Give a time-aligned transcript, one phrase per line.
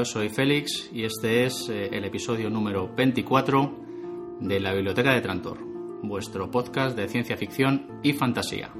[0.00, 5.20] yo soy Félix y este es eh, el episodio número 24 de la Biblioteca de
[5.20, 5.58] Trantor,
[6.02, 8.72] vuestro podcast de ciencia ficción y fantasía.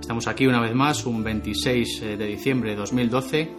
[0.00, 3.52] Estamos aquí una vez más, un 26 de diciembre de 2012,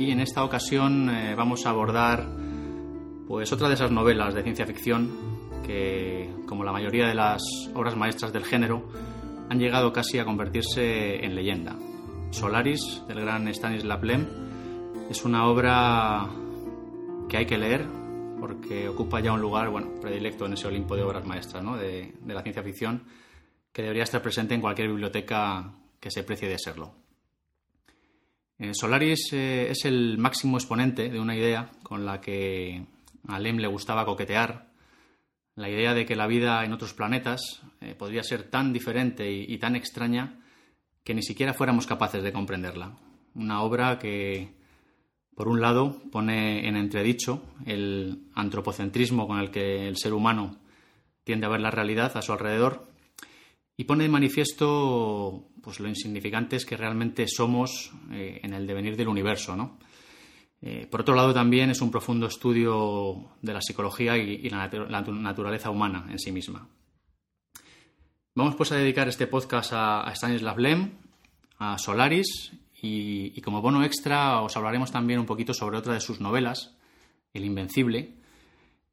[0.00, 2.26] y en esta ocasión eh, vamos a abordar
[3.28, 5.12] pues otra de esas novelas de ciencia ficción
[5.64, 7.40] que, como la mayoría de las
[7.72, 8.88] obras maestras del género,
[9.48, 11.78] han llegado casi a convertirse en leyenda.
[12.32, 14.51] Solaris, del gran Stanislav Lem,
[15.12, 16.26] es una obra
[17.28, 17.86] que hay que leer
[18.40, 22.40] porque ocupa ya un lugar bueno, predilecto en ese Olimpo de obras maestras de la
[22.40, 23.04] ciencia ficción
[23.74, 26.94] que debería estar presente en cualquier biblioteca que se precie de serlo.
[28.58, 32.82] Eh, Solaris eh, es el máximo exponente de una idea con la que
[33.28, 34.72] a Lem le gustaba coquetear,
[35.56, 39.44] la idea de que la vida en otros planetas eh, podría ser tan diferente y,
[39.46, 40.40] y tan extraña
[41.04, 42.96] que ni siquiera fuéramos capaces de comprenderla.
[43.34, 44.61] Una obra que,
[45.34, 50.58] por un lado, pone en entredicho el antropocentrismo con el que el ser humano
[51.24, 52.88] tiende a ver la realidad a su alrededor
[53.76, 59.08] y pone de manifiesto pues, lo insignificantes que realmente somos eh, en el devenir del
[59.08, 59.56] universo.
[59.56, 59.78] ¿no?
[60.60, 65.70] Eh, por otro lado, también es un profundo estudio de la psicología y, la naturaleza
[65.70, 66.68] humana en sí misma.
[68.34, 70.90] Vamos pues a dedicar este podcast a, a Stanislav Lem,
[71.58, 76.20] a Solaris y, como bono extra os hablaremos también un poquito sobre otra de sus
[76.20, 76.76] novelas,
[77.32, 78.16] El Invencible,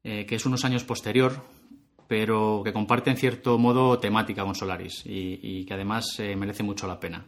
[0.04, 1.44] eh, que es unos años posterior,
[2.06, 6.62] pero que comparte en cierto modo temática con Solaris y, y que además eh, merece
[6.62, 7.26] mucho la pena.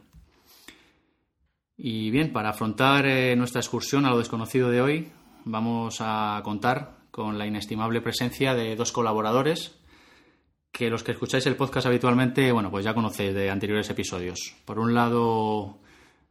[1.75, 5.11] Y bien, para afrontar eh, nuestra excursión a lo desconocido de hoy,
[5.43, 9.79] vamos a contar con la inestimable presencia de dos colaboradores
[10.71, 14.55] que los que escucháis el podcast habitualmente, bueno, pues ya conocéis de anteriores episodios.
[14.65, 15.82] Por un lado,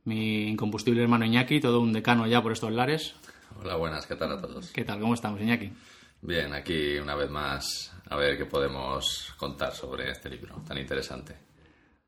[0.04, 3.14] mi incombustible hermano Iñaki, todo un decano ya por estos lares.
[3.60, 4.70] Hola, buenas, ¿qué tal a todos?
[4.72, 5.00] ¿Qué tal?
[5.00, 5.72] ¿Cómo estamos, Iñaki?
[6.22, 11.36] Bien, aquí una vez más a ver qué podemos contar sobre este libro tan interesante.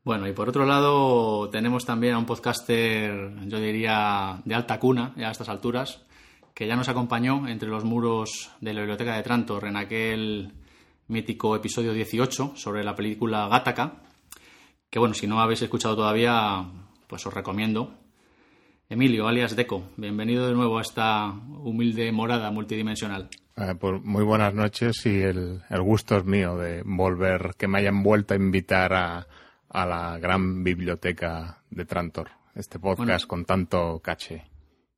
[0.03, 5.13] Bueno, y por otro lado, tenemos también a un podcaster, yo diría, de alta cuna,
[5.17, 6.05] ya a estas alturas,
[6.53, 10.53] que ya nos acompañó entre los muros de la Biblioteca de Trantor en aquel
[11.07, 14.03] mítico episodio 18 sobre la película Gattaca,
[14.91, 16.65] que bueno, si no habéis escuchado todavía,
[17.07, 17.93] pues os recomiendo.
[18.89, 23.29] Emilio, alias Deco, bienvenido de nuevo a esta humilde morada multidimensional.
[23.57, 27.79] Eh, pues muy buenas noches y el, el gusto es mío de volver, que me
[27.79, 29.27] hayan vuelto a invitar a,
[29.69, 33.27] a la gran biblioteca de Trantor, este podcast Bueno.
[33.27, 34.43] con tanto caché.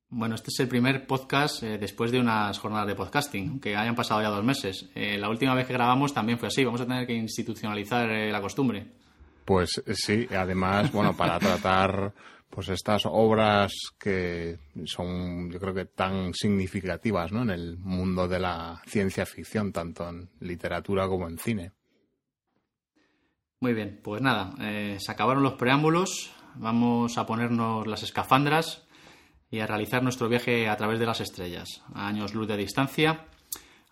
[0.10, 3.96] Bueno, este es el primer podcast eh, después de unas jornadas de podcasting, que hayan
[3.96, 4.90] pasado ya dos meses.
[4.96, 8.32] Eh, la última vez que grabamos también fue así, vamos a tener que institucionalizar eh,
[8.32, 8.88] la costumbre.
[9.48, 12.14] Pues eh, sí, además, bueno, para tratar
[12.50, 17.44] pues estas obras que son, yo creo que tan significativas, ¿no?
[17.44, 21.72] En el mundo de la ciencia ficción, tanto en literatura como en cine.
[23.62, 28.86] Muy bien, pues nada, eh, se acabaron los preámbulos, vamos a ponernos las escafandras
[29.50, 33.28] y a realizar nuestro viaje a través de las estrellas, a años luz de distancia,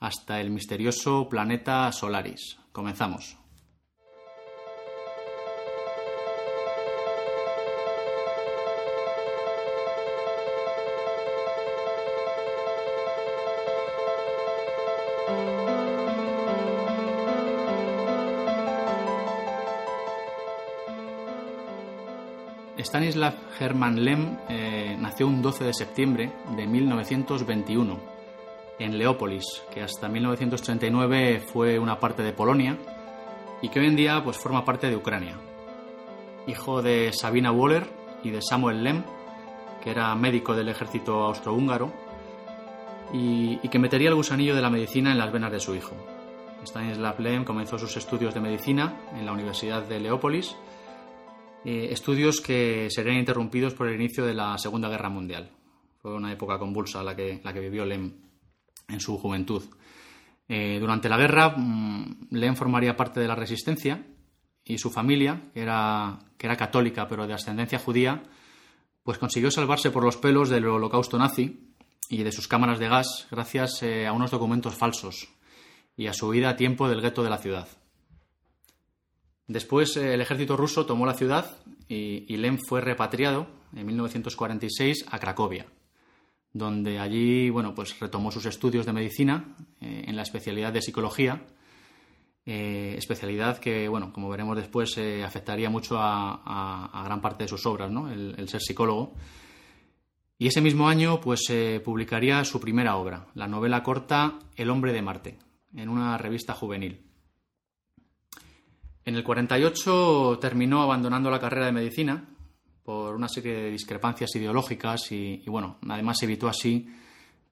[0.01, 2.57] hasta el misterioso planeta Solaris.
[2.73, 3.44] Comenzamos.
[22.85, 27.99] Stanislav Hermann Lem eh, nació un 12 de septiembre de 1921
[28.77, 32.77] en Leópolis, que hasta 1939 fue una parte de Polonia
[33.63, 35.35] y que hoy en día pues, forma parte de Ucrania.
[36.45, 37.89] Hijo de Sabina Woller
[38.23, 39.03] y de Samuel Lem,
[39.83, 41.91] que era médico del ejército austrohúngaro
[43.11, 45.95] y, y que metería el gusanillo de la medicina en las venas de su hijo.
[46.63, 50.55] Stanislav Lem comenzó sus estudios de medicina en la Universidad de Leópolis
[51.65, 55.49] eh, estudios que serían interrumpidos por el inicio de la Segunda Guerra Mundial.
[55.99, 58.13] Fue una época convulsa la que, la que vivió Lem
[58.87, 59.63] en su juventud.
[60.47, 64.05] Eh, durante la guerra, mmm, Lem formaría parte de la resistencia
[64.63, 68.21] y su familia, que era, que era católica pero de ascendencia judía,
[69.03, 71.73] pues consiguió salvarse por los pelos del holocausto nazi
[72.09, 75.29] y de sus cámaras de gas gracias eh, a unos documentos falsos
[75.97, 77.67] y a su huida a tiempo del gueto de la ciudad.
[79.47, 81.57] Después eh, el ejército ruso tomó la ciudad
[81.87, 85.67] y, y Lem fue repatriado en 1946 a Cracovia,
[86.51, 91.45] donde allí bueno, pues retomó sus estudios de medicina eh, en la especialidad de psicología,
[92.47, 97.91] eh, especialidad que, bueno, como veremos después, afectaría mucho a, gran parte de sus obras,
[97.91, 98.11] ¿no?
[98.11, 99.13] el, ser psicólogo.
[100.37, 101.41] Y ese mismo año pues
[101.83, 105.39] publicaría su primera obra, la novela corta El hombre de Marte,
[105.73, 107.04] en una revista juvenil.
[109.05, 112.27] En el 48 terminó abandonando la carrera de medicina
[112.83, 116.89] por una serie de discrepancias ideológicas y, bueno, además evitó así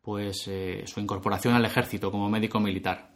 [0.02, 3.16] pues eh, su incorporación al ejército como médico militar.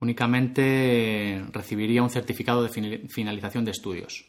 [0.00, 2.70] Únicamente recibiría un certificado de
[3.08, 4.26] finalización de estudios.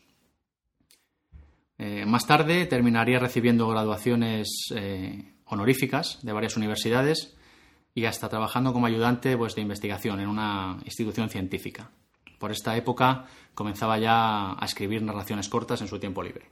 [1.78, 7.36] Eh, más tarde terminaría recibiendo graduaciones eh, honoríficas de varias universidades
[7.96, 11.90] y hasta trabajando como ayudante pues, de investigación en una institución científica.
[12.44, 13.24] Por esta época
[13.56, 16.50] comenzaba ya a escribir narraciones cortas en su tiempo libre.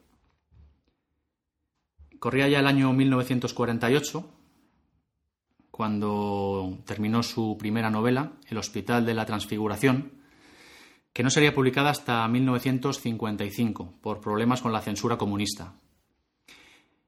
[2.17, 4.25] Corría ya el año 1948
[5.69, 10.13] cuando terminó su primera novela, El Hospital de la Transfiguración,
[11.11, 15.73] que no sería publicada hasta 1955 por problemas con la censura comunista.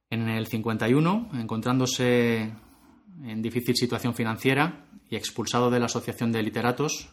[0.09, 2.51] En el 51, encontrándose
[3.24, 7.07] en difícil situación financiera y expulsado de la Asociación de Literatos,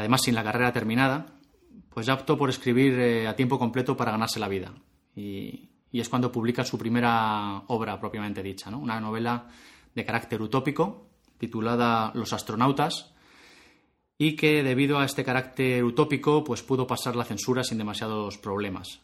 [0.00, 1.26] además sin la carrera terminada,
[1.90, 4.72] pues ya optó por escribir eh, a tiempo completo para ganarse la vida.
[5.14, 9.48] Y, es cuando publica su primera obra propiamente dicha, una novela
[9.94, 13.12] de carácter utópico titulada Los astronautas
[14.16, 19.00] y que debido a este carácter utópico pues pudo pasar la censura sin demasiados problemas.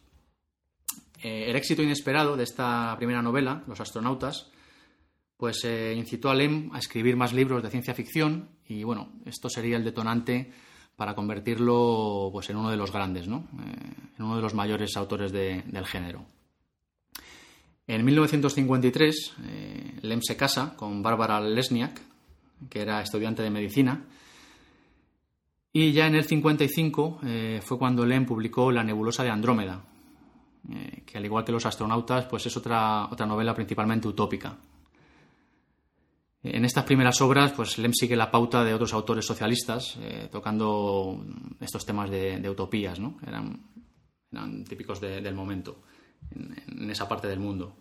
[1.22, 4.52] Eh, el éxito inesperado de esta primera novela, Los astronautas,
[5.36, 9.48] pues eh, incitó a Lem a escribir más libros de ciencia ficción y bueno, esto
[9.48, 10.52] sería el detonante
[10.96, 13.44] para convertirlo pues en uno de los grandes, ¿no?
[13.60, 16.24] Eh, en uno de los mayores autores de- del género.
[17.86, 22.00] En 1953, eh, Lem se casa con Bárbara Lesniak,
[22.68, 24.04] que era estudiante de medicina,
[25.72, 29.84] y ya en el 55 eh, fue cuando Lem publicó La nebulosa de Andrómeda,
[31.04, 34.56] que al igual que Los astronautas, pues es otra, otra novela principalmente utópica.
[36.48, 41.24] En estas primeras obras, pues Lem sigue la pauta de otros autores socialistas, eh, tocando
[41.60, 43.16] estos temas de, utopías, ¿no?
[43.26, 43.60] Eran,
[44.30, 45.82] eran típicos de- del momento,
[46.34, 47.76] en, esa parte del mundo.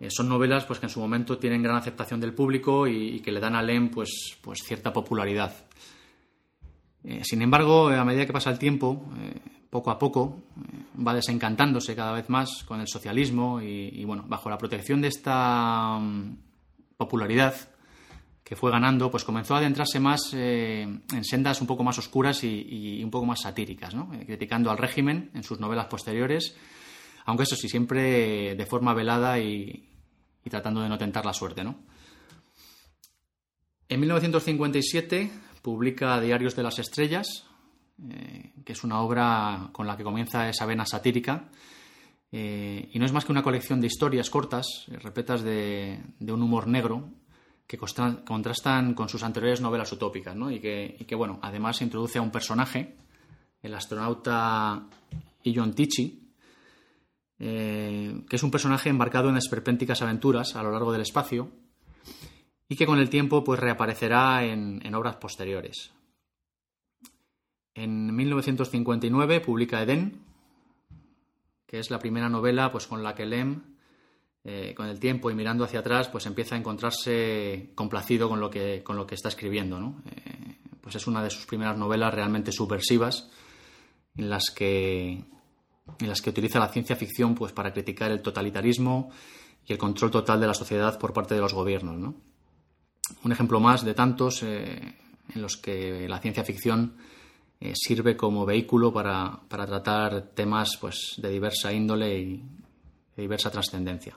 [0.00, 3.32] Eh, son novelas pues, que en su momento tienen gran aceptación del público y, que
[3.32, 5.54] le dan a Lem pues, pues, cierta popularidad.
[7.04, 9.04] Eh, sin embargo, a medida que pasa el tiempo,
[9.70, 10.42] poco a poco,
[11.06, 15.08] va desencantándose cada vez más con el socialismo y, y, bueno, bajo la protección de
[15.08, 16.36] esta mm,
[16.96, 17.54] popularidad
[18.48, 22.42] que fue ganando, pues comenzó a adentrarse más eh, en sendas un poco más oscuras
[22.44, 24.10] y, un poco más satíricas, ¿no?
[24.14, 26.56] Eh, criticando al régimen en sus novelas posteriores,
[27.26, 29.84] aunque eso sí, siempre de forma velada y,
[30.48, 31.60] tratando de no tentar la suerte.
[33.86, 35.30] En 1957
[35.60, 37.44] publica Diarios de las Estrellas,
[38.08, 41.50] eh, que es una obra con la que comienza esa vena satírica,
[42.30, 47.10] y no es más que una colección de historias cortas, repletas de un humor negro,
[47.68, 50.50] que contrastan con sus anteriores novelas utópicas, ¿no?
[50.50, 52.96] y, que, y que, bueno, además introduce a un personaje,
[53.60, 54.86] el astronauta
[55.44, 56.32] Ion Tichy,
[57.38, 61.52] eh, que es un personaje embarcado en esperpénticas aventuras a lo largo del espacio
[62.68, 65.92] y que con el tiempo pues reaparecerá en, en obras posteriores.
[67.74, 70.24] En 1959 publica Edén,
[71.66, 73.76] que es la primera novela pues, con la que Lem,
[74.44, 78.48] eh, con el tiempo y mirando hacia atrás, pues empieza a encontrarse complacido con lo
[78.48, 79.80] que, con lo que está escribiendo.
[79.80, 80.00] ¿no?
[80.06, 83.28] Eh, pues es una de sus primeras novelas realmente subversivas
[84.16, 89.10] en las que, en las que utiliza la ciencia ficción pues, para criticar el totalitarismo
[89.66, 91.98] y el control total de la sociedad por parte de los gobiernos.
[91.98, 92.14] ¿no?
[93.24, 94.94] Un ejemplo más de tantos eh,
[95.34, 96.96] en los que la ciencia ficción
[97.74, 102.36] sirve como vehículo para, para tratar temas pues, de diversa índole y
[103.16, 104.16] de diversa trascendencia.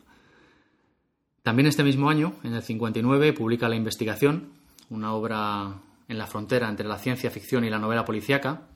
[1.43, 4.51] También este mismo año, en el 59, publica La Investigación,
[4.89, 8.67] una obra en la frontera entre la ciencia ficción y la novela policíaca.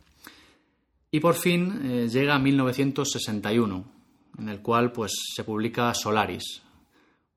[1.11, 3.85] Y por fin eh, llega a 1961,
[4.39, 6.63] en el cual pues, se publica Solaris,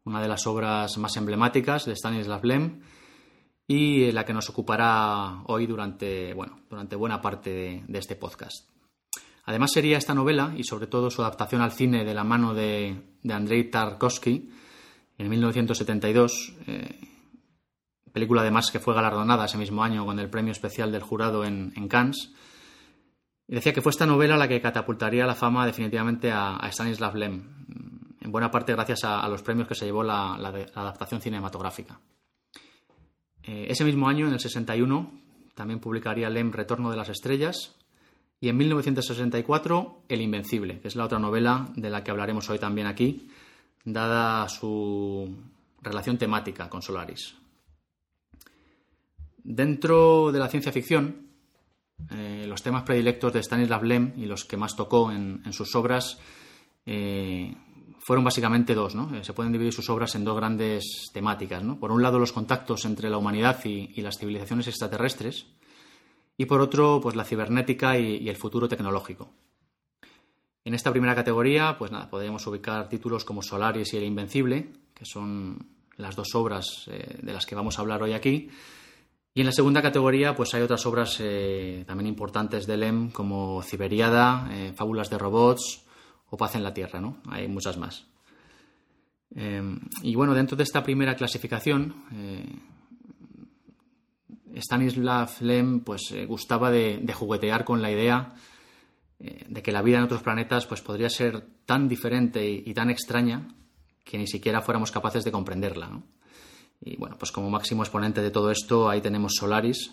[0.05, 2.81] una de las obras más emblemáticas de Stanislav Lem
[3.67, 8.67] y la que nos ocupará hoy durante, bueno, durante buena parte de, este podcast.
[9.45, 12.97] Además sería esta novela y sobre todo su adaptación al cine de la mano de
[13.29, 14.49] Andrei Tarkovsky
[15.19, 17.01] en 1972, eh,
[18.13, 21.71] película además que fue galardonada ese mismo año con el premio especial del jurado en,
[21.89, 22.33] Cannes.
[23.47, 27.17] Y decía que fue esta novela la que catapultaría la fama definitivamente a, a Stanislav
[27.17, 27.43] Lem,
[28.21, 30.35] en buena parte gracias a, los premios que se llevó la
[30.75, 32.01] adaptación cinematográfica.
[33.49, 35.11] Eh, ese mismo año, en el 61,
[35.55, 37.75] también publicaría Lem Retorno de las Estrellas
[38.41, 42.59] y en 1964 El Invencible, que es la otra novela de la que hablaremos hoy
[42.59, 43.31] también aquí,
[43.85, 45.37] dada su
[45.83, 47.35] relación temática con Solaris.
[49.43, 51.29] Dentro de la ciencia ficción,
[52.11, 56.19] eh, los temas predilectos de Stanislav Lem y los que más tocó en, sus obras
[56.87, 57.55] eh,
[57.99, 58.95] fueron básicamente dos.
[58.95, 59.15] ¿no?
[59.17, 61.63] Eh, se pueden dividir sus obras en dos grandes temáticas.
[61.63, 61.79] ¿no?
[61.79, 65.47] Por un lado, los contactos entre la humanidad y, las civilizaciones extraterrestres,
[66.37, 69.33] y por otro, pues la cibernética y el futuro tecnológico.
[70.69, 75.07] En esta primera categoría, pues nada, podríamos ubicar títulos como Solaris y El Invencible, que
[75.07, 78.51] son las dos obras eh, de las que vamos a hablar hoy aquí.
[79.33, 83.63] Y en la segunda categoría, pues hay otras obras eh, también importantes de Lem, como
[83.63, 85.87] Ciberiada, eh, Fábulas de robots
[86.29, 87.17] o Paz en la Tierra, ¿no?
[87.31, 88.05] Hay muchas más.
[89.37, 89.63] Eh,
[90.03, 91.95] y bueno, dentro de esta primera clasificación,
[94.55, 98.35] Stanislav Lem pues gustaba de, juguetear con la idea
[99.19, 103.55] de que la vida en otros planetas pues podría ser tan diferente y, tan extraña
[104.05, 106.03] que ni siquiera fuéramos capaces de comprenderla.
[106.81, 109.93] Y bueno, pues como máximo exponente de todo esto, ahí tenemos Solaris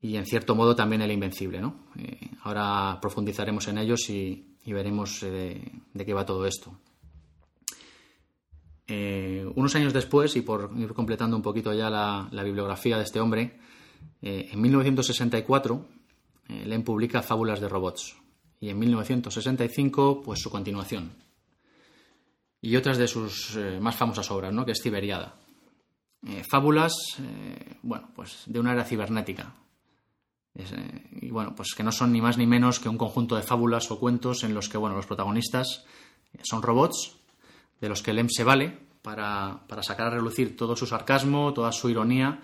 [0.00, 1.60] y en cierto modo también el Invencible.
[1.96, 6.78] Eh, ahora profundizaremos en ellos y, veremos eh, de, qué va todo esto.
[8.86, 13.04] Eh, unos años después, y por ir completando un poquito ya la, la bibliografía de
[13.04, 13.58] este hombre,
[14.22, 15.86] eh, en 1964
[16.48, 18.16] eh, Lem publica Fábulas de robots
[18.60, 21.12] y en 1965 pues su continuación
[22.60, 24.64] y otras de sus eh, más famosas obras, ¿no?
[24.64, 25.34] que es Ciberiada.
[26.26, 29.54] Eh, fábulas, eh, bueno, pues de una era cibernética.
[30.54, 33.42] Eh, y bueno, pues que no son ni más ni menos que un conjunto de
[33.42, 35.84] fábulas o cuentos en los que, bueno, los protagonistas
[36.42, 37.16] son robots
[37.80, 41.70] de los que Lem se vale para, para sacar a relucir todo su sarcasmo, toda
[41.70, 42.40] su ironía.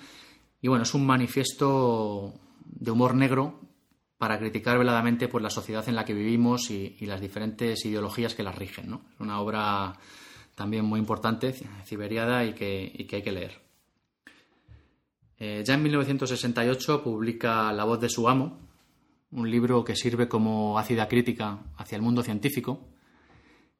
[0.62, 2.33] Y bueno, es un manifiesto
[2.64, 3.61] de humor negro
[4.18, 8.42] para criticar veladamente pues, la sociedad en la que vivimos y, las diferentes ideologías que
[8.42, 8.90] las rigen.
[8.90, 9.02] ¿no?
[9.14, 9.94] Es una obra
[10.54, 11.54] también muy importante,
[11.85, 13.64] ciberiada y que, y que hay que leer.
[15.38, 18.59] Eh, ya en 1968 publica La voz de su amo,
[19.33, 22.80] un libro que sirve como ácida crítica hacia el mundo científico.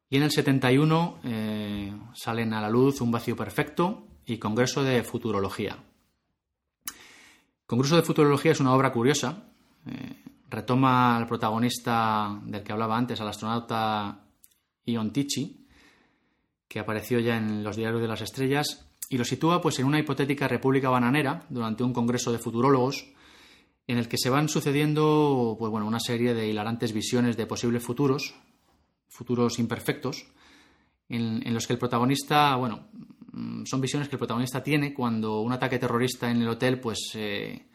[0.09, 5.03] Y en el 71 eh, salen a la luz Un vacío perfecto y Congreso de
[5.03, 5.77] Futurología.
[7.65, 9.47] Congreso de Futurología es una obra curiosa.
[9.87, 10.24] Eh,
[10.55, 14.25] retoma al protagonista del que hablaba antes, al astronauta
[14.85, 15.67] Ion Tichy,
[16.67, 19.99] que apareció ya en los diarios de las estrellas, y lo sitúa pues en una
[19.99, 23.13] hipotética república bananera durante un congreso de futurólogos
[23.87, 27.83] en el que se van sucediendo pues bueno, una serie de hilarantes visiones de posibles
[27.83, 28.33] futuros,
[29.07, 30.25] futuros imperfectos,
[31.07, 32.87] en, los que el protagonista, bueno,
[33.31, 37.11] mm, son visiones que el protagonista tiene cuando un ataque terrorista en el hotel pues
[37.13, 37.67] eh,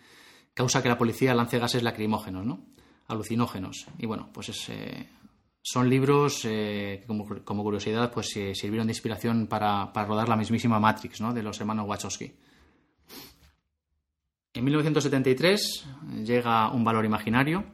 [0.55, 2.71] causa que la policía lance gases lacrimógenos, ¿no?
[3.11, 3.87] alucinógenos.
[3.99, 5.09] Y bueno, pues es, eh,
[5.63, 10.81] son libros eh, que como, curiosidad pues eh, sirvieron de inspiración para, rodar la mismísima
[10.81, 11.35] Matrix ¿no?
[11.35, 12.33] de los hermanos Wachowski.
[14.53, 15.87] En 1973
[16.25, 17.65] llega Un valor imaginario,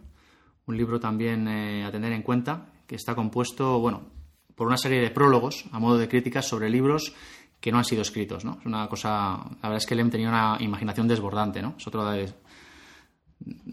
[0.67, 4.11] un libro también a tener en cuenta, que está compuesto, bueno,
[4.55, 7.15] por una serie de prólogos a modo de críticas sobre libros
[7.61, 8.59] que no han sido escritos, ¿no?
[8.61, 11.75] Es una cosa, la verdad es que Lem tenía una imaginación desbordante, ¿no?
[11.79, 12.33] Es otra de,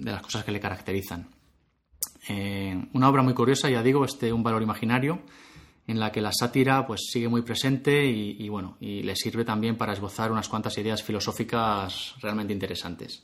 [0.04, 1.28] de las cosas que le caracterizan.
[2.28, 5.22] Eh, una obra muy curiosa, ya digo, este Un valor imaginario,
[5.88, 9.76] en la que la sátira pues sigue muy presente y, bueno, y le sirve también
[9.76, 13.24] para esbozar unas cuantas ideas filosóficas realmente interesantes.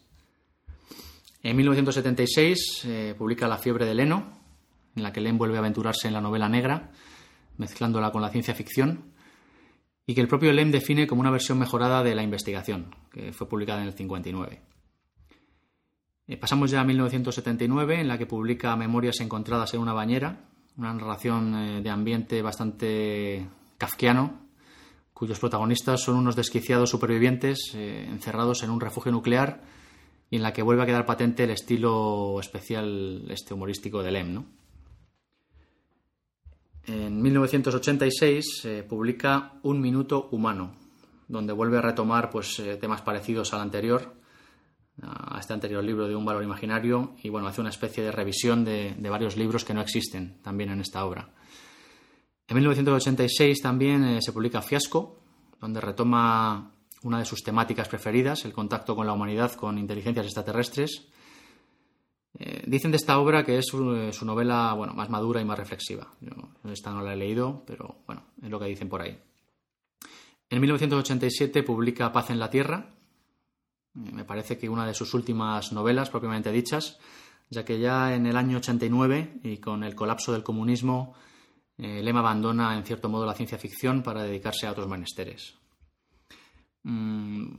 [1.41, 4.39] En 1976 eh, publica La fiebre de Leno,
[4.95, 6.91] en la que Len vuelve a aventurarse en la novela negra,
[7.57, 9.13] mezclándola con la ciencia ficción,
[10.05, 13.47] y que el propio Lem define como una versión mejorada de la investigación, que fue
[13.47, 14.61] publicada en el 59.
[16.29, 20.45] Eh, pasamos ya a 1979, en la que publica Memorias encontradas en una bañera,
[20.77, 23.47] una narración eh, de ambiente bastante
[23.79, 24.39] kafkiano,
[25.11, 29.63] cuyos protagonistas son unos desquiciados supervivientes eh, encerrados en un refugio nuclear
[30.29, 34.31] y en la que vuelve a quedar patente el estilo especial este humorístico de Lem.
[34.31, 34.45] ¿no?
[36.85, 40.75] En 1986 eh, publica Un minuto humano,
[41.27, 44.18] donde vuelve a retomar pues, temas parecidos al anterior,
[45.03, 48.63] a este anterior libro de Un valor imaginario, y bueno, hace una especie de revisión
[48.65, 51.29] de, varios libros que no existen también en esta obra.
[52.47, 55.19] En 1986 también eh, se publica Fiasco,
[55.59, 56.71] donde retoma
[57.03, 61.07] una de sus temáticas preferidas, el contacto con la humanidad con inteligencias extraterrestres.
[62.37, 65.45] Eh, dicen de esta obra que es su, eh, su novela bueno, más madura y
[65.45, 66.07] más reflexiva.
[66.21, 66.31] Yo
[66.71, 69.17] esta no la he leído, pero bueno, es lo que dicen por ahí.
[70.49, 72.89] En 1987 publica Paz en la Tierra.
[73.93, 76.99] Me parece que una de sus últimas novelas propiamente dichas,
[77.49, 81.15] ya que ya en el año 89 y con el colapso del comunismo,
[81.77, 85.55] eh, Lem abandona en cierto modo la ciencia ficción para dedicarse a otros menesteres.
[86.83, 87.55] Mm,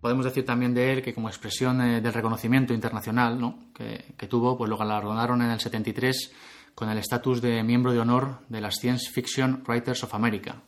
[0.00, 3.38] podemos decir también de él que como expresión eh, del reconocimiento internacional
[3.74, 6.32] que tuvo, pues lo galardonaron en el 73
[6.74, 10.62] con el estatus de miembro de honor de las Science Fiction Writers of America,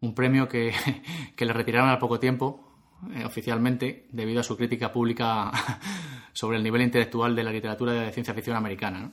[0.00, 0.72] un premio que,
[1.36, 2.65] que le retiraron al poco tiempo
[3.14, 5.50] eh, oficialmente debido a su crítica pública
[6.32, 9.10] sobre el nivel intelectual de la literatura de ciencia ficción americana.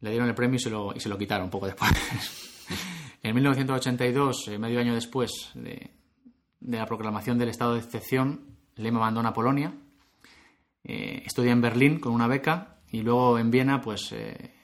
[0.00, 1.90] Le dieron el premio y se lo, y se lo quitaron poco después.
[3.22, 5.90] en 1982, eh, medio año después de,
[6.60, 9.72] de la proclamación del estado de excepción, Lem abandona Polonia,
[10.84, 14.54] eh, estudia en Berlín con una beca y luego en Viena, pues eh,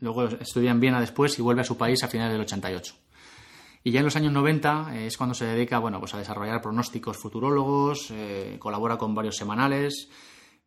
[0.00, 2.94] luego estudia en Viena después y vuelve a su país a finales del 88.
[3.82, 6.60] Y ya en los años 90 eh, es cuando se dedica bueno, pues a desarrollar
[6.60, 10.08] pronósticos futurólogos, eh, colabora con varios semanales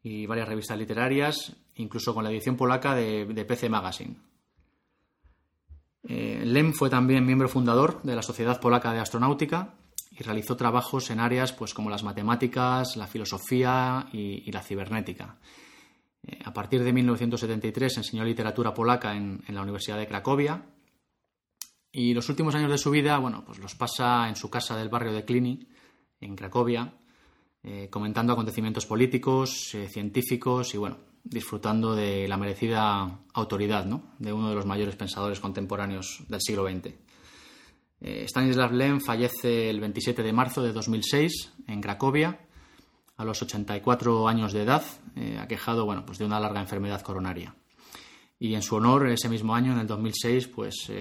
[0.02, 4.18] y varias revistas literarias, incluso con la edición polaca de, PC Magazine.
[6.06, 9.76] Eh, Lem fue también miembro fundador de la Sociedad Polaca de Astronáutica
[10.12, 15.38] y realizó trabajos en áreas pues, como las matemáticas, la filosofía y, la cibernética.
[16.44, 20.64] A partir de 1973 enseñó literatura polaca en la Universidad de Cracovia
[21.96, 24.90] y los últimos años de su vida, bueno, pues los pasa en su casa del
[24.90, 25.68] barrio de Cluny,
[26.20, 26.92] en Cracovia,
[27.62, 34.16] eh, comentando acontecimientos políticos, eh, científicos y, bueno, disfrutando de la merecida autoridad ¿no?
[34.18, 36.96] de uno de los mayores pensadores contemporáneos del siglo XX.
[38.02, 42.40] Eh, Stanislav Lem fallece el 27 de marzo de 2006 en Cracovia,
[43.18, 44.84] a los 84 años de edad,
[45.16, 47.56] eh, aquejado bueno, pues de una larga enfermedad coronaria.
[48.40, 50.92] Y en su honor, ese mismo año, en el 2006, pues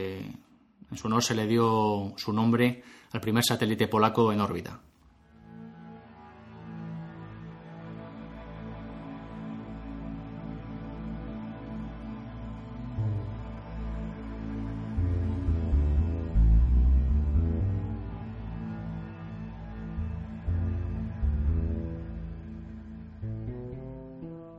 [0.92, 4.81] en su honor se le dio su nombre al primer satélite polaco en órbita.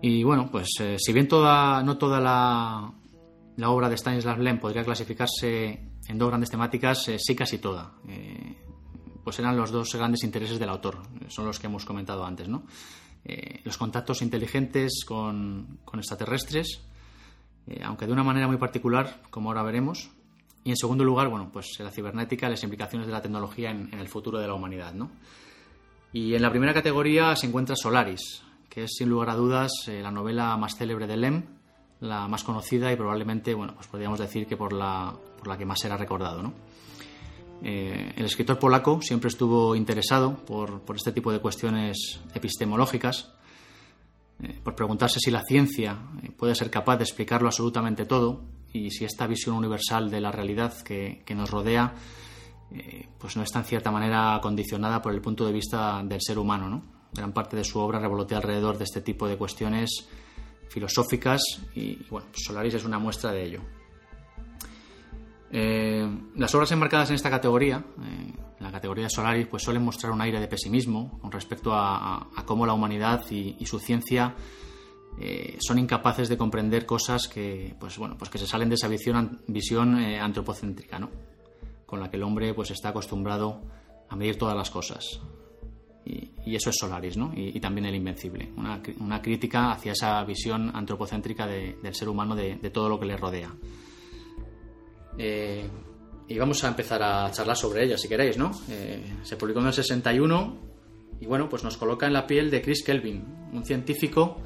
[0.01, 4.83] Y bueno, pues eh, si bien toda, no toda la, obra de Stanislav Lem podría
[4.83, 7.93] clasificarse en dos grandes temáticas, eh, sí casi toda.
[8.07, 8.57] Eh,
[9.23, 12.47] pues eran los dos grandes intereses del autor, eh, son los que hemos comentado antes,
[12.47, 12.63] ¿no?
[13.25, 16.81] Eh, los contactos inteligentes con, con extraterrestres,
[17.67, 20.09] eh, aunque de una manera muy particular, como ahora veremos.
[20.65, 23.99] Y en segundo lugar, bueno, pues la cibernética, las implicaciones de la tecnología en, en
[23.99, 25.09] el futuro de la humanidad, ¿no?
[26.11, 30.01] Y en la primera categoría se encuentra Solaris, que es sin lugar a dudas eh,
[30.01, 31.43] la novela más célebre de Lem,
[32.01, 35.65] la más conocida y probablemente, bueno, pues podríamos decir que por la, por la que
[35.65, 36.53] más será recordado.
[37.61, 43.33] Eh, el escritor polaco siempre estuvo interesado por, este tipo de cuestiones epistemológicas,
[44.41, 48.89] eh, por preguntarse si la ciencia eh, puede ser capaz de explicarlo absolutamente todo y
[48.91, 51.93] si esta visión universal de la realidad que, nos rodea
[53.19, 56.67] pues no está en cierta manera condicionada por el punto de vista del ser humano.
[56.69, 56.83] ¿no?
[57.13, 60.07] Gran parte de su obra revolotea alrededor de este tipo de cuestiones
[60.69, 61.43] filosóficas
[61.75, 63.61] y, y, bueno, pues Solaris es una muestra de ello.
[65.55, 70.11] Eh, las obras enmarcadas en esta categoría, eh, la categoría de Solaris, pues suelen mostrar
[70.11, 73.79] un aire de pesimismo con respecto a, a, a cómo la humanidad y, y su
[73.79, 74.33] ciencia
[75.19, 78.87] eh, son incapaces de comprender cosas que, pues, bueno, pues que se salen de esa
[78.87, 81.09] visión, visión eh, antropocéntrica, ¿no?
[81.85, 83.61] con la que el hombre pues, está acostumbrado
[84.09, 85.21] a medir todas las cosas.
[86.05, 87.31] Y, y eso es Solaris, ¿no?
[87.35, 88.51] Y, y también el Invencible.
[88.57, 92.99] Una, una, crítica hacia esa visión antropocéntrica de, del ser humano, de, de, todo lo
[92.99, 93.53] que le rodea.
[95.17, 95.67] Eh,
[96.27, 98.51] y vamos a empezar a charlar sobre ella, si queréis, ¿no?
[98.69, 100.57] Eh, se publicó en el 61
[101.19, 104.41] y, bueno, pues nos coloca en la piel de Chris Kelvin, un científico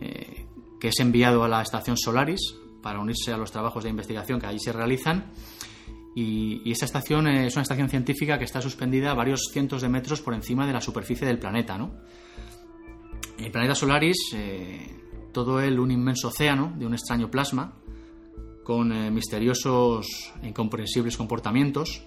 [0.00, 0.46] eh,
[0.80, 2.40] que es enviado a la estación Solaris
[2.82, 5.32] para unirse a los trabajos de investigación que allí se realizan
[6.14, 9.88] y, y, esta estación es una estación científica que está suspendida a varios cientos de
[9.88, 11.78] metros por encima de la superficie del planeta.
[11.78, 11.94] ¿no?
[13.38, 14.16] El planeta Solaris,
[15.32, 17.74] todo él un inmenso océano de un extraño plasma,
[18.68, 22.04] con eh, misteriosos e incomprensibles comportamientos,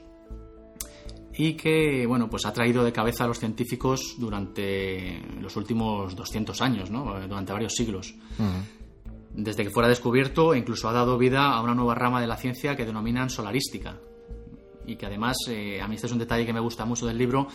[1.34, 6.62] y que bueno, pues ha traído de cabeza a los científicos durante los últimos 200
[6.62, 7.19] años, ¿no?
[7.28, 8.13] durante varios siglos.
[8.38, 8.63] Uh -huh.
[9.34, 12.76] desde que fuera descubierto, incluso ha dado vida a una nueva rama de la ciencia
[12.76, 13.97] que denominan solarística.
[14.86, 17.17] Y que además, eh, a mí este es un detalle que me gusta mucho del
[17.17, 17.47] libro,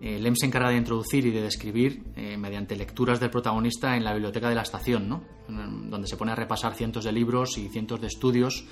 [0.00, 4.04] eh, Lem se encarga de introducir y de describir eh, mediante lecturas del protagonista en
[4.04, 5.22] la biblioteca de la estación, ¿no?
[5.48, 8.66] donde se pone a repasar cientos de libros y cientos de estudios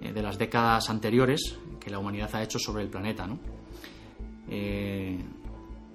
[0.00, 3.26] eh, de las décadas anteriores que la humanidad ha hecho sobre el planeta.
[3.26, 3.38] ¿no?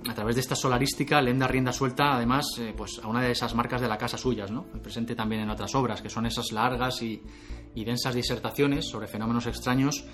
[0.09, 2.45] A través de esta solarística, Lem da rienda suelta, además,
[2.77, 4.63] pues, a una de esas marcas de la casa suyas, ¿no?
[4.81, 7.21] presente también en otras obras, que son esas largas y,
[7.75, 10.05] y densas disertaciones sobre fenómenos extraños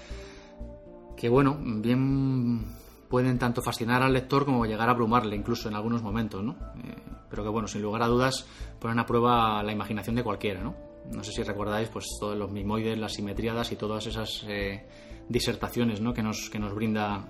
[1.15, 2.65] que, bueno, bien
[3.11, 6.53] pueden tanto fascinar al lector como llegar a abrumarle, incluso en algunos momentos, ¿no?
[6.83, 6.95] Eh,
[7.29, 8.47] pero que, bueno, sin lugar a dudas,
[8.79, 10.75] ponen a prueba la imaginación de cualquiera, ¿no?
[11.11, 14.87] No sé si recordáis, pues, todos los mimoides, las simetríadas y todas esas eh,
[15.27, 16.13] disertaciones, ¿no?
[16.13, 17.25] Que nos, que nos brinda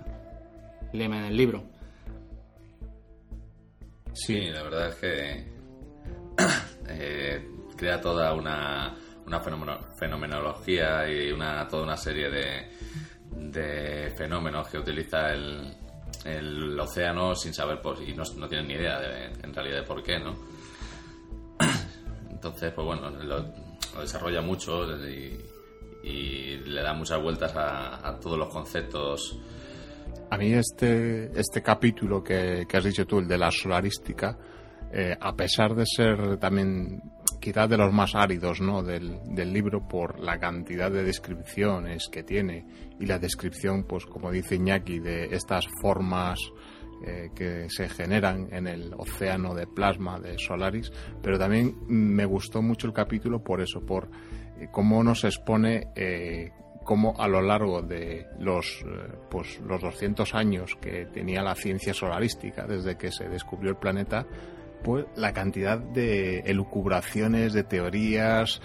[0.92, 1.64] Lem en el libro.
[4.12, 5.46] Sí, la verdad es que
[6.88, 8.94] eh, crea toda una,
[9.26, 12.70] una fenomeno- fenomenología y una, toda una serie de,
[13.36, 15.74] de fenómenos que utiliza el,
[16.24, 19.82] el océano sin saber por y no, no tienen ni idea de, en realidad de
[19.82, 20.34] por qué, ¿no?
[22.30, 23.44] Entonces, pues bueno, lo,
[24.00, 25.48] desarrolla mucho y,
[26.04, 29.38] le da muchas vueltas a, a todos los conceptos
[30.30, 34.36] A mí este, este capítulo que, que has dicho tú, el de la solarística,
[34.94, 37.02] eh, a pesar de ser también
[37.40, 38.82] quizás de los más áridos ¿no?
[38.82, 42.66] del, libro por la cantidad de descripciones que tiene
[43.00, 46.38] y la descripción, pues como dice Iñaki, de estas formas
[47.06, 52.60] eh, que se generan en el océano de plasma de Solaris, pero también me gustó
[52.60, 54.10] mucho el capítulo por eso, por
[54.60, 55.88] eh, cómo nos expone
[56.84, 58.84] cómo a lo largo de los,
[59.30, 64.26] pues, los 200 años que tenía la ciencia solarística, desde que se descubrió el planeta,
[64.82, 68.60] pues la cantidad de elucubraciones, de teorías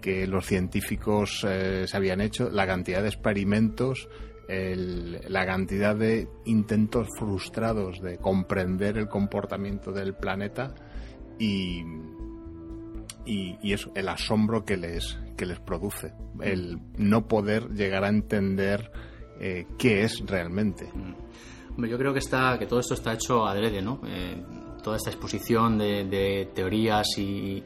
[0.00, 4.08] que los científicos eh, se habían hecho, la cantidad de experimentos,
[4.48, 10.74] el- la cantidad de intentos frustrados de comprender el comportamiento del planeta
[11.38, 11.82] y,
[13.26, 18.90] y, eso, el asombro que les, que les produce, el no poder llegar a entender
[19.40, 20.90] eh, qué es realmente.
[21.70, 24.00] Hombre, yo creo que está que todo esto está hecho adrede, ¿no?
[24.06, 24.42] Eh,
[24.82, 27.62] toda esta exposición de, teorías y,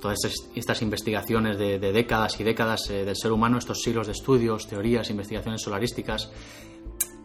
[0.00, 0.18] todas
[0.54, 5.10] estas, investigaciones de, décadas y décadas eh, del ser humano, estos siglos de estudios, teorías,
[5.10, 6.30] investigaciones solarísticas,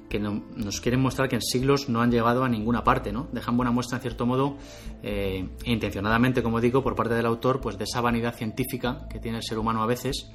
[0.09, 3.29] que no- nos quieren mostrar que en siglos no han llegado a ninguna parte, ¿no?
[3.31, 4.57] Dejan buena muestra, en cierto modo,
[5.01, 9.37] e intencionadamente, como digo, por parte del autor, pues de esa vanidad científica que tiene
[9.37, 10.29] el ser humano a veces,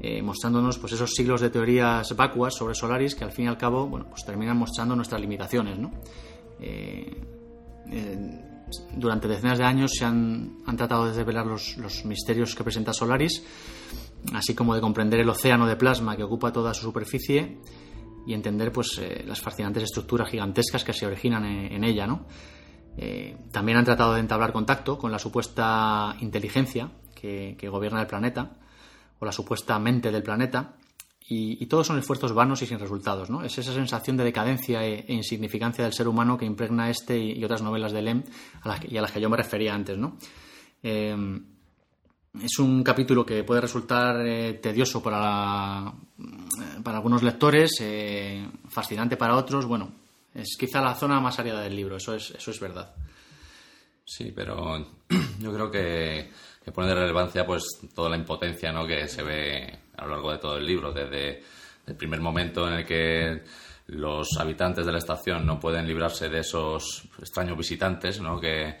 [0.00, 3.58] eh, mostrándonos pues esos siglos de teorías vacuas sobre Solaris que al fin y al
[3.58, 5.90] cabo, bueno, pues terminan mostrando nuestras limitaciones, ¿no?
[8.94, 13.42] Durante decenas de años se han, han tratado de desvelar los, misterios que presenta Solaris,
[14.32, 17.58] así como de comprender el océano de plasma que ocupa toda su superficie
[18.26, 22.26] y entender pues eh, las fascinantes estructuras gigantescas que se originan en, ella, ¿no?
[22.96, 28.52] Eh, también han tratado de entablar contacto con la supuesta inteligencia que gobierna el planeta
[29.18, 30.76] o la supuesta mente del planeta
[31.30, 33.44] y, todos son esfuerzos vanos y sin resultados, ¿no?
[33.44, 37.44] Es esa sensación de decadencia e, e insignificancia del ser humano que impregna este y,
[37.44, 38.22] otras novelas de Lem
[38.62, 40.16] a las y a las que yo me refería antes, ¿no?
[40.82, 41.14] Eh,
[42.42, 49.16] es un capítulo que puede resultar eh, tedioso para, eh, para algunos lectores, eh, fascinante
[49.16, 49.66] para otros.
[49.66, 49.92] Bueno,
[50.34, 52.94] es quizá la zona más árida del libro, eso es, eso es verdad.
[54.04, 54.78] Sí, pero
[55.40, 56.30] yo creo que,
[56.64, 57.64] que pone de relevancia pues
[57.94, 58.86] toda la impotencia ¿no?
[58.86, 61.42] que se ve a lo largo de todo el libro, desde
[61.86, 63.42] el primer momento en el que
[63.88, 68.38] los habitantes de la estación no pueden librarse de esos extraños visitantes, ¿no?
[68.40, 68.76] que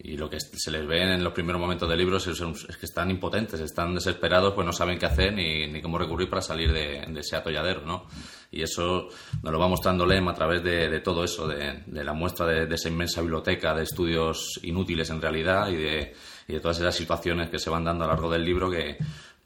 [0.00, 3.10] y lo que se les ve en los primeros momentos del libro es, que están
[3.10, 7.00] impotentes, están desesperados, pues no saben qué hacer ni, ni cómo recurrir para salir de,
[7.18, 8.06] ese atolladero, ¿no?
[8.50, 9.08] Y eso
[9.42, 12.66] nos lo va mostrando Lem a través de, todo eso, de, de la muestra de,
[12.66, 16.14] de, esa inmensa biblioteca de estudios inútiles en realidad y de,
[16.46, 18.98] y de todas esas situaciones que se van dando a lo largo del libro que,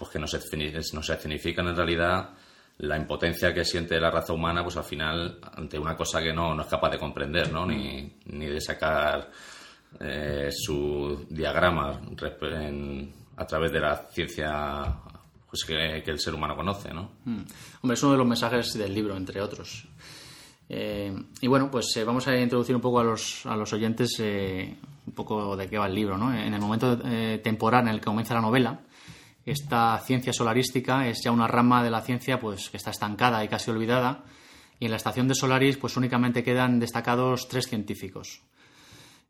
[0.02, 2.30] pues que nos, nos escenifican en realidad
[2.78, 6.52] la impotencia que siente la raza humana, pues al final, ante una cosa que no,
[6.54, 7.64] no es capaz de comprender, ¿no?
[7.64, 9.30] Ni, ni de sacar
[10.00, 12.00] eh, su diagrama
[13.36, 14.92] a través de la ciencia
[15.48, 17.10] pues que, el ser humano conoce, ¿no?
[17.24, 17.42] Mm.
[17.82, 19.86] Hombre, es uno de los mensajes del libro, entre otros.
[20.68, 24.16] Eh, y bueno, pues eh, vamos a introducir un poco a los, a los oyentes
[24.18, 24.74] eh,
[25.06, 26.34] un poco de qué va el libro, ¿no?
[26.34, 26.98] En el momento
[27.40, 28.80] temporal en el que comienza la novela,
[29.44, 33.48] esta ciencia solarística es ya una rama de la ciencia pues que está estancada y
[33.48, 34.24] casi olvidada,
[34.78, 38.42] y en la estación de Solaris pues únicamente quedan destacados tres científicos.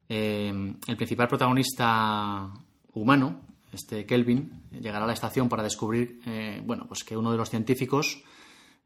[0.08, 2.50] Eh, el principal protagonista
[2.92, 3.40] humano,
[3.72, 7.48] este Kelvin, llegará a la estación para descubrir, eh, bueno, pues que uno de los
[7.48, 8.22] científicos,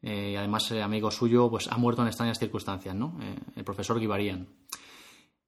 [0.03, 3.19] eh, además amigo suyo, pues ha muerto en extrañas circunstancias, ¿no?
[3.57, 4.47] El profesor Givarian.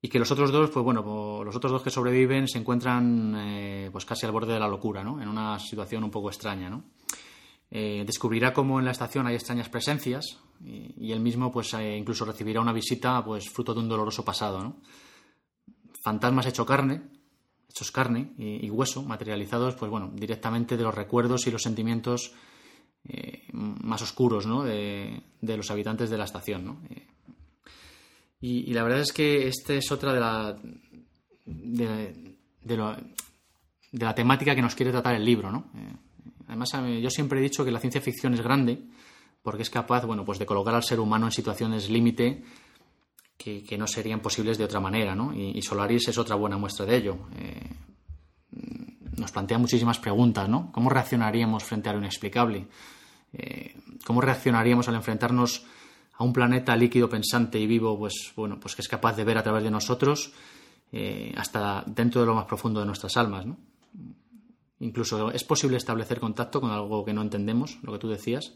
[0.01, 3.35] Y que los otros dos, pues bueno, pues, los otros dos que sobreviven se encuentran
[3.37, 5.21] eh, pues casi al borde de la locura, ¿no?
[5.21, 6.85] En una situación un poco extraña, ¿no?
[7.71, 11.97] Eh, descubrirá cómo en la estación hay extrañas presencias y, y él mismo pues eh,
[11.99, 14.77] incluso recibirá una visita pues fruto de un doloroso pasado, ¿no?
[16.01, 17.03] Fantasmas hecho carne,
[17.69, 22.33] hechos carne y, hueso, materializados pues bueno, directamente de los recuerdos y los sentimientos
[23.53, 24.63] más oscuros, ¿no?
[24.63, 26.81] De, de los habitantes de la estación, ¿no?
[28.41, 30.57] Y, la verdad es que esta es otra de la
[31.45, 35.71] de, lo- de la temática que nos quiere tratar el libro, ¿no?
[35.75, 35.93] Eh,
[36.47, 36.71] además,
[37.03, 38.83] yo siempre he dicho que la ciencia ficción es grande
[39.43, 42.43] porque es capaz, bueno, pues de colocar al ser humano en situaciones límite
[43.37, 45.33] que, que no serían posibles de otra manera, ¿no?
[45.35, 47.19] Y, y Solaris es otra buena muestra de ello.
[47.39, 47.71] Eh,
[49.17, 50.71] nos plantea muchísimas preguntas, ¿no?
[50.73, 52.67] ¿Cómo reaccionaríamos frente a lo inexplicable?
[53.33, 53.75] Eh,
[54.05, 55.65] ¿Cómo reaccionaríamos al enfrentarnos
[56.19, 59.39] a un planeta líquido, pensante y vivo, pues bueno, pues que es capaz de ver
[59.39, 60.33] a través de nosotros
[60.91, 63.57] eh, hasta dentro de lo más profundo de nuestras almas, ¿no?
[64.81, 68.53] Incluso es posible establecer contacto con algo que no entendemos, lo que tú decías.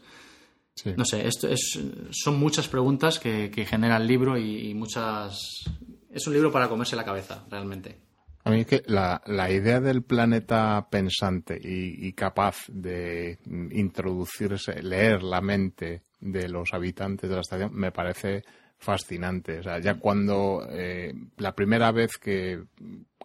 [0.75, 0.93] Sí.
[0.97, 1.79] No sé, esto es,
[2.11, 5.63] son muchas preguntas que, que genera el libro y, y muchas.
[6.11, 7.97] Es un libro para comerse la cabeza, realmente.
[8.45, 13.39] A mí es que la, la idea del planeta pensante y, y capaz de
[13.71, 18.43] introducirse, leer la mente de los habitantes de la estación, me parece
[18.77, 19.59] fascinante.
[19.59, 22.63] O sea, ya cuando eh, la primera vez que,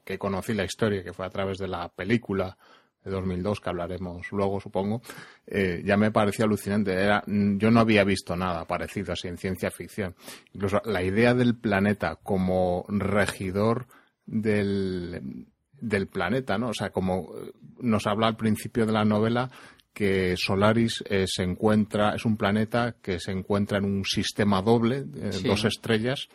[0.04, 2.56] que conocí la historia, que fue a través de la película
[3.04, 5.00] de 2002, que hablaremos luego, supongo,
[5.46, 6.92] eh, ya me pareció alucinante.
[6.92, 10.14] Era, yo no había visto nada parecido así en ciencia ficción.
[10.52, 13.87] Incluso la idea del planeta como regidor
[14.26, 15.46] del,
[15.80, 16.70] del planeta, ¿no?
[16.70, 19.50] O sea, como eh, nos habla al principio de la novela
[19.98, 25.04] que Solaris eh, se encuentra, es un planeta que se encuentra en un sistema doble,
[25.16, 25.48] eh, Sí.
[25.48, 26.28] dos estrellas,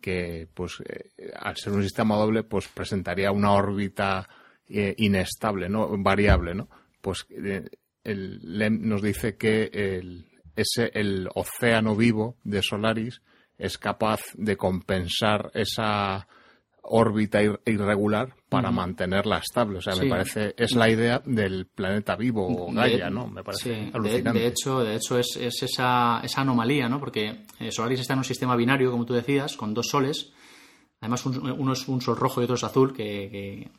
[0.00, 4.26] que pues eh, al ser un sistema doble pues presentaría una órbita
[4.96, 5.90] inestable, ¿no?
[6.02, 6.70] Variable, ¿no?
[7.02, 10.24] Pues el Lem nos dice que el,
[10.56, 13.20] ese, el océano vivo de Solaris
[13.58, 16.26] es capaz de compensar esa
[16.82, 19.78] órbita ir- irregular para mantenerla estable.
[19.78, 20.02] O sea, Sí.
[20.02, 23.26] me parece, es la idea del planeta vivo o Gaia, De- ¿no?
[23.28, 24.40] Me parece sí, de- alucinante.
[24.40, 26.98] De, hecho, de hecho es, es esa, esa anomalía, ¿no?
[27.00, 30.32] Porque eh, Solaris está en un sistema binario, como tú decías, con dos soles.
[31.00, 33.70] Además, un- uno es un sol rojo y otro es azul, que, que-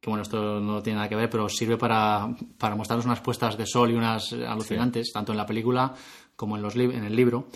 [0.00, 3.56] que, bueno, esto no tiene nada que ver, pero sirve para, para mostrarnos unas puestas
[3.58, 5.94] de sol y unas alucinantes, tanto en la película
[6.36, 7.48] como en, los en el libro.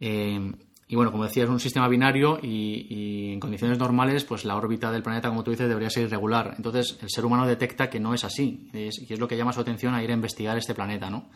[0.00, 0.52] Eh,
[0.88, 4.56] y bueno, como decía, es un sistema binario y, y en condiciones normales, pues la
[4.56, 6.54] órbita del planeta, como tú dices, debería ser irregular.
[6.56, 9.52] Entonces, el ser humano detecta que no es así, es- y es lo que llama
[9.52, 11.30] su atención a ir a investigar este planeta, ¿no?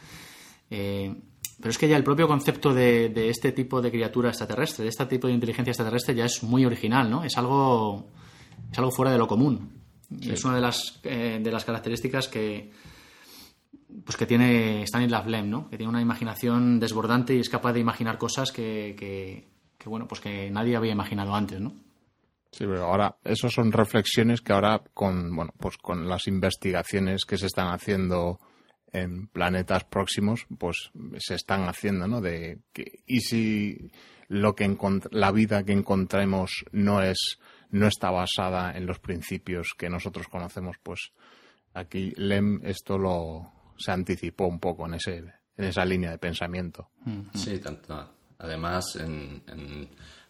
[0.71, 1.15] Eh,
[1.61, 4.91] pero es que ya el propio concepto de, de este tipo de criatura extraterrestre, de
[4.91, 7.25] este tipo de inteligencia extraterrestre, ya es muy original, ¿no?
[7.25, 8.07] Es algo,
[8.71, 9.73] es algo fuera de lo común.
[10.23, 12.71] Es una de las, eh, de las características que,
[14.05, 15.69] pues que tiene Stanislav Lem, ¿no?
[15.69, 19.47] Que tiene una imaginación desbordante y es capaz de imaginar cosas que,
[19.85, 21.75] bueno, pues que nadie había imaginado antes, ¿no?
[22.51, 27.37] Sí, pero ahora, esas son reflexiones que ahora con, bueno, pues con las investigaciones que
[27.37, 28.41] se están haciendo
[28.91, 32.23] en planetas próximos, pues se están haciendo, ¿no?
[32.23, 33.91] De que, y si
[34.29, 34.77] lo que
[35.11, 37.39] la vida que encontremos no es,
[37.71, 41.13] no está basada en los principios que nosotros conocemos, pues
[41.75, 45.19] aquí Lem esto lo, se anticipó un poco en ese,
[45.57, 46.91] en esa línea de pensamiento.
[47.35, 48.15] Sí, tanto.
[48.39, 49.89] Además, en, en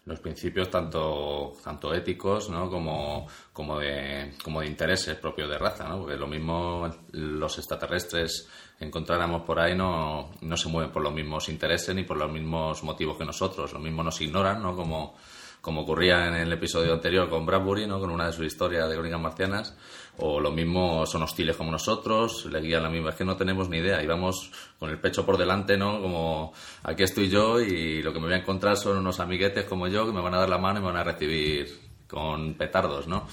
[0.09, 2.69] los principios tanto, tanto éticos ¿no?
[2.69, 5.99] como, como, de, como de intereses propios de raza, ¿no?
[5.99, 11.13] porque lo mismo los extraterrestres que encontráramos por ahí no, no se mueven por los
[11.13, 14.75] mismos intereses ni por los mismos motivos que nosotros, lo mismo nos ignoran, ¿no?
[14.75, 15.15] como,
[15.61, 17.99] como ocurría en el episodio anterior con Bradbury, ¿no?
[17.99, 19.77] con una de sus historias de crónicas marcianas,
[20.17, 23.69] o lo mismo son hostiles como nosotros, le guían la misma, es que no tenemos
[23.69, 26.01] ni idea, y vamos con el pecho por delante, ¿no?
[26.01, 29.87] Como aquí estoy yo y lo que me voy a encontrar son unos amiguetes como
[29.87, 31.67] yo que me van a dar la mano y me van a recibir
[32.07, 33.27] con petardos, ¿no?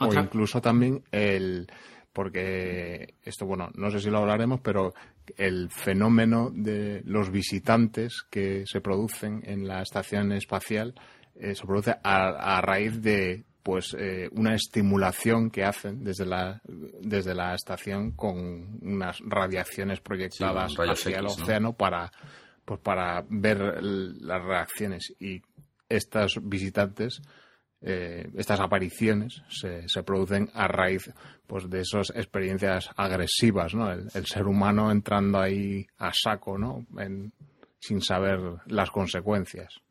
[0.00, 1.68] O incluso también el,
[2.12, 4.94] porque esto, bueno, no sé si lo hablaremos, pero
[5.36, 10.94] el fenómeno de los visitantes que se producen en la estación espacial
[11.34, 16.60] eh, se produce a, a raíz de pues eh, una estimulación que hacen desde la
[16.64, 22.12] desde la estación con unas radiaciones proyectadas Sí, hacia el océano para
[22.64, 25.14] pues para ver las reacciones.
[25.18, 25.42] Y
[25.88, 27.22] estos visitantes
[27.86, 31.12] eh, estas apariciones se, producen a raíz
[31.46, 33.92] pues de esas experiencias agresivas, ¿no?
[33.92, 36.86] El, ser humano entrando ahí a saco, ¿no?
[36.96, 37.30] En,
[37.78, 39.82] sin saber las consecuencias.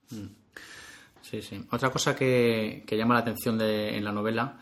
[1.21, 1.63] Sí, sí.
[1.69, 4.57] Otra cosa que, que llama la atención de, en la novela,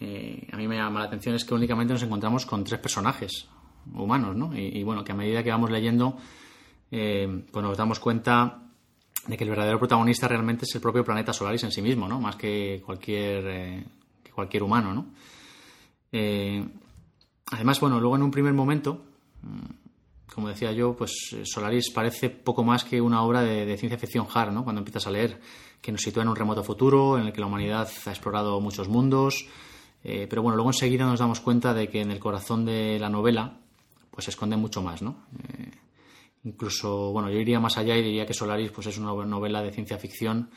[0.00, 3.48] eh, a mí me llama la atención, es que únicamente nos encontramos con tres personajes
[3.94, 4.58] humanos, ¿no?
[4.58, 6.16] Y, y bueno, que a medida que vamos leyendo,
[6.90, 8.69] eh, pues nos damos cuenta
[9.30, 12.20] de que el verdadero protagonista realmente es el propio planeta Solaris en sí mismo, ¿no?
[12.20, 13.84] Más que cualquier, eh,
[14.34, 15.06] cualquier humano, ¿no?
[16.10, 16.66] Eh,
[17.52, 19.04] además, bueno, luego en un primer momento,
[19.42, 24.26] mm, como decía yo, pues Solaris parece poco más que una obra de, ciencia ficción
[24.32, 24.64] hard, ¿no?
[24.64, 25.40] Cuando empiezas a leer,
[25.80, 28.88] que nos sitúa en un remoto futuro, en el que la humanidad ha explorado muchos
[28.88, 29.46] mundos,
[30.02, 33.08] eh, pero bueno, luego enseguida nos damos cuenta de que en el corazón de la
[33.08, 33.58] novela,
[34.10, 35.16] pues se esconde mucho más, ¿no?
[35.48, 35.70] Eh,
[36.44, 39.72] incluso, bueno, yo iría más allá y diría que Solaris, pues es una novela de
[39.72, 40.50] ciencia ficción,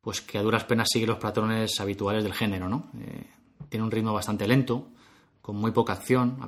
[0.00, 2.90] pues que a duras penas sigue los patrones habituales del género, ¿no?
[3.00, 3.26] Eh,
[3.68, 4.88] tiene un ritmo bastante lento,
[5.40, 6.38] con muy poca acción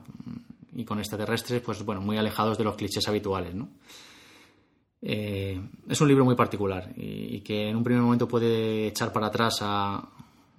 [0.73, 3.69] y con extraterrestres, pues bueno, muy alejados de los clichés habituales, ¿no?
[5.03, 9.29] Eh, es un libro muy particular y, que en un primer momento puede echar para
[9.29, 10.11] atrás a,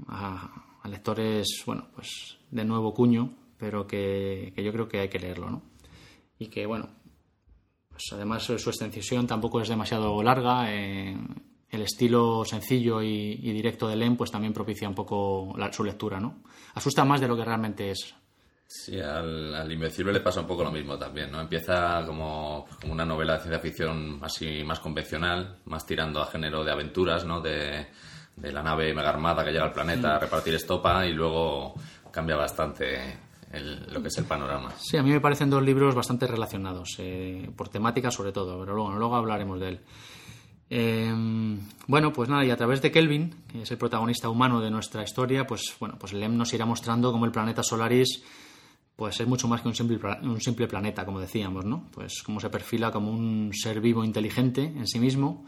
[0.07, 5.09] a, a, lectores, bueno, pues de nuevo cuño, pero que, que, yo creo que hay
[5.09, 5.61] que leerlo, ¿no?
[6.39, 6.89] Y que, bueno,
[7.91, 10.71] pues además su extensión tampoco es demasiado larga.
[10.73, 11.15] Eh,
[11.69, 15.83] el estilo sencillo y, y, directo de Len pues también propicia un poco la, su
[15.83, 16.43] lectura, ¿no?
[16.73, 18.13] Asusta más de lo que realmente es.
[18.67, 21.39] Sí, al, al, Invencible le pasa un poco lo mismo también, ¿no?
[21.39, 26.63] Empieza como, como, una novela de ciencia ficción así más convencional, más tirando a género
[26.63, 27.41] de aventuras, ¿no?
[27.41, 27.87] De,
[28.35, 31.73] de la nave mega armada que llega al planeta a repartir estopa y luego
[32.11, 33.17] cambia bastante
[33.51, 34.71] el, lo que es el panorama.
[34.77, 38.75] Sí, a mí me parecen dos libros bastante relacionados, eh, por temática sobre todo, pero
[38.75, 39.79] luego, luego hablaremos de él.
[40.69, 41.13] Eh,
[41.87, 45.03] bueno, pues nada, y a través de Kelvin, que es el protagonista humano de nuestra
[45.03, 48.23] historia, pues bueno, pues Lem nos irá mostrando cómo el planeta Solaris
[49.01, 51.87] pues es mucho más que un simple, un simple planeta, como decíamos, ¿no?
[51.91, 55.43] Pues cómo se perfila como un ser vivo inteligente en sí mismo,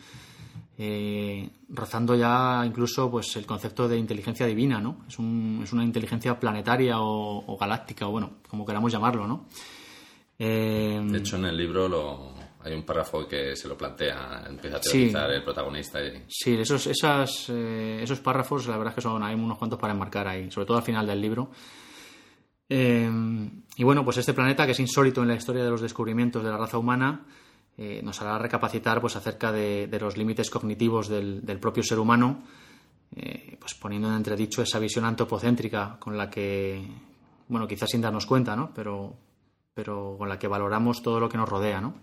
[0.77, 5.05] eh, rozando ya incluso pues el concepto de inteligencia divina, ¿no?
[5.07, 9.45] Es, un, es una inteligencia planetaria o, o, galáctica, o bueno, como queramos llamarlo, ¿no?
[10.39, 12.33] Eh, de hecho, en el libro lo,
[12.63, 16.03] hay un párrafo que se lo plantea, empieza a teorizar sí, el protagonista.
[16.03, 16.23] Y...
[16.27, 19.93] Sí, esos, esas, eh, esos párrafos, la verdad es que son, hay unos cuantos para
[19.93, 21.51] enmarcar ahí, sobre todo al final del libro.
[22.67, 23.09] Eh,
[23.75, 26.49] y bueno, pues este planeta, que es insólito en la historia de los descubrimientos de
[26.49, 27.25] la raza humana,
[27.77, 32.43] eh, nos hará recapacitar pues, acerca de, los límites cognitivos del, del, propio ser humano,
[33.15, 36.85] eh, pues poniendo en entredicho esa visión antropocéntrica con la que,
[37.47, 38.71] bueno, quizás sin darnos cuenta, ¿no?
[38.73, 39.15] pero,
[39.73, 41.81] pero con la que valoramos todo lo que nos rodea.
[41.81, 41.95] ¿no?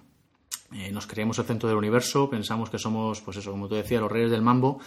[0.72, 4.00] Eh, nos creemos el centro del universo, pensamos que somos, pues eso, como tú decías,
[4.00, 4.80] los reyes del mambo,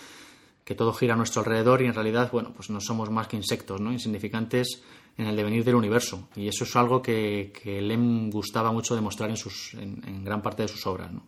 [0.64, 3.36] que todo gira a nuestro alrededor y en realidad, bueno, pues no somos más que
[3.36, 3.92] insectos, ¿no?
[3.92, 4.82] Insignificantes
[5.18, 6.30] en el devenir del universo.
[6.36, 10.64] Y eso es algo que, que Lem gustaba mucho demostrar en, sus, en, gran parte
[10.64, 11.12] de sus obras.
[11.12, 11.28] ¿no?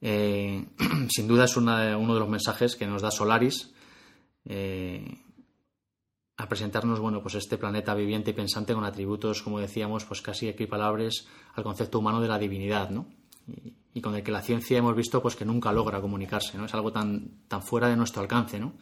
[0.00, 0.64] Eh,
[1.08, 3.72] sin duda es una, uno de los mensajes que nos da Solaris
[4.44, 5.18] eh,
[6.36, 10.48] a presentarnos bueno, pues este planeta viviente y pensante con atributos, como decíamos, pues casi
[10.48, 12.90] equiparables al concepto humano de la divinidad.
[12.90, 13.06] ¿no?
[13.46, 16.58] Y, y, con el que la ciencia hemos visto pues que nunca logra comunicarse.
[16.58, 16.66] ¿no?
[16.66, 18.58] Es algo tan, tan fuera de nuestro alcance.
[18.58, 18.74] ¿no?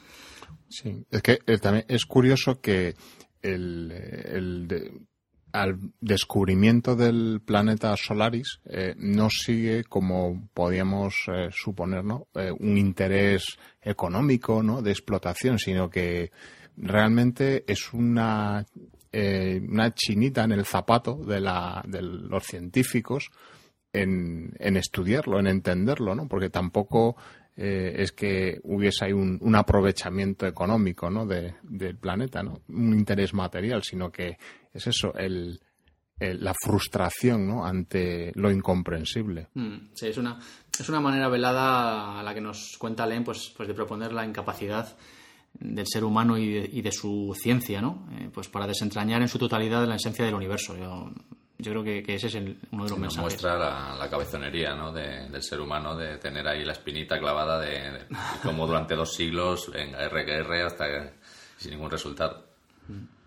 [0.68, 2.94] Sí, es que eh, también es curioso que
[3.42, 5.06] el, el
[5.52, 12.28] al descubrimiento del planeta Solaris eh, no sigue como podíamos eh, suponer ¿no?
[12.34, 14.82] Eh, un interés económico ¿no?
[14.82, 16.30] de explotación sino que
[16.76, 18.64] realmente es una
[19.12, 23.30] una chinita en el zapato de, la, de los científicos
[23.92, 26.28] en, en, estudiarlo, en entenderlo, ¿no?
[26.28, 27.16] Porque tampoco
[27.56, 31.26] eh, es que hubiese ahí un, un aprovechamiento económico ¿no?
[31.26, 32.62] de, del planeta, ¿no?
[32.68, 34.38] un interés material, sino que
[34.72, 35.60] es eso, el,
[36.18, 37.64] la frustración ¿no?
[37.64, 39.48] ante lo incomprensible.
[39.54, 40.38] Mm, sí, es una,
[40.78, 44.24] es una manera velada a la que nos cuenta Len pues, pues de proponer la
[44.24, 44.96] incapacidad
[45.52, 48.06] del ser humano y de, y de su ciencia, ¿no?
[48.12, 50.76] Eh, pues para desentrañar en su totalidad la esencia del universo.
[50.76, 51.10] Yo,
[51.60, 53.22] yo creo que, que, ese es el, uno de los sí, mensajes.
[53.22, 54.92] muestra la, la cabezonería ¿no?
[54.92, 58.06] de, del ser humano, de tener ahí la espinita clavada de, de
[58.42, 61.10] como durante dos siglos, en RQR hasta que,
[61.56, 62.44] sin ningún resultado.
[62.88, 63.19] Mm.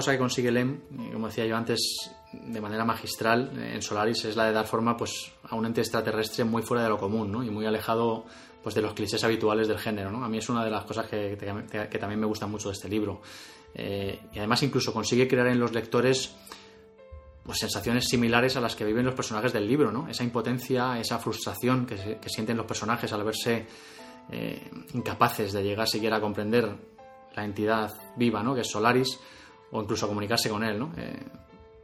[0.00, 0.80] Cosa que consigue Lem,
[1.12, 5.32] como decía yo antes, de manera magistral en Solaris es la de dar forma pues,
[5.48, 7.42] a un ente extraterrestre muy fuera de lo común ¿no?
[7.44, 8.24] y muy alejado
[8.62, 10.10] pues, de los clichés habituales del género.
[10.10, 10.24] ¿no?
[10.24, 11.36] A mí es una de las cosas que,
[11.90, 13.20] que- también me gusta mucho de este libro.
[13.74, 16.34] Eh, y además incluso consigue crear en los lectores
[17.44, 20.08] pues sensaciones similares a las que viven los personajes del libro, ¿no?
[20.08, 23.66] Esa impotencia, esa frustración que, que sienten los personajes al verse
[24.30, 26.68] eh, incapaces de llegar siquiera a comprender
[27.34, 28.54] la entidad viva, ¿no?
[28.54, 29.18] Que es Solaris,
[29.72, 30.92] o incluso comunicarse con él, ¿no?
[30.96, 31.18] Eh,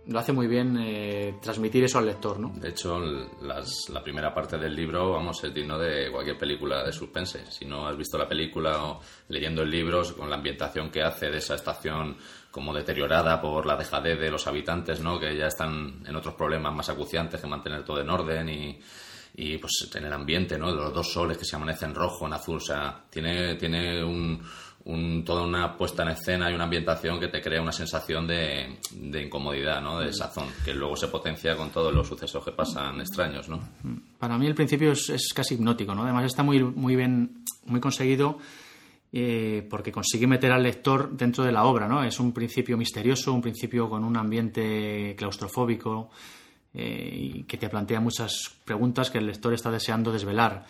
[0.08, 2.52] lo hace muy bien eh, transmitir eso al lector, ¿no?
[2.54, 7.50] De hecho, la primera parte del libro, vamos, es digno de cualquier película de suspense.
[7.50, 11.28] Si no has visto la película o leyendo el libro, con la ambientación que hace
[11.28, 12.16] de esa estación
[12.52, 15.18] como deteriorada por la dejadez de los habitantes, ¿no?
[15.18, 18.80] Que ya están en otros problemas más acuciantes que mantener todo en orden y,
[19.34, 20.70] y pues en el ambiente, ¿no?
[20.70, 24.40] De los dos soles que se amanecen rojo, en azul, o sea, tiene, tiene un,
[24.86, 28.78] un- toda una puesta en escena y una ambientación que te crea una sensación de,
[28.92, 29.98] de incomodidad, ¿no?
[30.00, 33.60] De sazón, que luego se potencia con todos los sucesos que pasan extraños, ¿no?
[34.18, 36.04] Para mí el principio es, es casi hipnótico, ¿no?
[36.04, 38.38] Además está muy, muy bien, muy conseguido
[39.12, 42.04] eh, porque consigue meter al lector dentro de la obra, ¿no?
[42.04, 46.10] Es un principio misterioso, un principio con un ambiente claustrofóbico
[46.74, 50.64] eh, y que te plantea muchas preguntas que el lector está deseando desvelar.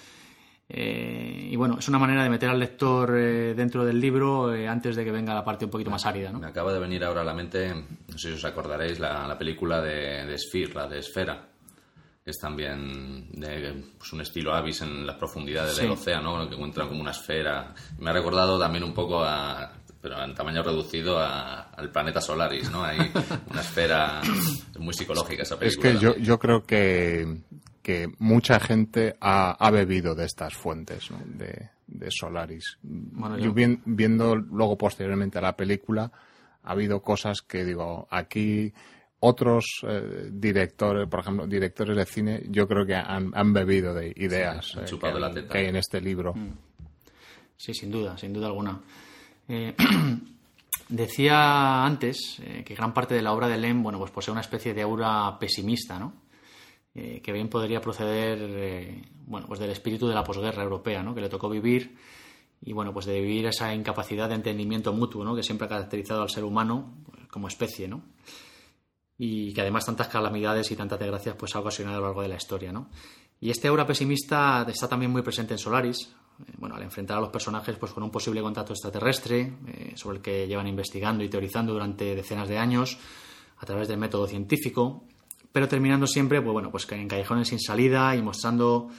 [0.69, 4.67] Eh, y bueno, es una manera de meter al lector eh, dentro del libro eh,
[4.67, 6.41] antes de que venga la parte un poquito más árida, ¿no?
[6.41, 9.39] Me acaba de venir ahora a la mente, no sé si os acordaréis, la, la
[9.39, 11.41] película de, de Sphere, la de Esfera,
[12.25, 16.89] que es también de pues, un estilo Abyss en las profundidades del océano, que encuentran
[16.89, 17.73] como una esfera.
[18.01, 22.71] Me ha recordado también un poco a pero en tamaño reducido a- al planeta Solaris,
[22.71, 22.85] ¿no?
[22.85, 22.99] Hay
[23.51, 24.21] una esfera
[24.79, 25.93] muy psicológica esa Es película.
[25.93, 27.39] que yo, yo creo que,
[27.87, 31.19] que mucha gente ha, ha bebido de estas fuentes ¿no?
[31.25, 32.79] de, de Solaris.
[32.83, 36.11] Bueno, yo yo- vien- viendo luego posteriormente la película,
[36.65, 38.73] ha habido cosas que digo, aquí
[39.21, 44.13] otros eh, directores, por ejemplo, directores de cine, yo creo que han, han bebido de
[44.17, 45.49] ideas Sí, eh, que, la hay- teta.
[45.53, 46.35] que hay en este libro.
[47.57, 48.81] Sí, sin duda, sin duda alguna.
[49.49, 49.77] Eh,
[50.89, 54.75] decía antes que gran parte de la obra de Lem, bueno, pues posee una especie
[54.75, 56.26] de aura pesimista, ¿no?
[56.99, 61.15] Eh, que bien podría proceder, eh, bueno, pues del espíritu de la posguerra europea, ¿no?
[61.15, 61.95] Que le tocó vivir
[62.63, 65.37] y, bueno, pues de vivir esa incapacidad de entendimiento mutuo, ¿no?
[65.37, 68.03] Que siempre ha caracterizado al ser humano pues, como especie, ¿no?
[69.19, 72.29] y que además tantas calamidades y tantas desgracias pues ha ocasionado a lo largo de
[72.29, 72.91] la historia, ¿no?
[73.41, 76.15] Y este aura pesimista está también muy presente en Solaris,
[76.47, 80.19] eh, bueno, al enfrentar a los personajes pues con un posible contacto extraterrestre, eh, sobre
[80.19, 82.99] el que llevan investigando y teorizando durante decenas de años
[83.59, 85.05] a través del método científico,
[85.57, 88.91] pero terminando siempre pues bueno, pues en callejones sin salida y mostrando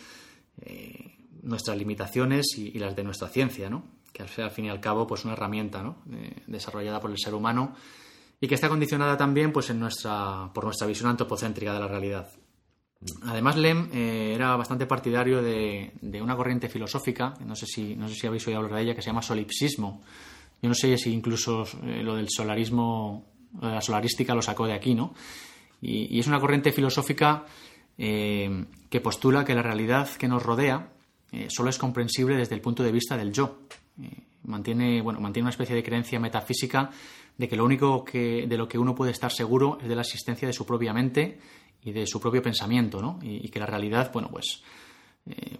[0.59, 3.83] eh, nuestras limitaciones y, las de nuestra ciencia, ¿no?
[4.11, 5.97] Que al, fin y al cabo pues una herramienta, ¿no?
[6.11, 7.75] Eh, desarrollada por el ser humano
[8.41, 12.27] y que está condicionada también pues en nuestra por nuestra visión antropocéntrica de la realidad.
[13.27, 18.09] Además, Lem eh, era bastante partidario de, de una corriente filosófica, no sé, si, no
[18.09, 20.01] sé si habéis oído hablar de ella, que se llama solipsismo.
[20.59, 24.95] Yo no sé si incluso lo del solarismo, de la solarística lo sacó de aquí,
[24.95, 25.13] ¿no?
[25.81, 27.45] Y, es una corriente filosófica
[27.97, 30.89] eh, que postula que la realidad que nos rodea
[31.31, 33.59] eh, solo es comprensible desde el punto de vista del yo.
[34.01, 36.89] Eh, mantiene, bueno, mantiene una especie de creencia metafísica
[37.37, 40.01] de que lo único que, de lo que uno puede estar seguro es de la
[40.01, 41.39] existencia de su propia mente
[41.83, 43.19] y de su propio pensamiento, ¿no?
[43.21, 44.63] Y, que la realidad, bueno, pues,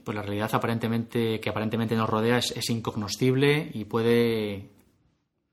[0.04, 4.72] pues la realidad aparentemente que aparentemente nos rodea es, es incognoscible y puede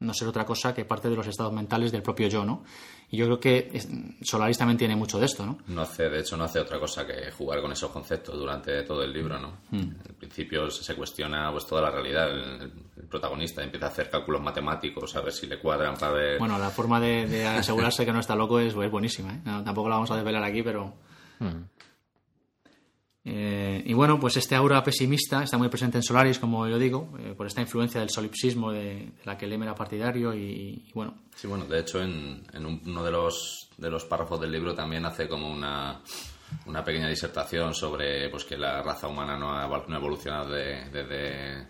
[0.01, 2.63] no ser otra cosa que parte de los estados mentales del propio yo, ¿no?
[3.11, 3.81] Y yo creo que
[4.23, 5.59] Solaris también tiene mucho de esto, ¿no?
[5.69, 9.03] No hace, de hecho, no hace otra cosa que jugar con esos conceptos durante todo
[9.03, 9.59] el libro, ¿no?
[9.71, 9.95] Hmm.
[10.09, 12.31] Al principio se se cuestiona pues toda la realidad.
[12.31, 16.39] El, el protagonista empieza a hacer cálculos matemáticos a ver si le cuadran para ver.
[16.39, 19.41] Bueno, la forma de, de asegurarse que no está loco es, es buenísima, ¿eh?
[19.45, 20.95] No, tampoco la vamos a desvelar aquí, pero...
[23.27, 27.11] Eh, y bueno, pues este aura pesimista está muy presente en Solaris, como yo digo,
[27.19, 30.93] eh, por esta influencia del solipsismo de, de la que Lem era partidario y, y
[30.93, 34.53] bueno, Sí, bueno, de hecho, en, en un- uno de los, de los párrafos del
[34.53, 36.03] libro también hace como una,
[36.67, 40.91] una pequeña disertación sobre pues que la raza humana no ha, no ha evolucionado de-
[40.91, 41.67] desde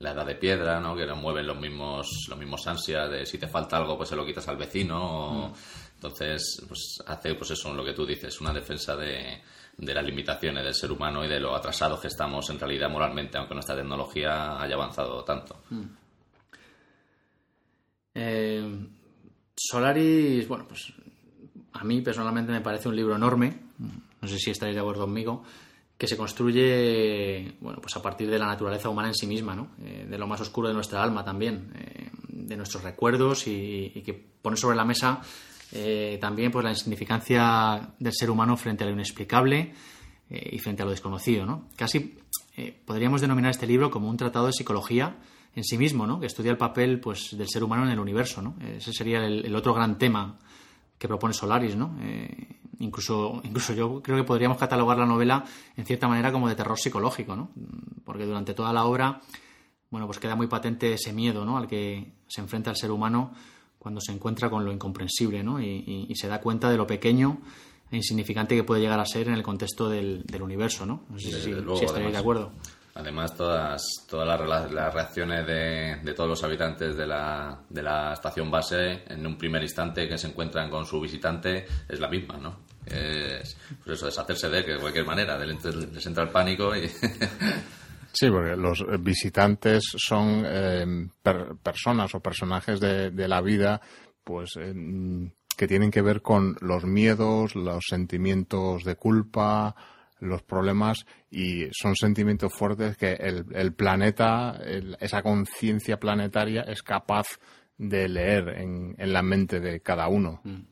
[0.00, 0.96] la edad de piedra, ¿no?
[0.96, 4.16] que nos mueven los mismos, los mismos ansias de si te falta algo, pues se
[4.16, 5.44] lo quitas al vecino.
[5.46, 5.52] o-
[5.94, 9.42] Entonces, pues hace pues eso, lo que tú dices, una defensa de,
[9.78, 13.38] de las limitaciones del ser humano y de lo atrasados que estamos en realidad moralmente,
[13.38, 15.62] aunque nuestra tecnología haya avanzado tanto.
[18.12, 18.86] Eh,
[19.56, 20.92] Solaris, bueno, pues
[21.72, 23.56] a mí personalmente me parece un libro enorme,
[24.20, 25.44] no sé si estaréis de acuerdo conmigo,
[25.96, 29.70] que se construye, bueno, pues a partir de la naturaleza humana en sí misma, ¿no?
[29.84, 34.14] Eh, de lo más oscuro de nuestra alma también, eh, de nuestros recuerdos y que
[34.14, 35.20] pone sobre la mesa
[35.72, 39.72] eh, también pues la insignificancia del ser humano frente a lo inexplicable
[40.30, 41.44] eh, y frente a lo desconocido.
[41.44, 41.68] ¿no?
[41.76, 42.18] Casi
[42.56, 45.16] eh, podríamos denominar este libro como un tratado de psicología
[45.54, 46.20] en sí mismo, ¿no?
[46.20, 48.40] que estudia el papel pues, del ser humano en el universo.
[48.40, 48.56] ¿no?
[48.76, 50.38] Ese sería el, el otro gran tema
[50.98, 51.76] que propone Solaris.
[51.76, 51.96] ¿no?
[52.80, 55.44] Incluso, incluso yo creo que podríamos catalogar la novela
[55.76, 57.50] en cierta manera como de terror psicológico, ¿no?
[58.04, 59.20] porque durante toda la obra
[59.90, 61.56] bueno, pues queda muy patente ese miedo ¿no?
[61.56, 63.32] al que se enfrenta el ser humano
[63.88, 65.58] cuando se encuentra con lo incomprensible ¿no?
[65.62, 67.40] y, y, y, se da cuenta de lo pequeño
[67.90, 70.84] e insignificante que puede llegar a ser en el contexto del, del universo.
[70.84, 71.04] ¿no?
[71.08, 72.52] no sé si, luego, si estaréis de acuerdo.
[72.96, 78.12] Además, todas, todas las, las reacciones de, de, todos los habitantes de la, de la
[78.12, 82.36] estación base en un primer instante que se encuentran con su visitante es la misma,
[82.36, 82.56] ¿no?
[82.84, 86.90] Es, pues eso, deshacerse de él, que de cualquier manera, les entra el pánico y...
[88.12, 93.80] Sí, porque los visitantes son eh, per personas o personajes de, la vida,
[94.24, 94.74] pues eh,
[95.56, 99.74] que tienen que ver con los miedos, los sentimientos de culpa,
[100.20, 104.58] los problemas y son sentimientos fuertes que el, el planeta,
[105.00, 107.38] esa conciencia planetaria es capaz
[107.76, 110.40] de leer en, en, la mente de cada uno.
[110.42, 110.62] Mm.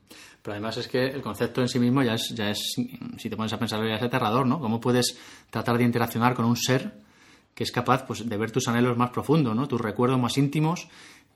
[0.41, 2.75] Pero además es que el concepto en sí mismo ya es, ya es,
[3.17, 4.59] si te pones a pensar, ya es aterrador, ¿no?
[4.59, 5.17] ¿Cómo puedes
[5.49, 7.06] tratar de interaccionar con un ser
[7.57, 9.67] que es capaz pues, de ver tus anhelos más profundos, ¿no?
[9.67, 10.87] tus recuerdos más íntimos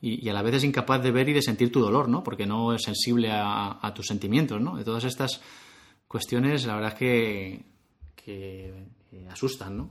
[0.02, 2.24] y, y, a la vez es incapaz de ver y de sentir tu dolor, ¿no?
[2.24, 4.62] porque no es sensible a, a tus sentimientos.
[4.62, 4.78] ¿no?
[4.78, 5.42] De todas estas
[6.08, 7.66] cuestiones, la verdad es que,
[8.16, 9.78] que, que asustan.
[9.78, 9.90] ¿no?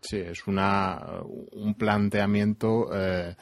[0.00, 1.00] Sí, es una,
[1.50, 3.34] un planteamiento eh,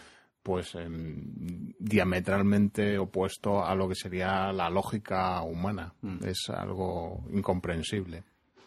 [0.43, 5.93] pues eh, diametralmente opuesto a lo que sería la lógica humana.
[6.01, 6.27] Mm.
[6.27, 8.25] Es algo incomprensible.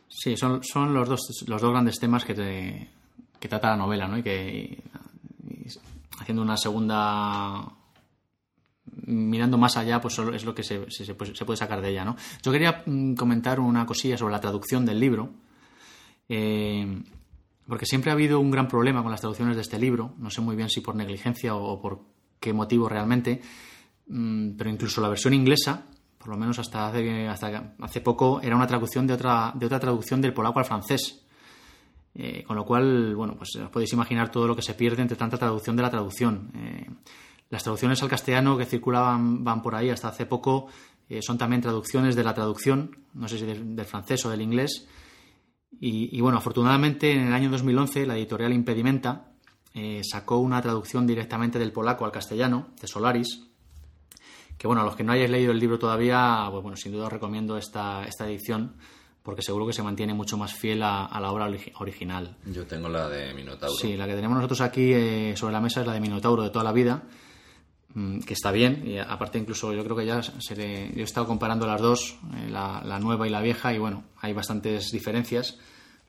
[0.08, 3.01] Sí, son, son los, dos, los dos grandes temas que te,
[3.42, 4.20] que trata la novela, ¿no?
[4.20, 4.84] Y que
[6.20, 7.74] haciendo una segunda
[9.08, 12.16] mirando más allá, pues es lo que se, se, se, puede sacar de ella, ¿no?
[12.44, 15.32] Yo quería mm, comentar una cosilla sobre la traducción del libro,
[16.30, 17.02] eh,
[17.68, 20.42] porque siempre ha habido un gran problema con las traducciones de este libro, no sé
[20.42, 22.02] muy bien si por negligencia o, o por
[22.40, 23.42] qué motivo realmente,
[24.08, 25.88] mm, pero incluso la versión inglesa,
[26.20, 29.80] por lo menos hasta hace, hasta hace poco, era una traducción de otra, de otra
[29.80, 31.26] traducción del polaco al francés.
[32.14, 35.18] Eh, con lo cual, bueno, pues os podéis imaginar todo lo que se pierde entre
[35.18, 36.52] tanta traducción de la traducción.
[36.56, 36.90] Eh,
[37.50, 40.68] las traducciones al castellano que circulaban van por ahí hasta hace poco
[41.10, 44.88] eh, son también traducciones de la traducción, no sé si del, francés o del inglés.
[45.84, 49.32] Y, bueno, afortunadamente en el año 2011 la editorial Impedimenta
[50.04, 53.48] sacó una traducción directamente del polaco al castellano, de Solaris.
[54.60, 57.06] Que bueno, a los que no hayáis leído el libro todavía, pues bueno, sin duda
[57.06, 58.76] os recomiendo esta, esta edición
[59.24, 61.50] porque seguro que se mantiene mucho más fiel a, a la obra
[61.80, 62.36] original.
[62.46, 63.76] Yo tengo la de Minotauro.
[63.76, 66.50] Sí, la que tenemos nosotros aquí eh, sobre la mesa es la de Minotauro de
[66.50, 67.04] toda la vida,
[67.94, 71.04] mmm, que está bien, y aparte incluso yo creo que ya se le, yo he
[71.04, 74.92] estado comparando las dos, eh, la, la, nueva y la vieja, y bueno, hay bastantes
[74.92, 75.58] diferencias,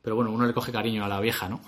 [0.01, 1.61] pero bueno, uno le coge cariño a la vieja, ¿no?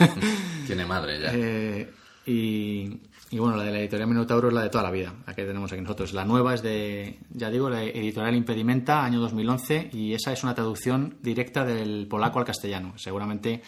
[0.66, 1.32] Tiene madre ya.
[1.34, 1.92] Eh,
[2.26, 3.00] y,
[3.30, 5.44] y, bueno, la de la editorial Minotauro es la de toda la vida, la que
[5.44, 6.12] tenemos aquí nosotros.
[6.14, 10.54] La nueva es de, ya digo, la editorial Impedimenta, año 2011, y esa es una
[10.54, 12.94] traducción directa del polaco al castellano.
[12.96, 13.62] Seguramente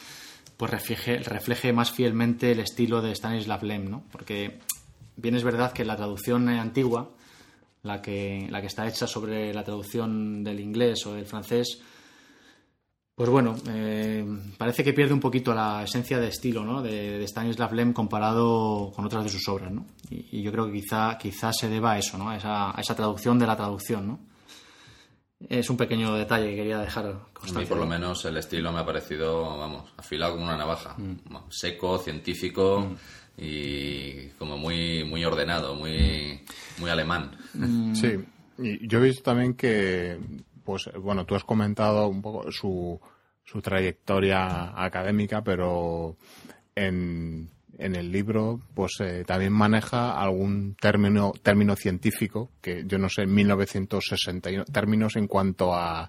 [0.60, 4.04] pues refleje, más fielmente el estilo de Stanislav Lem, ¿no?
[4.12, 4.58] Porque
[5.16, 7.12] bien es verdad que la traducción antigua,
[7.82, 11.80] la que, la que está hecha sobre la traducción del inglés o del francés,
[13.20, 14.24] pues bueno, eh,
[14.56, 16.80] parece que pierde un poquito la esencia de estilo ¿no?
[16.80, 19.70] de, de, Stanislav Lem comparado con otras de sus obras.
[19.70, 19.84] ¿no?
[20.08, 22.30] Y, y, yo creo que quizá, quizá se deba a eso, ¿no?
[22.30, 24.08] a, esa, a esa traducción de la traducción.
[24.08, 24.20] ¿no?
[25.50, 27.58] Es un pequeño detalle que quería dejar constancia.
[27.58, 30.94] A mí, por lo menos, el estilo me ha parecido, vamos, afilado como una navaja.
[30.96, 31.50] Mm.
[31.50, 32.96] Seco, científico mm.
[33.36, 36.40] y como muy, muy ordenado, muy,
[36.78, 37.36] muy alemán.
[37.52, 37.94] Mm.
[37.94, 38.16] Sí,
[38.56, 40.18] y yo he visto también que
[40.64, 43.00] pues bueno, tú has comentado un poco su,
[43.44, 46.16] su trayectoria académica, pero
[46.74, 47.50] en,
[47.80, 53.22] en el libro pues eh, también maneja algún término término científico que yo no sé
[53.22, 56.08] en 1961 términos en cuanto a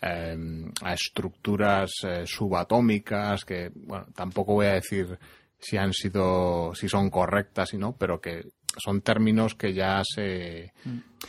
[0.00, 0.36] eh,
[0.82, 5.18] a estructuras eh, subatómicas que bueno tampoco voy a decir
[5.58, 8.44] si han sido si son correctas y no pero que
[8.78, 10.72] son términos que ya se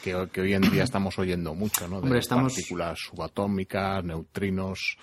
[0.04, 1.98] que, que, hoy en día estamos oyendo mucho, ¿no?
[1.98, 2.54] De Hombre, estamos...
[2.54, 4.98] partículas subatómicas, neutrinos.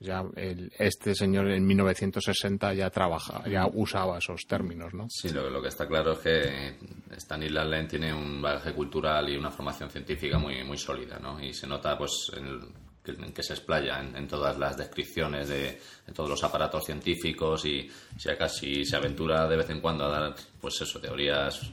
[0.00, 5.06] Ya el, este señor en 1960 ya trabaja, ya usaba esos términos, ¿no?
[5.08, 6.76] Sí, lo, lo que está claro es que
[7.16, 11.42] Stanislav Lem tiene un bagaje cultural y una formación científica muy muy sólida, ¿no?
[11.42, 12.60] Y se nota, pues, en,
[13.06, 17.64] en que se explaya en, en, todas las descripciones de, de, todos los aparatos científicos
[17.66, 21.70] y si casi se aventura de vez en cuando a dar, pues eso, teorías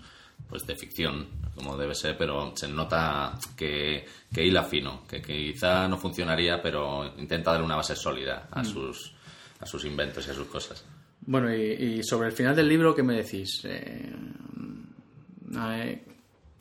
[0.50, 5.54] pues de ficción, como debe ser, pero se nota que, que hila fino, que, que
[5.54, 9.14] quizá no funcionaría, pero intenta dar una base sólida a, sus,
[9.60, 10.84] a sus inventos y a sus cosas.
[11.22, 13.62] Bueno, y, y sobre el final del libro, ¿qué me decís?
[13.64, 14.12] Eh,
[15.56, 15.86] a,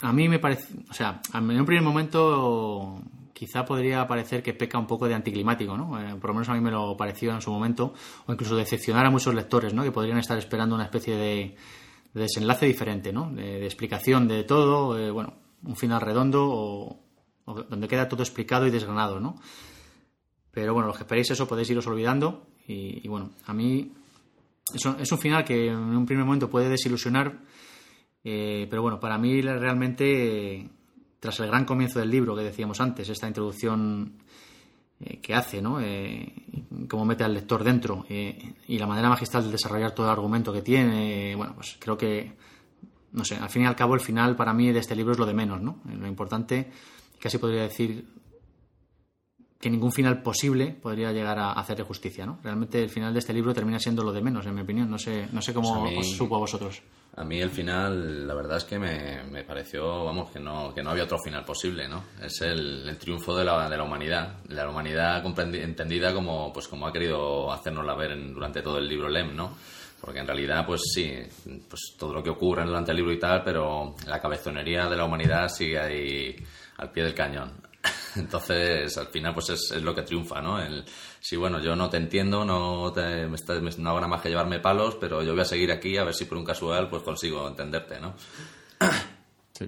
[0.03, 3.03] a mí me parece, o sea, en un primer momento
[3.33, 6.01] quizá podría parecer que peca un poco de anticlimático, ¿no?
[6.01, 7.95] Eh, por lo menos a mí me lo pareció en su momento,
[8.27, 9.83] o incluso decepcionar a muchos lectores, ¿no?
[9.83, 11.57] Que podrían estar esperando una especie de,
[12.15, 13.31] de desenlace diferente, ¿no?
[13.31, 17.01] De, explicación de todo, eh, bueno, un final redondo o,
[17.69, 19.37] donde queda todo explicado y desgranado, ¿no?
[20.51, 23.93] Pero bueno, los que esperéis eso podéis iros olvidando y, bueno, a mí
[24.73, 27.41] es un, es un final que en un primer momento puede desilusionar,
[28.23, 30.69] eh, pero bueno, para mí realmente,
[31.21, 34.15] tras el gran comienzo del libro que decíamos antes, esta introducción
[35.01, 35.81] eh, que hace, ¿no?
[35.81, 36.33] Eh,
[36.89, 40.53] cómo mete al lector dentro eh, y la manera magistral de desarrollar todo el argumento
[40.53, 42.33] que tiene, eh, bueno, pues creo que,
[43.13, 45.19] no sé, al fin y al cabo el final para mí de este libro es
[45.19, 45.81] lo de menos, ¿no?
[45.91, 46.71] Eh, Lo importante,
[47.21, 48.07] casi podría decir
[49.61, 52.39] que ningún final posible podría llegar a hacerle justicia, ¿no?
[52.43, 54.91] Realmente el final de este libro termina siendo lo de menos, en mi opinión.
[54.91, 56.81] No sé, no sé cómo Pues mí- os supo a vosotros.
[57.17, 60.83] A mí el final, la verdad es que me, me pareció, vamos, que no, que
[60.83, 62.05] no había otro final posible, ¿no?
[62.23, 65.23] Es el, triunfo de la, de la humanidad, la humanidad
[65.55, 69.57] entendida como, pues como ha querido hacernosla ver durante todo el libro Lem, ¿no?
[70.01, 71.13] Porque en realidad, pues sí,
[71.69, 75.05] pues todo lo que ocurre durante el libro y tal, pero la cabezonería de la
[75.05, 76.37] humanidad sigue ahí
[76.79, 77.53] al pie del cañón.
[78.17, 80.61] Entonces, al final, pues es, es lo que triunfa, ¿no?
[80.61, 80.85] El,
[81.21, 84.61] sí, bueno, yo no te entiendo, no, te, me está- no nada más que llevarme
[84.61, 87.47] palos, pero yo voy a seguir aquí a ver si por un casual pues consigo
[87.49, 88.15] entenderte, ¿no?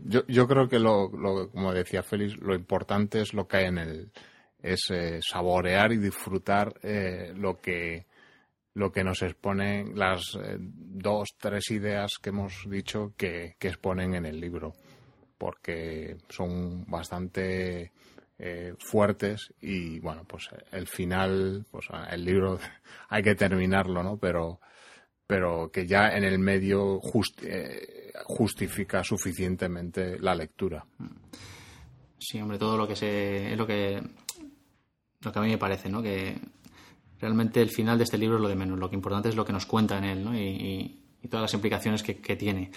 [0.05, 3.65] Yo, yo creo que, lo, lo- como decía Félix, lo importante es lo que hay
[3.67, 4.11] en el.
[4.63, 8.07] es eh, saborear y disfrutar eh, lo que
[8.75, 14.15] lo que nos exponen las eh, dos, tres ideas que hemos dicho que, que exponen
[14.15, 14.73] en el libro,
[15.37, 17.93] porque son bastante
[18.39, 22.59] eh, fuertes y bueno, pues el final, pues el libro
[23.09, 24.17] hay que terminarlo, ¿no?
[24.17, 24.61] Pero
[25.27, 30.85] pero que ya en el medio just- eh, justifica suficientemente la lectura.
[32.19, 33.53] Sí, hombre, todo lo que se.
[33.53, 34.03] es lo que.
[35.21, 36.03] lo que a mí me parece, ¿no?
[36.03, 36.39] Que
[37.19, 38.79] realmente el final de este libro es lo de menos.
[38.79, 40.37] Lo que importante es lo que nos cuenta en él, ¿no?
[40.39, 40.99] Y,
[41.31, 42.71] todas las implicaciones que, que tiene.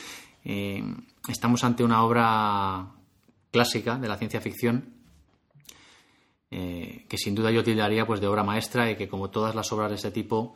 [0.46, 0.82] Eh,
[1.28, 2.92] estamos ante una obra
[3.52, 4.95] clásica de la ciencia ficción
[6.58, 9.74] eh, que sin duda yo tildaría pues de obra maestra y que como todas las
[9.74, 10.56] obras de este tipo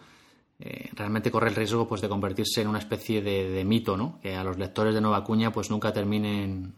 [0.57, 4.17] eh, realmente corre el riesgo pues de convertirse en una especie de, de mito, ¿no?
[4.21, 6.73] Que a los lectores de Nueva Cuña pues nunca terminen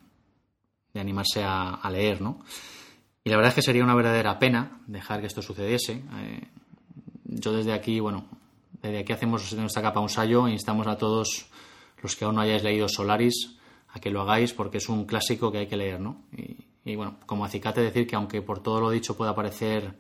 [0.91, 2.39] de animarse a, a leer, ¿no?
[3.23, 6.01] Y la verdad es que sería una verdadera pena dejar que esto sucediese.
[6.15, 6.47] Eh,
[7.25, 8.25] yo desde aquí, bueno,
[8.81, 11.45] desde aquí hacemos de nuestra capa un sallo e instamos a todos
[12.01, 13.55] los que aún no hayáis leído Solaris
[13.89, 16.23] a que lo hagáis porque es un clásico que hay que leer, ¿no?
[16.83, 19.93] Y, bueno, como acicate decir que aunque por todo lo dicho pueda parecer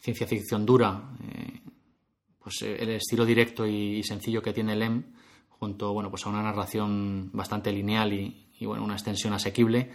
[0.00, 1.60] ciencia ficción dura, eh,
[2.42, 5.04] pues eh, el estilo directo y, y sencillo que tiene Lem
[5.60, 9.90] junto bueno pues a una narración bastante lineal y, y, bueno una extensión asequible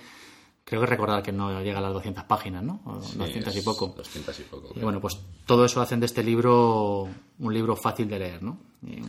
[0.63, 3.93] creo que recordar que no llega a las 200 páginas no o 200 y poco.
[3.97, 4.74] 200 y poco.
[4.76, 7.09] y bueno pues todo eso hacen de este libro
[7.39, 9.01] un libro fácil de leer no Y,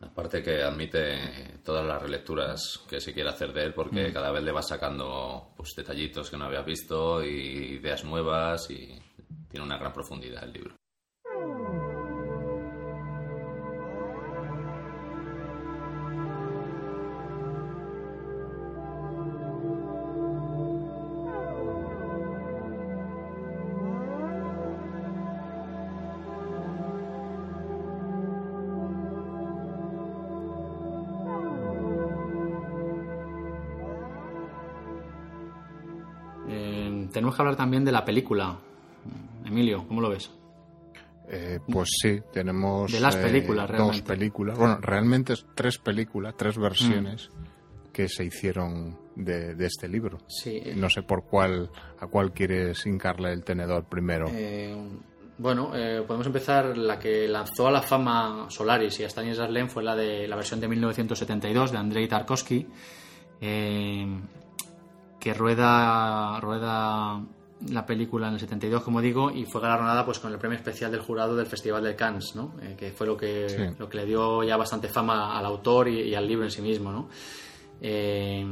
[0.00, 3.74] Aparte que admite todas las relecturas que se quiere hacer de él, Mm.
[3.74, 8.70] porque cada vez le va sacando pues, detallitos que no habías visto y ideas nuevas
[8.70, 8.96] y
[9.50, 10.77] tiene una gran profundidad el libro.
[37.28, 38.58] Tenemos que hablar también de la película
[39.44, 40.30] Emilio cómo lo ves
[41.30, 44.02] Eh, pues sí, tenemos De las eh, películas, dos realmente.
[44.14, 44.58] películas.
[44.58, 46.62] Bueno, realmente es tres películas, tres Mm.
[46.62, 47.30] versiones
[47.92, 50.18] que se hicieron de, de este libro.
[50.26, 51.68] sí No sé por cuál
[52.00, 54.26] a cuál quieres hincarle el tenedor primero.
[54.32, 54.74] Eh,
[55.36, 56.76] bueno, eh, podemos empezar.
[56.78, 60.34] La que lanzó a la fama Solaris y a Stanislas Lem fue la de la
[60.36, 62.66] versión de 1972 de Andrei Tarkovsky,
[63.40, 64.06] eh,
[65.20, 67.20] que rueda, rueda
[67.68, 70.92] la película en el 72, como digo, y fue galardonada pues con el premio especial
[70.92, 72.54] del jurado del Festival de Cannes, ¿no?
[72.62, 73.76] Eh, que fue lo que, Sí.
[73.78, 76.62] lo que le dio ya bastante fama al autor y, y al libro en sí
[76.62, 77.08] mismo, ¿no?
[77.80, 78.46] Eh,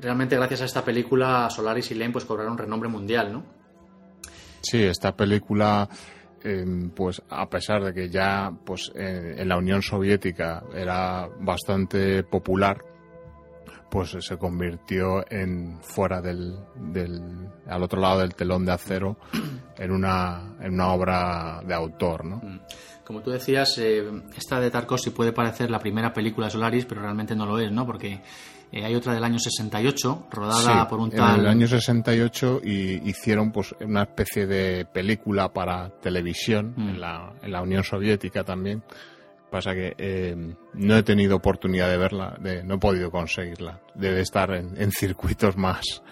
[0.00, 3.42] realmente gracias a esta película Solaris y Lem pues cobraron renombre mundial, ¿no?
[4.60, 5.88] Sí, esta película,
[6.42, 12.22] eh, pues a pesar de que ya pues eh, en la Unión Soviética era bastante
[12.24, 12.82] popular,
[13.94, 17.22] pues se convirtió en fuera del, del
[17.68, 19.16] al otro lado del telón de acero
[19.78, 22.42] en una en una obra de autor, ¿no?
[23.04, 24.02] Como tú decías, eh,
[24.36, 27.70] esta de Tarkovsky puede parecer la primera película de Solaris, pero realmente no lo es,
[27.70, 27.86] ¿no?
[27.86, 28.20] Porque
[28.72, 31.38] eh, hay otra del año 68, rodada Sí, por un en tal...
[31.40, 36.88] el año 68 y hicieron pues una especie de película para televisión Mm.
[36.88, 38.82] en, la, en la Unión Soviética también.
[39.54, 40.34] Pasa que eh,
[40.72, 43.80] no he tenido oportunidad de verla, de, no he podido conseguirla.
[43.94, 46.02] Debe estar en, en circuitos más,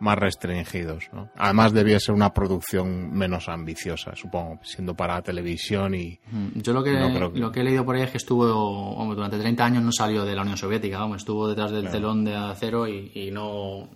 [0.00, 1.04] más restringidos.
[1.12, 1.30] ¿no?
[1.36, 6.82] Además debía ser una producción menos ambiciosa, supongo, siendo para televisión y Mm, Yo lo
[6.82, 9.38] que, No creo que- lo que he leído por ahí es que estuvo, vamos, durante
[9.38, 12.88] 30 años no salió de la Unión Soviética, vamos, estuvo detrás del telón de acero
[12.88, 13.88] y, y no,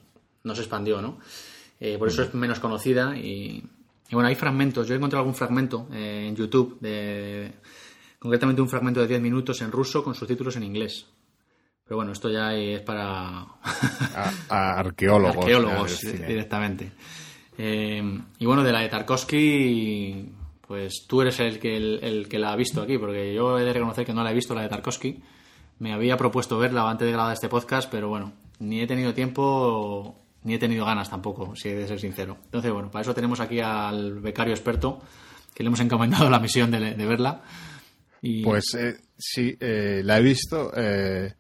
[0.45, 1.19] no se expandió, ¿no?
[1.81, 3.65] Eh, por eso es menos conocida y,
[4.09, 7.51] y bueno, hay fragmentos, yo he encontrado algún fragmento eh, en YouTube, de,
[8.23, 11.07] concretamente un fragmento de 10 minutos en ruso con subtítulos en inglés.
[11.85, 15.37] Pero bueno, esto ya es para a- a arqueólogos.
[15.39, 16.93] arqueólogos directamente.
[17.59, 20.31] Eh, y bueno, de la de Tarkovsky,
[20.67, 23.65] pues tú eres el que, el, el que la ha visto aquí, porque yo he
[23.65, 25.21] de reconocer que no la he visto, la de Tarkovsky.
[25.81, 30.17] Me había propuesto verla antes de grabar este podcast, pero bueno, ni he tenido tiempo
[30.45, 32.37] ni he tenido ganas tampoco, si he de ser sincero.
[32.47, 35.01] Entonces, bueno, para eso tenemos aquí al becario experto,
[35.55, 37.43] que le hemos encomendado la misión de, de verla.
[38.23, 40.73] Y, Pues eh, sí, eh, la he visto.
[40.75, 41.35] eh,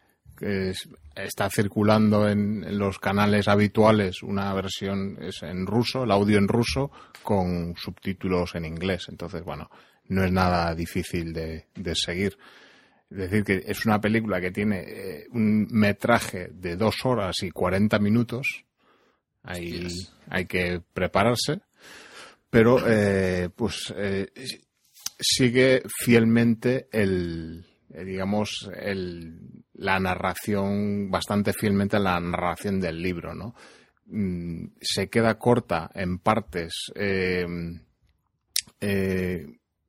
[1.14, 6.48] está circulando en, en los canales habituales una versión es en ruso, el audio en
[6.48, 6.90] ruso,
[7.22, 9.06] con subtítulos en inglés.
[9.08, 9.70] Entonces, bueno,
[10.08, 12.36] no es nada difícil de, de seguir.
[13.10, 17.50] Es decir, que es una película que tiene eh, un metraje de dos horas y
[17.50, 18.64] 40 minutos.
[19.42, 19.86] Hay,
[20.28, 21.60] hay que prepararse.
[22.48, 24.28] Pero, eh, pues, eh,
[25.22, 27.64] sigue fielmente el,
[27.94, 29.38] eh, digamos, el,
[29.74, 33.54] la narración, bastante fielmente la narración del libro, ¿no?
[34.06, 37.46] Mm, Se queda corta en partes eh,
[38.80, 39.46] eh,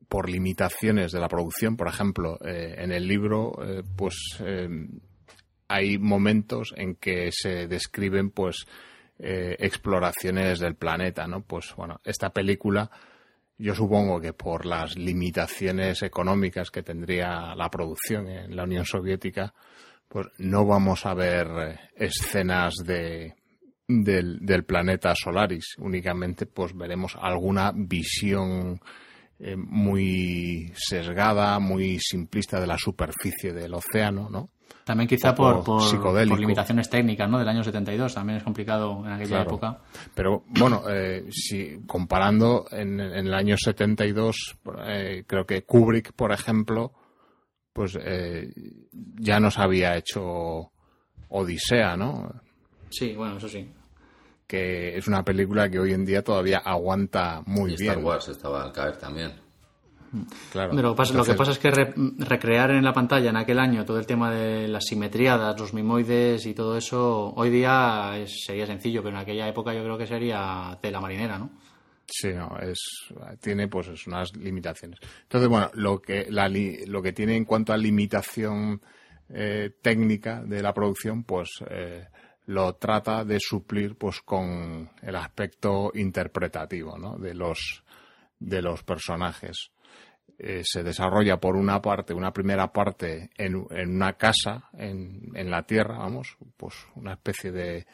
[0.07, 1.75] por limitaciones de la producción.
[1.75, 4.69] Por ejemplo, eh, en el libro, eh, pues eh,
[5.67, 8.65] hay momentos en que se describen, pues,
[9.17, 11.41] exploraciones del planeta, ¿no?
[11.41, 12.91] Pues bueno, esta película
[13.57, 19.53] yo supongo que por las limitaciones económicas que tendría la producción en la Unión Soviética,
[20.07, 23.35] pues no vamos a ver eh, escenas de,
[23.87, 25.75] del, planeta Solaris.
[25.77, 28.79] Únicamente pues veremos alguna visión
[29.39, 34.49] eh, muy sesgada, muy simplista de la superficie del océano, ¿no?
[34.83, 37.39] También quizá por, por, por limitaciones técnicas, ¿no?
[37.39, 39.49] Del año 72, también es complicado en aquella Claro.
[39.49, 39.79] época.
[40.13, 46.31] Pero bueno, eh, si comparando en, en el año 72, eh, creo que Kubrick, por
[46.33, 46.91] ejemplo,
[47.71, 48.51] pues eh,
[48.91, 50.71] ya nos había hecho
[51.29, 52.31] Odisea, ¿no?
[52.89, 53.71] Sí, bueno, eso sí.
[54.45, 57.91] Que es una película que hoy en día todavía aguanta muy Y bien.
[57.93, 59.31] Star Wars estaba al caer también.
[60.51, 60.71] Claro.
[60.75, 61.93] Pero lo, que pasa, lo que Entonces, pasa es que re-
[62.27, 66.45] recrear en la pantalla en aquel año todo el tema de las simetriadas, los mimoides
[66.45, 70.05] y todo eso, hoy día es- sería sencillo, pero en aquella época yo creo que
[70.07, 71.49] sería tela marinera, ¿no?
[72.05, 72.77] Sí, no, es,
[73.41, 74.99] tiene pues es unas limitaciones.
[75.23, 78.81] Entonces, bueno, lo que, la, lo que tiene en cuanto a limitación
[79.29, 82.05] eh, técnica de la producción, pues eh,
[82.47, 87.17] lo trata de suplir pues con el aspecto interpretativo, ¿no?
[87.17, 87.83] De los,
[88.37, 89.69] de los personajes.
[90.45, 95.49] Eh, se desarrolla por una parte, una primera parte en, en una casa, en, en
[95.49, 97.85] la tierra, vamos, pues una especie de,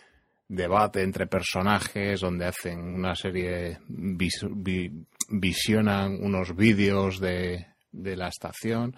[0.48, 8.30] debate entre personajes donde hacen una serie, vis- vi- visionan unos vídeos de, de la
[8.30, 8.96] estación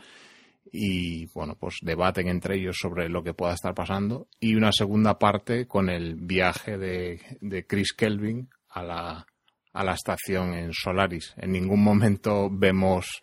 [0.72, 5.20] y bueno, pues debaten entre ellos sobre lo que pueda estar pasando y una segunda
[5.20, 9.28] parte con el viaje de, de Chris Kelvin a la,
[9.74, 11.34] a la estación en Solaris.
[11.36, 13.22] En ningún momento vemos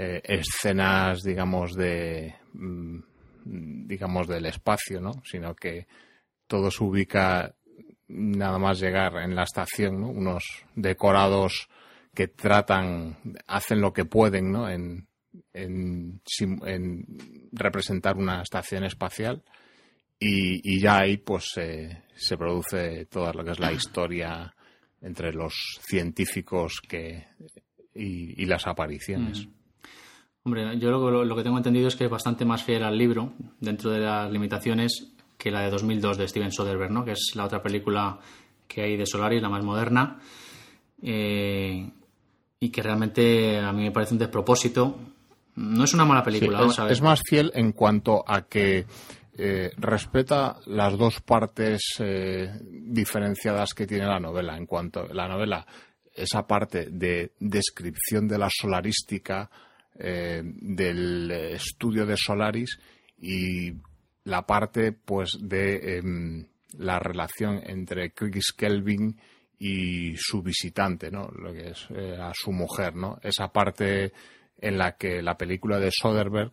[0.00, 3.00] eh, escenas, digamos, de mm,
[3.44, 5.10] digamos del espacio, ¿no?
[5.24, 5.88] Sino que
[6.46, 7.52] todo se ubica
[8.06, 10.08] nada más llegar en la estación, ¿no?
[10.08, 10.44] Unos
[10.76, 11.68] decorados
[12.14, 13.16] que tratan,
[13.48, 14.70] hacen lo que pueden, ¿no?
[14.70, 15.08] En,
[17.50, 19.42] representar una estación espacial
[20.20, 24.54] y, ya ahí pues se produce toda lo que es la historia
[25.00, 27.26] entre los científicos que
[27.94, 29.48] y, y las apariciones.
[30.48, 33.34] Hombre, yo lo, lo- que tengo entendido es que es bastante más fiel al libro,
[33.60, 37.04] dentro de las limitaciones, que la de 2002 de Steven Soderbergh, ¿no?
[37.04, 38.18] que es la otra película
[38.66, 40.18] que hay de Solaris, la más moderna,
[41.02, 41.90] eh,
[42.60, 44.98] y que realmente a mí me parece un despropósito.
[45.56, 46.92] No es una mala Sí, película, es, vamos a ver.
[46.92, 48.86] es más fiel en cuanto a que
[49.36, 54.56] eh, respeta las dos partes eh, diferenciadas que tiene la novela.
[54.56, 55.66] En cuanto a la novela,
[56.14, 59.50] esa parte de descripción de la solarística,
[59.98, 62.78] eh, del estudio de Solaris
[63.20, 63.72] y
[64.24, 66.46] la parte pues de em,
[66.76, 69.18] la relación entre Chris Kelvin
[69.58, 71.28] y su visitante, ¿no?
[71.28, 73.18] Lo que es eh, a su mujer, ¿no?
[73.22, 74.12] Esa parte
[74.60, 76.52] en la que la película de Soderbergh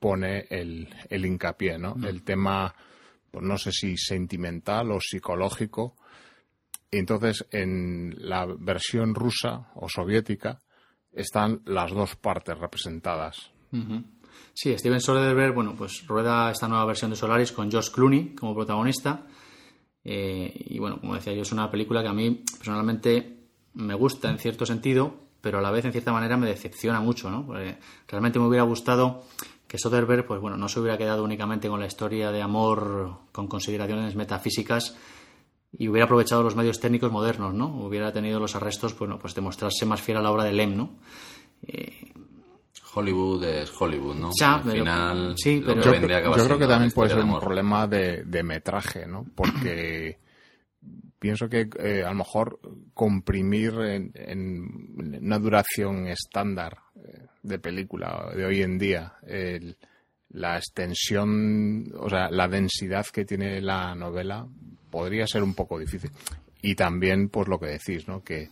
[0.00, 1.94] pone el, el hincapié, ¿no?
[2.02, 2.74] El tema,
[3.30, 5.96] pues no sé si sentimental o psicológico.
[6.90, 10.58] Entonces, en la versión rusa o soviética
[11.12, 13.50] están las dos partes representadas.
[14.54, 18.54] Sí, Steven Soderbergh, bueno, pues rueda esta nueva versión de Solaris con Josh Clooney como
[18.54, 19.26] protagonista.
[20.04, 23.38] Eh, y bueno, como decía yo, es una película que a mí personalmente
[23.74, 27.30] me gusta en cierto sentido, pero a la vez en cierta manera me decepciona mucho,
[27.30, 27.46] ¿no?
[27.46, 29.22] Porque realmente me hubiera gustado
[29.66, 33.48] que Soderbergh, pues bueno, no se hubiera quedado únicamente con la historia de amor con
[33.48, 34.96] consideraciones metafísicas
[35.72, 37.66] y hubiera aprovechado los medios técnicos modernos, ¿no?
[37.84, 40.76] Hubiera tenido los arrestos, bueno, pues de mostrarse más fiel a la obra de Lem,
[40.76, 40.98] ¿no?
[41.66, 42.12] Eh,
[42.94, 44.30] Hollywood es Hollywood, ¿no?
[44.40, 46.94] Ya, Al pero- final, sí, pero- Yo, vende creo- acaba yo creo que también la
[46.94, 49.26] puede ser un problema de, de metraje, ¿no?
[49.34, 50.18] Porque
[51.18, 52.58] pienso que eh, a lo mejor
[52.94, 59.76] comprimir en, en una duración estándar eh, de película de hoy en día el-
[60.30, 64.46] la extensión, o sea, la densidad que tiene la novela
[64.90, 66.10] podría ser un poco difícil.
[66.62, 68.22] Y también, pues lo que decís, ¿no?
[68.22, 68.48] Que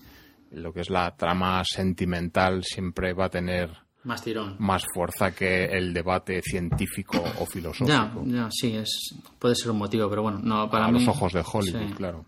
[0.52, 3.70] lo que es la trama sentimental siempre va a tener
[4.04, 4.54] más tirón.
[4.60, 8.22] más fuerza que el debate científico o Ya, filosófico.
[8.26, 11.00] ya, sí, es, puede ser un motivo, pero bueno, no, para a mí...
[11.00, 11.94] los ojos de Hollywood, Sí.
[11.96, 12.24] claro.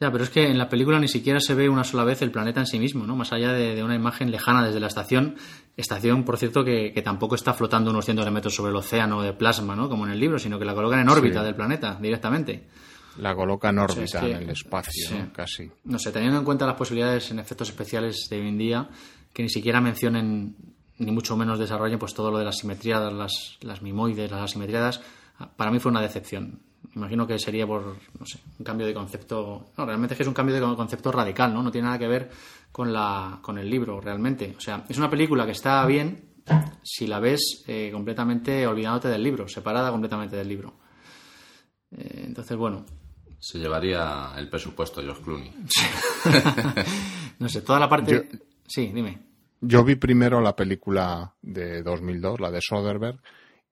[0.00, 2.32] Ya, pero es que en la película ni siquiera se ve una sola vez el
[2.32, 3.14] planeta en sí mismo, ¿no?
[3.14, 5.36] Más allá de, de una imagen lejana desde la estación.
[5.76, 9.22] Estación, por cierto, que, que tampoco está flotando unos cientos de metros sobre el océano
[9.22, 9.88] de plasma, ¿no?
[9.88, 11.44] Como en el libro, sino que la colocan en órbita Sí.
[11.44, 12.66] del planeta, directamente.
[13.18, 15.14] La coloca en órbita, es que- en el espacio, sí.
[15.18, 15.32] ¿no?
[15.32, 15.70] Casi.
[15.84, 18.88] No sé, teniendo en cuenta las posibilidades en efectos especiales de hoy en día,
[19.32, 20.56] que ni siquiera mencionen,
[20.98, 25.00] ni mucho menos desarrollen, pues todo lo de las simetrías, las, las mimoides, las asimetriadas,
[25.56, 26.60] para mí fue una decepción.
[26.94, 29.70] Imagino que sería por, no sé, un cambio de concepto.
[29.76, 31.62] No, realmente es que es un cambio de concepto radical, ¿no?
[31.62, 32.30] No tiene nada que ver
[32.70, 34.54] con, la, con el libro, realmente.
[34.56, 36.28] O sea, es una película que está bien
[36.82, 40.74] si la ves eh, completamente olvidándote del libro, separada completamente del libro.
[41.92, 42.84] Eh, entonces, bueno,
[43.44, 45.52] Se llevaría el presupuesto George Clooney.
[47.40, 48.28] no sé, toda la parte.
[48.68, 49.18] Sí, dime.
[49.60, 53.20] Yo vi primero la película de 2002, la de Soderbergh,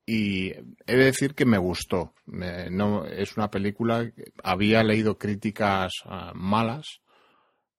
[0.04, 2.14] y he de decir que me gustó.
[2.26, 7.00] Me- no, es una película que había leído críticas ah, malas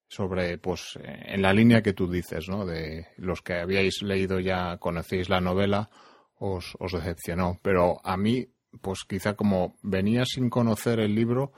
[0.08, 2.66] sobre, pues, eh, en la línea que tú dices, ¿no?
[2.66, 5.90] De los que habíais leído ya, conocéis la novela,
[6.36, 7.60] os, os decepcionó.
[7.62, 8.48] Pero a mí,
[8.82, 11.52] pues quizá como venía sin conocer el libro,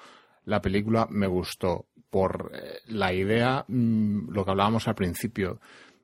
[0.46, 5.60] la película me gustó por eh, la idea, mm, lo que hablábamos al principio,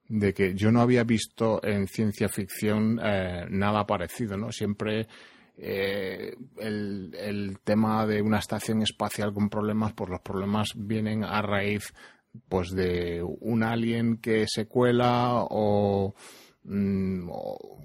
[0.07, 4.51] de que yo no había visto en ciencia ficción eh, nada parecido, ¿no?
[4.51, 5.07] Siempre
[5.55, 11.41] eh, el, el tema de una estación espacial con problemas, pues los problemas vienen a
[11.41, 11.93] raíz
[12.47, 16.15] pues de un alien que se cuela o,
[16.70, 17.30] mm,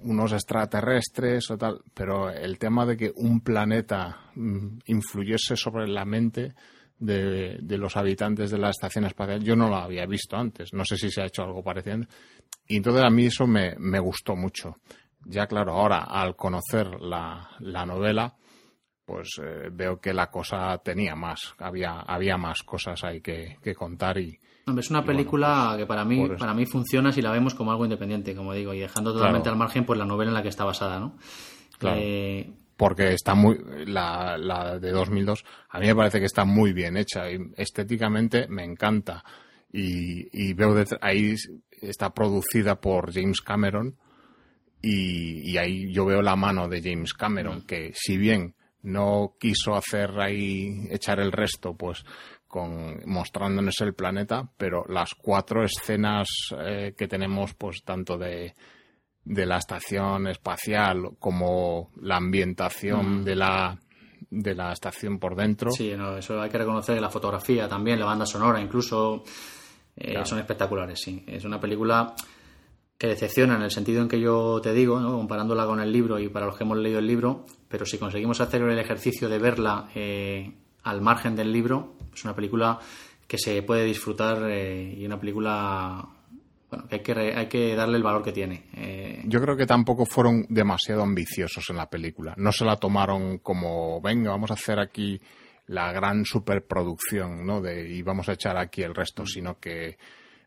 [0.03, 6.05] unos extraterrestres o tal, pero el tema de que un planeta mm, influyese sobre la
[6.05, 6.53] mente
[6.97, 10.97] de, los habitantes de la estación espacial, yo no lo había visto antes, no sé
[10.97, 12.05] si se ha hecho algo parecido.
[12.67, 14.77] Y entonces a mí eso me, gustó mucho.
[15.25, 18.35] Ya claro, ahora al conocer la, la novela,
[19.03, 24.19] pues eh, veo que la cosa tenía más, había, había más cosas ahí que contar
[24.19, 27.53] y, Hombre, es una bueno, película que para mí, para mí funciona si la vemos
[27.53, 29.53] como algo independiente, como digo, y dejando totalmente Claro.
[29.53, 31.17] al margen pues la novela en la que está basada, ¿no?
[31.77, 31.97] Claro.
[31.99, 36.73] Eh, porque está muy la, la de 2002 a mí me parece que está muy
[36.73, 39.23] bien hecha y estéticamente me encanta
[39.71, 41.35] y, y veo detr- ahí
[41.81, 43.95] está producida por James Cameron
[44.81, 49.75] y, y ahí yo veo la mano de James Cameron que si bien no quiso
[49.75, 52.03] hacer ahí echar el resto pues
[52.55, 58.53] con mostrándonos el planeta pero las cuatro escenas eh, que tenemos pues tanto de
[59.25, 63.77] de la estación espacial como la ambientación de la
[64.29, 68.05] de la estación por dentro sí, no, eso hay que reconocer la fotografía también, la
[68.05, 69.23] banda sonora incluso,
[69.97, 70.25] eh, Claro.
[70.25, 71.23] son espectaculares, sí.
[71.27, 72.13] Es una película
[72.97, 75.17] que decepciona en el sentido en que yo te digo, ¿no?
[75.17, 78.39] comparándola con el libro y para los que hemos leído el libro, pero si conseguimos
[78.41, 80.53] hacer el ejercicio de verla eh,
[80.83, 82.79] al margen del libro, es una película
[83.27, 86.07] que se puede disfrutar eh, y una película
[86.69, 88.65] bueno, que hay que, re- hay que darle el valor que tiene.
[88.73, 92.33] Eh, yo creo que tampoco fueron demasiado ambiciosos en la película.
[92.37, 95.19] No se la tomaron como, venga, vamos a hacer aquí
[95.67, 97.61] la gran superproducción, ¿no?
[97.61, 99.97] De, y vamos a echar aquí el resto, sino que,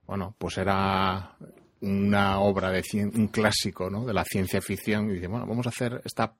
[0.06, 1.36] bueno, pues era
[1.80, 4.04] una obra de cien- un clásico, ¿no?
[4.04, 6.34] De la ciencia ficción y dice, bueno, vamos a hacer esta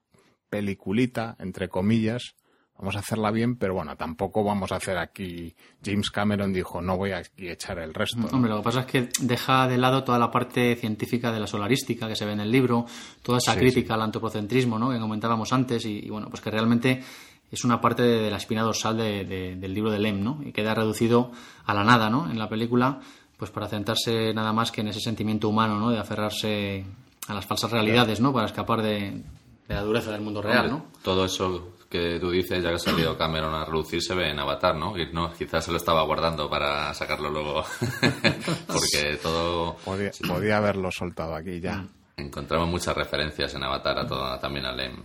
[0.49, 2.35] peliculita, entre comillas,
[2.79, 5.53] vamos a hacerla bien, pero bueno, tampoco vamos a hacer aquí.
[5.83, 8.17] James Cameron dijo, no voy a aquí echar el resto.
[8.19, 8.27] ¿no?
[8.29, 11.47] Hombre, lo que pasa es que deja de lado toda la parte científica de la
[11.47, 12.85] solarística que se ve en el libro,
[13.21, 14.89] toda esa Sí, crítica al antropocentrismo ¿no?
[14.91, 17.03] que comentábamos antes, y, y bueno, pues que realmente
[17.51, 20.39] es una parte de, de la espina dorsal de- de- del libro de Lem, ¿no?
[20.45, 21.31] Y queda reducido
[21.65, 22.29] a la nada, ¿no?
[22.29, 22.99] En la película,
[23.37, 25.89] pues para centrarse nada más que en ese sentimiento humano, ¿no?
[25.89, 26.85] De aferrarse
[27.27, 28.31] a las falsas realidades, ¿no?
[28.31, 29.23] Para escapar de,
[29.67, 30.85] de la dureza del mundo real, ¿no?
[31.01, 34.39] Todo eso que tú dices, ya que ha salido Cameron a relucir, se ve en
[34.39, 34.97] Avatar, ¿no?
[34.97, 37.63] Y no, quizás se lo estaba guardando para sacarlo luego.
[38.67, 39.75] Porque todo.
[39.83, 41.85] Podía, podía haberlo soltado aquí ya.
[42.17, 45.01] Encontramos muchas referencias en Avatar a todo, también a Lem.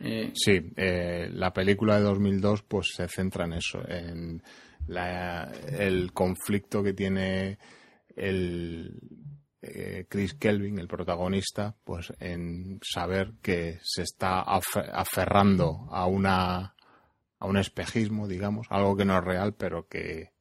[0.00, 4.42] Eh, Sí, eh, la película de 2002 pues se centra en eso, en
[4.86, 7.58] la- el conflicto que tiene
[8.16, 8.92] el
[9.74, 16.74] eh, Chris Kelvin, el protagonista, pues en saber que se está afe- aferrando a una
[17.40, 20.32] a un espejismo, digamos, algo que no es real, pero que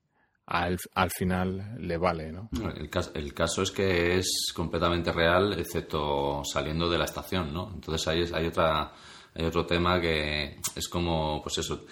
[0.47, 2.49] al, al final le vale, ¿no?
[2.75, 7.69] El caso, el caso es que es completamente real, excepto saliendo de la estación, ¿no?
[7.73, 8.91] Entonces hay, hay otra
[9.36, 11.86] hay otro tema que es como, pues eso,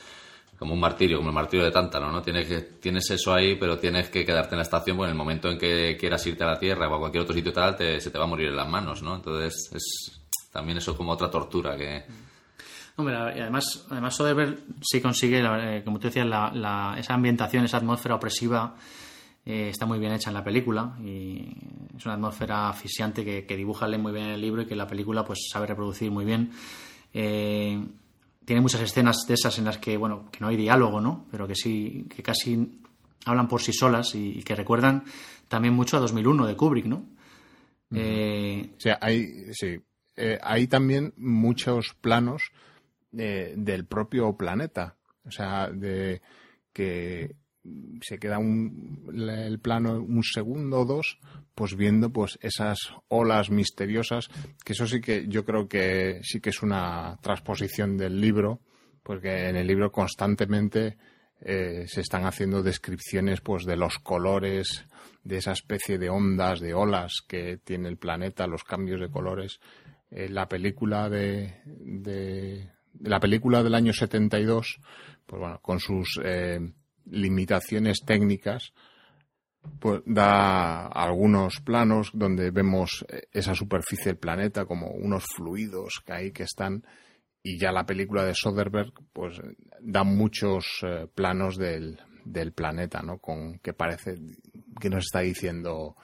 [0.57, 2.21] como un martirio, como el martirio de Tántalo, ¿no?
[2.21, 5.49] Tienes, tienes eso ahí, pero tienes que quedarte en la estación, porque en el momento
[5.49, 8.09] en que quieras irte a la Tierra o a cualquier otro sitio tal, te- se
[8.11, 9.15] te va a morir en las manos, ¿no?
[9.15, 12.03] Entonces es también eso como otra tortura que...
[12.97, 17.77] Hombre, además, además Soderbergh sí consigue, eh, como tú decías, la- la- esa ambientación, esa
[17.77, 18.75] atmósfera opresiva
[19.45, 21.45] eh, está muy bien hecha en la película y
[21.97, 24.87] es una atmósfera asfixiante que, que dibuja muy bien en el libro y que la
[24.87, 26.51] película pues sabe reproducir muy bien.
[27.13, 27.85] Eh,
[28.45, 31.25] tiene muchas escenas de esas en las que, bueno, que no hay diálogo, ¿no?
[31.31, 32.79] Pero que sí, que casi
[33.25, 35.03] hablan por sí solas y, y que recuerdan
[35.47, 37.05] también mucho a 2001 de Kubrick, ¿no?
[37.93, 39.79] Eh, O sea, hay, sí,
[40.15, 42.51] eh, hay también muchos planos
[43.17, 44.95] eh, del propio planeta.
[45.25, 46.21] O sea, de
[46.73, 47.35] que
[48.01, 51.17] se queda un, el plano un segundo o dos,
[51.53, 54.29] pues viendo pues esas olas misteriosas,
[54.63, 58.59] que eso sí que yo creo que sí que es una transposición del libro,
[59.03, 60.97] porque en el libro constantemente
[61.41, 64.85] eh, se están haciendo descripciones pues de los colores,
[65.23, 69.59] de esa especie de ondas, de olas que tiene el planeta, los cambios de colores.
[70.11, 74.79] Eh, la película de, de, de la película del año 72,
[75.25, 76.59] pues bueno, con sus eh,
[77.05, 78.73] limitaciones técnicas,
[79.79, 86.13] pues da algunos planos donde vemos eh, esa superficie del planeta como unos fluidos que
[86.13, 86.83] hay que están
[87.43, 89.39] y ya la película de Soderbergh pues
[89.81, 93.19] da muchos eh, planos del, del planeta, ¿no?
[93.19, 94.15] Con que parece
[94.79, 95.95] que nos está diciendo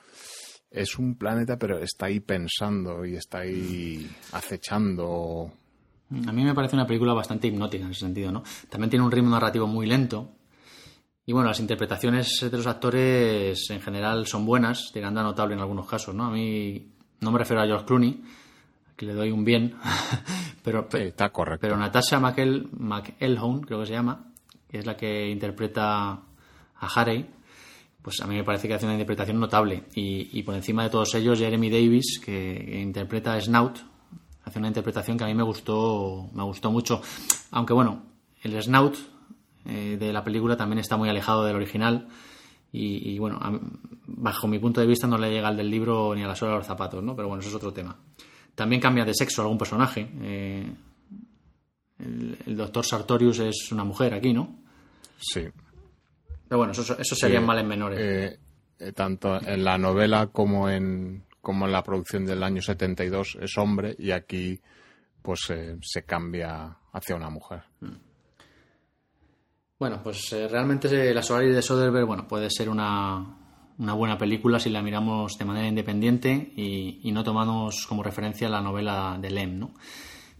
[0.69, 5.51] es un planeta pero está ahí pensando y está ahí acechando.
[6.27, 8.43] A mí me parece una película bastante hipnótica en ese sentido, ¿no?
[8.69, 10.29] También tiene un ritmo narrativo muy lento.
[11.25, 15.61] Y bueno, las interpretaciones de los actores en general son buenas, llegando a notable en
[15.61, 16.25] algunos casos, ¿no?
[16.25, 16.87] A mí
[17.19, 18.21] no me refiero a George Clooney,
[18.95, 19.75] que le doy un bien,
[20.63, 21.61] pero, Sí, está correcto.
[21.61, 24.31] pero Natasha McEl, McElhone, creo que se llama,
[24.69, 27.27] que es la que interpreta a Harry,
[28.01, 29.83] pues a mí me parece que hace una interpretación notable.
[29.93, 33.77] Y, y por encima de todos ellos, Jeremy Davis, que interpreta a Snout,
[34.43, 36.99] hace una interpretación que a mí me gustó, me gustó mucho.
[37.51, 38.01] Aunque bueno,
[38.41, 38.97] el Snout
[39.65, 42.07] eh, de la película también está muy alejado del original.
[42.73, 43.59] Y, y, bueno, a-
[44.07, 46.51] bajo mi punto de vista no le llega al del libro ni a la sola
[46.53, 47.15] de los zapatos, ¿no?
[47.15, 47.97] Pero bueno, eso es otro tema.
[48.55, 50.09] También cambia de sexo algún personaje.
[50.21, 50.73] Eh,
[51.99, 54.55] el, el doctor Sartorius es una mujer aquí, ¿no?
[55.17, 55.41] Sí.
[56.47, 57.99] Pero bueno, eso, eso serían Sí, males menores.
[57.99, 58.39] eh,
[58.79, 63.57] eh, tanto en la novela como en, como en la producción del año 72 es
[63.57, 64.59] hombre y aquí
[65.21, 67.61] pues eh, se cambia hacia una mujer.
[69.81, 73.35] Bueno, pues eh, realmente La Solaris de Soderbergh, bueno, puede ser una,
[73.79, 78.47] una buena película si la miramos de manera independiente y, y no tomamos como referencia
[78.47, 79.71] la novela de Lem, ¿no?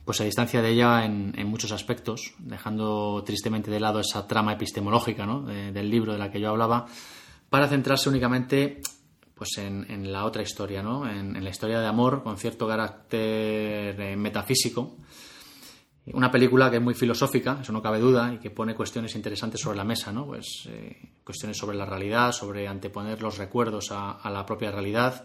[0.06, 4.54] Pues se distancia de ella en, en muchos aspectos, dejando tristemente de lado esa trama
[4.54, 5.42] epistemológica ¿no?
[5.42, 6.86] de- del libro de la que yo hablaba,
[7.50, 8.80] para centrarse únicamente
[9.34, 11.10] pues en, en la otra historia, ¿no?
[11.10, 14.98] En, en la historia de amor con cierto carácter eh, metafísico,
[16.08, 19.62] una película que es muy filosófica, eso no cabe duda, y que pone cuestiones interesantes
[19.62, 20.26] sobre la mesa, ¿no?
[20.26, 25.24] Pues eh, cuestiones sobre la realidad, sobre anteponer los recuerdos a, la propia realidad,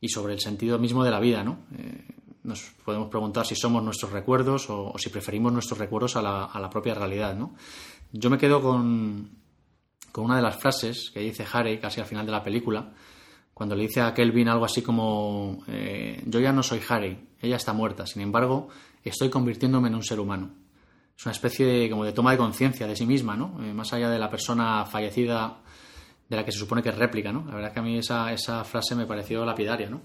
[0.00, 1.58] y sobre el sentido mismo de la vida, ¿no?
[1.76, 2.06] Eh,
[2.44, 6.44] nos podemos preguntar si somos nuestros recuerdos o, o si preferimos nuestros recuerdos a la,
[6.44, 7.54] a la, propia realidad, ¿no?
[8.12, 9.30] Yo me quedo con,
[10.12, 12.92] con una de las frases que dice Harry casi al final de la película,
[13.54, 17.56] cuando le dice a Kelvin algo así como eh, yo ya no soy Harry, ella
[17.56, 18.68] está muerta, sin embargo,
[19.10, 20.54] estoy convirtiéndome en un ser humano.
[21.16, 23.62] Es una especie de, como de toma de conciencia de sí misma, ¿no?
[23.62, 25.60] Eh, más allá de la persona fallecida
[26.28, 27.44] de la que se supone que es réplica, ¿no?
[27.46, 30.00] La verdad es que a mí esa, esa frase me pareció lapidaria, ¿no?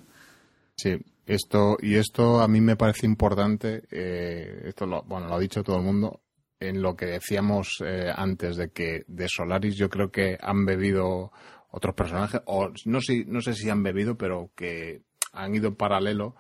[0.76, 0.96] Sí,
[1.26, 5.64] esto, y esto a mí me parece importante, eh, esto lo, bueno, lo ha dicho
[5.64, 6.22] todo el mundo,
[6.60, 11.32] en lo que decíamos eh, antes de que de Solaris yo creo que han bebido
[11.72, 15.02] otros personajes, o no sé, no sé si han bebido, pero que
[15.34, 16.36] han ido en paralelo.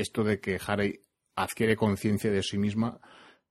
[0.00, 1.00] Esto de que Harry
[1.34, 3.00] adquiere conciencia de sí misma,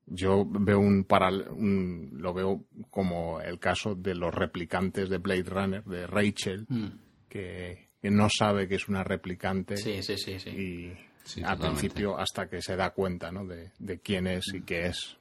[0.06, 5.44] yo veo un, paral un, lo veo como el caso de los replicantes de Blade
[5.44, 6.88] Runner, de Rachel, mm.
[7.28, 9.78] que, que, no sabe que es una replicante.
[9.78, 10.40] Sí, sí, sí.
[10.40, 10.50] sí.
[10.50, 13.46] Y sí, al principio hasta que se da cuenta ¿no?
[13.46, 15.18] de, de quién es y qué es.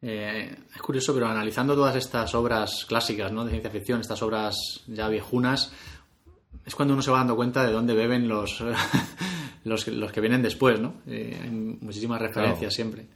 [0.00, 3.44] Eh, es curioso, pero analizando todas estas obras clásicas ¿no?
[3.44, 5.72] de ciencia ficción, estas obras ya viejunas,
[6.68, 8.62] es cuando uno se va dando cuenta de dónde beben los,
[9.64, 10.96] los, los, que vienen después, ¿no?
[11.06, 12.70] Eh, hay muchísimas referencias claro.
[12.70, 13.06] siempre.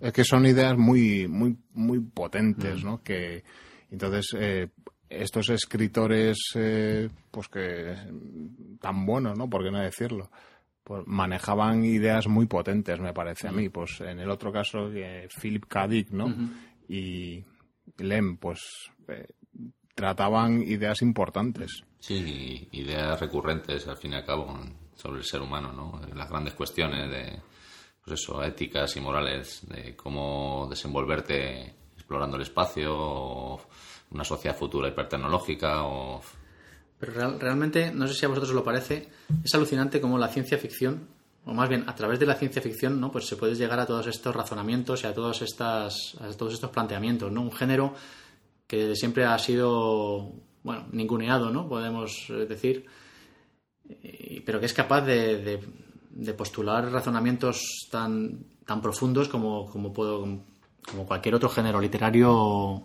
[0.00, 2.86] Es que son ideas muy, muy, muy potentes, mm.
[2.86, 3.02] ¿no?
[3.02, 3.42] Que
[3.90, 4.68] entonces eh,
[5.08, 7.96] estos escritores, eh, pues que
[8.80, 9.50] tan buenos, ¿no?
[9.50, 10.30] ¿Por qué no decirlo?
[10.84, 13.70] Pues manejaban ideas muy potentes, me parece a mí.
[13.70, 15.88] Pues en el otro caso, eh, Philip K.
[15.88, 16.32] Dick, ¿no?
[16.88, 17.44] Y
[17.96, 18.60] Lem, pues
[19.08, 19.26] eh,
[19.96, 21.82] trataban ideas importantes.
[22.00, 24.58] Sí, ideas recurrentes al fin y al cabo
[24.94, 26.00] sobre el ser humano, ¿no?
[26.14, 27.40] Las grandes cuestiones de
[28.04, 33.60] pues eso, éticas y morales, de cómo desenvolverte explorando el espacio, o
[34.10, 36.22] una sociedad futura hipertecnológica, o...
[36.98, 39.08] Pero real, realmente, no sé si a vosotros os lo parece,
[39.44, 41.06] es alucinante cómo la ciencia ficción,
[41.44, 43.12] o más bien a través de la ciencia ficción, ¿no?
[43.12, 46.70] Pues se puede llegar a todos estos razonamientos y a todos, estas, a todos estos
[46.70, 47.42] planteamientos, ¿no?
[47.42, 47.94] Un género
[48.66, 50.32] que siempre ha sido,
[50.68, 51.68] bueno, ninguneado, ¿no?
[51.68, 52.86] Podemos decir,
[54.44, 55.60] pero que es capaz de, de
[56.18, 60.22] de postular razonamientos tan, tan profundos como, como, puedo,
[60.90, 62.82] como cualquier otro género literario,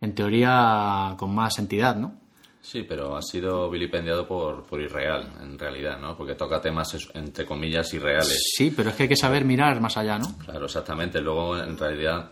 [0.00, 2.20] en teoría, con más entidad, ¿no?
[2.60, 6.16] Sí, pero ha sido vilipendiado por, por irreal, en realidad, ¿no?
[6.16, 8.52] Porque toca temas, entre comillas, irreales.
[8.56, 10.38] Sí, pero es que hay que saber mirar más allá, ¿no?
[10.38, 11.20] Claro, exactamente.
[11.20, 12.30] Luego, en realidad,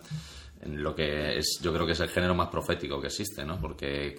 [0.63, 3.59] en lo que es, yo creo que es el género más profético que existe, ¿no?
[3.61, 4.15] Porque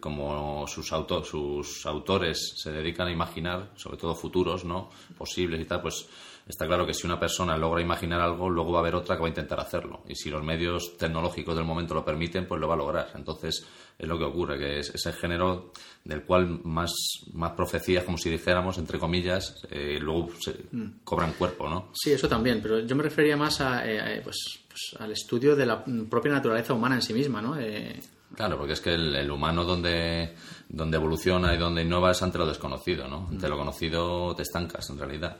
[0.00, 4.90] como sus, auto, sus autores se dedican a imaginar, sobre todo futuros, ¿no?
[5.16, 6.06] Posibles y tal, pues
[6.48, 9.20] está claro que si una persona logra imaginar algo, luego va a haber otra que
[9.20, 10.02] va a intentar hacerlo.
[10.08, 13.10] Y si los medios tecnológicos del momento lo permiten, pues lo va a lograr.
[13.14, 13.66] Entonces,
[13.98, 15.72] es lo que ocurre, que es ese género
[16.04, 16.92] del cual más,
[17.34, 21.00] más profecías, como si dijéramos, entre comillas, eh, luego se mm.
[21.04, 21.90] cobran cuerpo, ¿no?
[21.92, 25.66] Sí, eso también, pero yo me refería más a, eh, pues, pues, al estudio de
[25.66, 27.58] la propia naturaleza humana en sí misma, ¿no?
[27.58, 28.00] Eh,
[28.34, 30.34] Claro, porque es que el, el, humano donde,
[30.68, 33.26] donde evoluciona y donde innova es ante lo desconocido, ¿no?
[33.30, 35.38] Ante lo conocido te estancas, en realidad.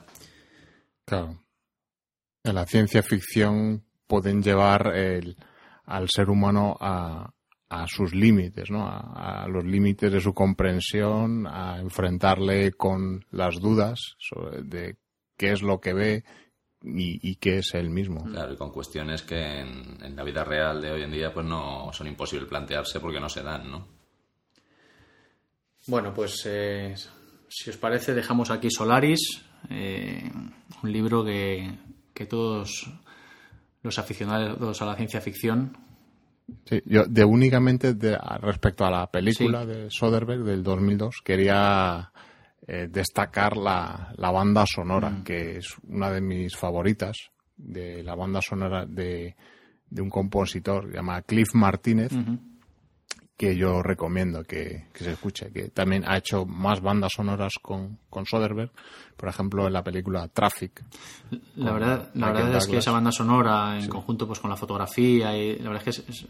[1.08, 1.42] Claro.
[2.44, 5.36] En la ciencia ficción pueden llevar el,
[5.84, 7.30] al ser humano a,
[7.70, 8.86] a sus límites, ¿no?
[8.86, 14.96] A, a, los límites de su comprensión, a enfrentarle con las dudas sobre de
[15.36, 16.24] qué es lo que ve
[16.82, 18.24] y, y qué es él mismo.
[18.24, 21.46] Claro, y con cuestiones que en, en, la vida real de hoy en día pues
[21.46, 23.88] no son imposibles plantearse porque no se dan, ¿no?
[25.86, 26.94] Bueno, pues eh,
[27.48, 30.30] si os parece dejamos aquí Solaris, eh,
[30.82, 31.70] un libro que,
[32.14, 32.90] que todos
[33.82, 35.76] los aficionados a la ciencia ficción
[36.64, 39.68] Sí, yo de únicamente de, respecto a la película sí.
[39.68, 42.10] de Soderbergh del 2002 quería
[42.66, 45.24] eh, destacar la, la, banda sonora, mm.
[45.24, 49.36] que es una de mis favoritas, de la banda sonora de,
[49.90, 52.38] de un compositor llamado Cliff Martínez, mm -hmm.
[53.38, 57.96] Que yo recomiendo que, que, se escuche, que también ha hecho más bandas sonoras con,
[58.10, 58.72] con Soderbergh,
[59.16, 60.82] por ejemplo, en la película Traffic.
[61.54, 63.88] La verdad, la verdad es que esa banda sonora, en sí.
[63.88, 66.28] conjunto pues con la fotografía, y la verdad es que es, es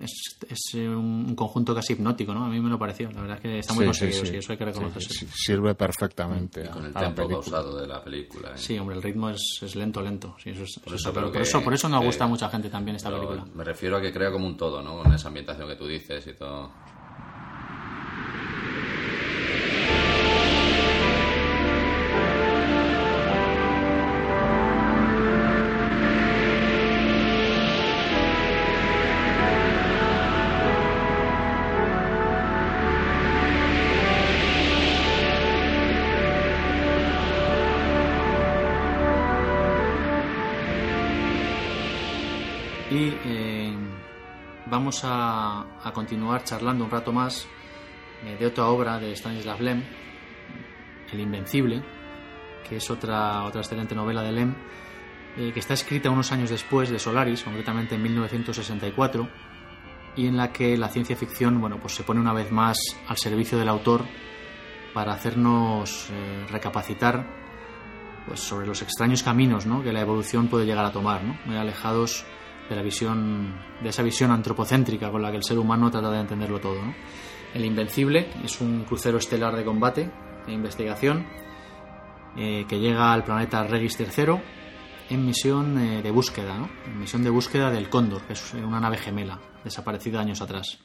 [0.00, 2.44] es, es, un conjunto casi hipnótico, ¿no?
[2.44, 3.10] A mí me lo pareció.
[3.12, 4.36] La verdad es que está muy sí, conseguido, sí, sí.
[4.36, 5.26] eso hay que reconocerse.
[5.32, 6.64] Sirve perfectamente.
[6.64, 8.50] Y con el tiempo pausado de la película.
[8.50, 8.56] ¿eh?
[8.58, 10.36] Sí, hombre, el ritmo es, es lento, lento.
[10.42, 12.68] Sí, eso es, por, eso, pero por, eso, por eso nos gusta a mucha gente
[12.68, 13.44] también esta película.
[13.54, 15.02] Me refiero a que crea como un todo, ¿no?
[15.02, 16.72] Con esa ambientación que tú dices y todo.
[44.94, 47.48] Vamos a, a continuar charlando un rato más
[48.24, 49.82] eh, de otra obra de Stanislav Lem,
[51.12, 51.82] El Invencible,
[52.68, 54.54] que es otra, otra excelente novela de Lem,
[55.36, 59.28] eh, que está escrita unos años después de Solaris, concretamente en 1964,
[60.14, 63.16] y en la que la ciencia ficción bueno, pues se pone una vez más al
[63.16, 64.04] servicio del autor
[64.92, 67.26] para hacernos eh, recapacitar
[68.28, 69.82] pues, sobre los extraños caminos ¿no?
[69.82, 71.36] que la evolución puede llegar a tomar, ¿no?
[71.46, 72.24] muy alejados
[72.68, 76.20] de la visión, de esa visión antropocéntrica con la que el ser humano trata de
[76.20, 76.80] entenderlo todo.
[77.52, 80.10] El Invencible es un crucero estelar de combate
[80.46, 81.26] e investigación
[82.36, 84.40] eh, que llega al planeta Regis III
[85.10, 86.68] en misión eh, de búsqueda, ¿no?
[86.86, 90.78] en misión de búsqueda del Cóndor, que es una nave gemela desaparecida años atrás.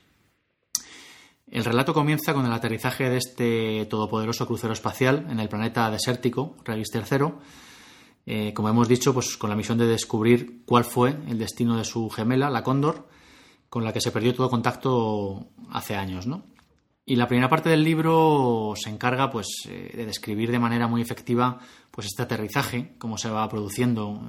[1.51, 6.56] El relato comienza con el aterrizaje de este todopoderoso crucero espacial en el planeta desértico,
[6.64, 7.34] Regis III,
[8.31, 11.84] eh, como hemos dicho, pues con la misión de descubrir cuál fue el destino de
[11.84, 13.07] su gemela, la Cóndor,
[13.69, 16.43] con la que se perdió todo contacto hace años, ¿no?
[17.07, 21.01] Y la primera parte del libro se encarga pues, eh, de describir de manera muy
[21.01, 21.57] efectiva
[21.89, 24.22] pues, este aterrizaje, cómo se va produciendo,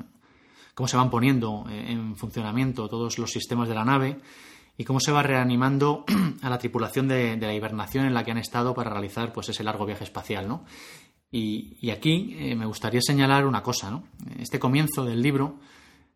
[0.74, 4.18] cómo se van poniendo eh, en funcionamiento todos los sistemas de la nave
[4.78, 6.06] y cómo se va reanimando
[6.40, 9.50] a la tripulación de, de la hibernación en la que han estado para realizar pues,
[9.50, 10.48] ese largo viaje espacial.
[10.48, 10.64] ¿no?
[11.32, 13.90] Y, y aquí eh, me gustaría señalar una cosa.
[13.90, 14.04] ¿no?
[14.38, 15.58] Este comienzo del libro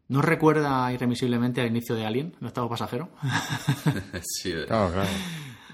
[0.09, 3.09] ¿no recuerda irremisiblemente al inicio de Alien, el octavo pasajero?
[4.23, 5.09] sí, Claro, claro.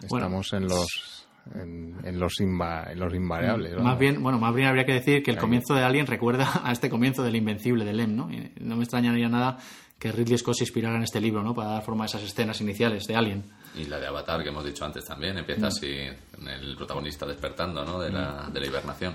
[0.08, 3.72] Bueno, Estamos en los en, en los inva- en los invariables.
[3.74, 3.82] ¿no?
[3.82, 6.70] Más bien, bueno, más bien habría que decir que el comienzo de Alien recuerda a
[6.72, 8.30] este comienzo del Invencible de Lem, ¿no?
[8.30, 9.58] Y no me extrañaría nada
[10.00, 11.54] que Ridley Scott se inspirara en este libro, ¿no?
[11.54, 13.44] Para dar forma a esas escenas iniciales de Alien.
[13.76, 15.94] Y la de Avatar que hemos dicho antes también, empieza así,
[16.34, 18.00] con el protagonista despertando, ¿no?
[18.00, 19.14] De la, de la hibernación.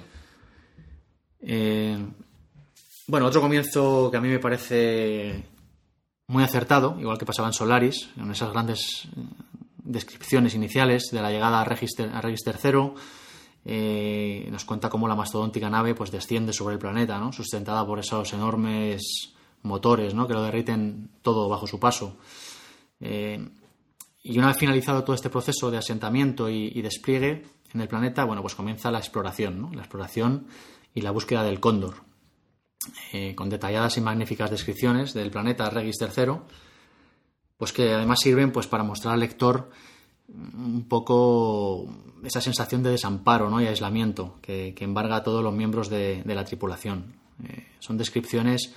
[1.41, 1.97] Eh,
[3.07, 5.43] bueno, otro comienzo que a mí me parece
[6.27, 9.21] muy acertado, igual que pasaba en Solaris, en esas grandes eh,
[9.77, 12.91] descripciones iniciales de la llegada a Regis, a III,
[13.65, 17.33] eh, nos cuenta cómo la mastodóntica nave pues desciende sobre el planeta, ¿no?
[17.33, 19.34] sustentada por esos enormes
[19.65, 20.27] motores ¿no?
[20.27, 22.17] que lo derriten todo bajo su paso.
[22.99, 23.49] Eh,
[24.23, 28.41] y una vez finalizado todo este proceso de asentamiento y, despliegue en el planeta, bueno,
[28.41, 29.71] pues comienza la exploración, ¿no?
[29.73, 30.47] la exploración
[30.93, 31.95] y la búsqueda del cóndor,
[33.13, 36.37] eh, con detalladas y magníficas descripciones del planeta Regis III,
[37.57, 39.69] pues que además sirven pues para mostrar al lector
[40.27, 41.87] un poco
[42.23, 43.61] esa sensación de desamparo ¿no?
[43.61, 47.15] y aislamiento que, embarga a todos los miembros de, de la tripulación.
[47.43, 48.73] Eh, son descripciones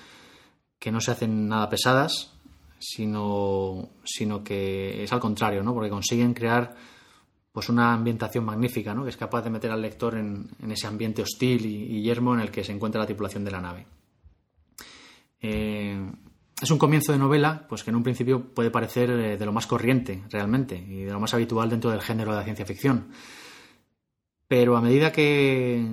[0.78, 2.32] que no se hacen nada pesadas,
[2.78, 5.74] sino, sino que es al contrario, ¿no?
[5.74, 6.74] porque consiguen crear
[7.52, 9.02] pues una ambientación magnífica, ¿no?
[9.02, 12.40] que es capaz de meter al lector en, en ese ambiente hostil y, yermo en
[12.40, 13.86] el que se encuentra la tripulación de la nave.
[15.40, 16.12] Eh,
[16.60, 19.52] es un comienzo de novela, pues que en un principio puede parecer eh, de lo
[19.52, 23.08] más corriente, realmente, y de lo más habitual dentro del género de la ciencia ficción.
[24.46, 25.86] Pero a medida que,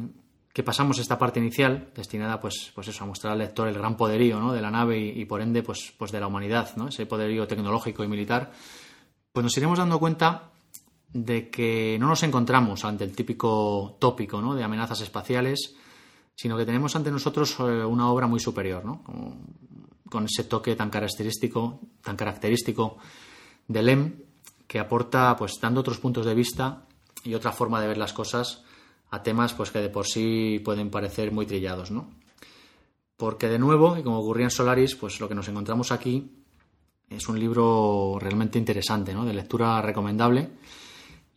[0.56, 3.98] que pasamos esta parte inicial, destinada pues, pues eso, a mostrar al lector el gran
[3.98, 4.53] poderío ¿no?
[4.53, 6.88] de la nave y, por ende pues, pues de la humanidad, ¿no?
[6.88, 8.53] ese poderío tecnológico y militar,
[9.34, 10.52] pues nos iremos dando cuenta
[11.11, 14.56] de que no nos encontramos ante el típico tópico ¿no?
[14.56, 15.76] de amenazas espaciales,
[16.34, 19.03] sino que tenemos ante nosotros eh, una obra muy superior, ¿no?
[20.10, 22.98] Con ese toque tan característico, tan característico
[23.68, 24.14] de Lem,
[24.68, 26.86] que aporta, pues, dando otros puntos de vista
[27.26, 28.64] y otra forma de ver las cosas
[29.15, 32.09] a temas, pues, que de por sí pueden parecer muy trillados, ¿no?
[33.17, 36.31] Porque de nuevo, y como ocurría en Solaris, pues lo que nos encontramos aquí
[37.09, 39.25] es un libro realmente interesante, ¿no?
[39.25, 40.49] De lectura recomendable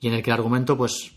[0.00, 1.12] y en el que el argumento, pues,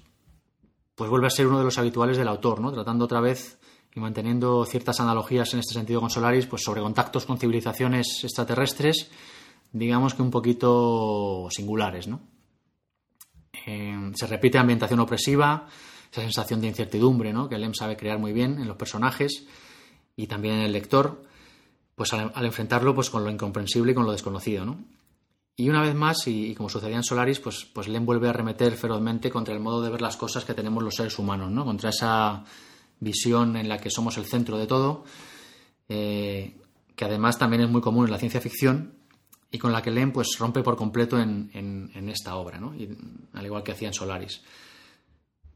[0.96, 2.72] pues vuelve a ser uno de los habituales del autor, ¿no?
[2.72, 3.60] Tratando otra vez
[3.94, 9.10] y manteniendo ciertas analogías en este sentido con Solaris, pues sobre contactos con civilizaciones extraterrestres,
[9.72, 12.22] digamos que un poquito singulares, ¿no?
[13.66, 15.68] Eh, se repite ambientación opresiva,
[16.12, 17.48] esa sensación de incertidumbre, ¿no?
[17.48, 19.46] Que Lem sabe crear muy bien en los personajes
[20.16, 21.24] y también en el lector,
[21.96, 24.78] pues al, enfrentarlo pues con lo incomprensible y con lo desconocido, ¿no?
[25.56, 28.76] Y una vez más, y, como sucedía en Solaris, pues, pues Lem vuelve a arremeter
[28.76, 31.66] ferozmente contra el modo de ver las cosas que tenemos los seres humanos, ¿no?
[31.66, 32.44] Contra esa
[33.00, 35.04] visión en la que somos el centro de todo,
[35.88, 36.56] eh,
[36.96, 38.94] que además también es muy común en la ciencia ficción
[39.52, 42.74] y con la que Lem pues rompe por completo en, esta obra, ¿no?
[43.34, 44.42] Al igual que hacía en Solaris.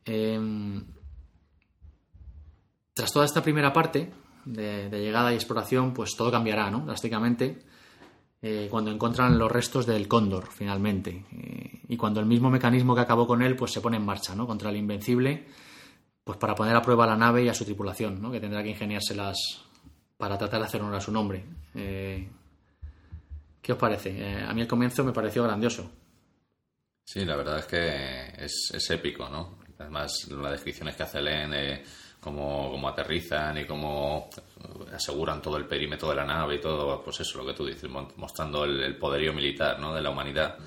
[0.06, 0.40] Eh,
[2.96, 4.10] tras toda esta primera parte
[4.46, 6.86] de, llegada y exploración, pues todo cambiará, ¿no?
[6.86, 7.60] Drásticamente
[8.42, 11.26] eh, cuando encuentran los restos del cóndor, finalmente.
[11.32, 14.34] Eh, y cuando el mismo mecanismo que acabó con él, pues se pone en marcha,
[14.34, 14.48] ¿no?
[14.48, 15.46] Contra el invencible,
[16.24, 18.32] pues para poner a prueba a la nave y a su tripulación, ¿no?
[18.32, 19.38] Que tendrá que ingeniárselas
[20.18, 21.44] para tratar de hacer honor a su nombre.
[21.74, 22.30] Eh,
[23.62, 24.42] ¿Qué os parece?
[24.42, 25.92] A mí al comienzo me pareció grandioso.
[27.04, 29.65] Sí, la verdad es que es épico, ¿no?
[29.80, 31.84] Además, las descripciones que hace Len, eh,
[32.20, 34.30] cómo, cómo aterrizan y cómo
[34.94, 37.90] aseguran todo el perímetro de la nave y todo, pues eso, lo que tú dices,
[37.90, 39.94] mostrando el, el poderío militar, ¿no?
[39.94, 40.58] De la humanidad,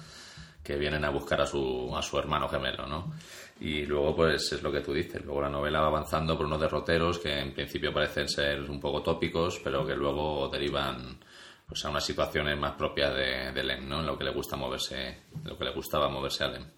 [0.62, 3.12] que vienen a buscar a su, a su hermano gemelo, ¿no?
[3.60, 6.60] Y luego, pues es lo que tú dices, luego la novela va avanzando por unos
[6.60, 11.18] derroteros que en principio parecen ser un poco tópicos, pero que luego derivan
[11.66, 14.01] pues a unas situaciones más propias de, de Len, ¿no?
[14.01, 16.72] En lo que le gusta moverse, lo que le gustaba moverse a Len.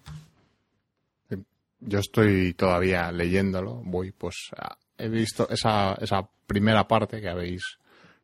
[1.81, 4.35] Yo estoy todavía leyéndolo, voy pues
[4.97, 7.63] he visto esa, esa primera parte que habéis,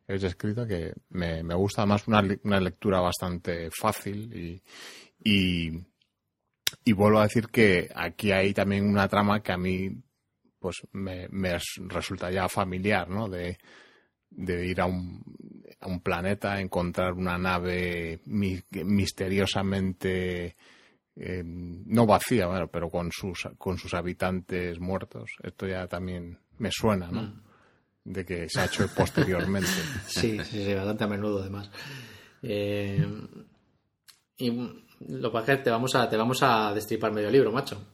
[0.06, 4.62] que habéis escrito que me, me gusta además una, una lectura bastante fácil y,
[5.24, 5.72] y,
[6.84, 9.90] y vuelvo a decir que aquí hay también una trama que a mí
[10.60, 13.28] pues me, me res- resulta ya familiar, ¿no?
[13.28, 13.58] De,
[14.30, 15.22] de ir a un,
[15.80, 20.56] a un planeta, encontrar una nave mi- misteriosamente
[21.20, 25.32] eh, no vacía, bueno, pero con sus, con sus habitantes muertos.
[25.42, 27.42] Esto ya también me suena, ¿no?
[28.04, 29.68] De que se ha hecho posteriormente.
[30.06, 31.70] Sí, sí, sí, bastante a menudo además.
[32.42, 33.04] Eh,
[34.36, 34.50] y
[35.08, 37.84] lo que te vamos a, te vamos a destripar medio libro, macho.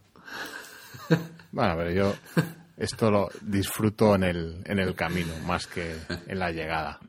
[1.51, 2.15] Bueno, pero yo
[2.77, 5.97] esto lo disfruto en el, en el camino más que
[6.27, 7.01] en la llegada.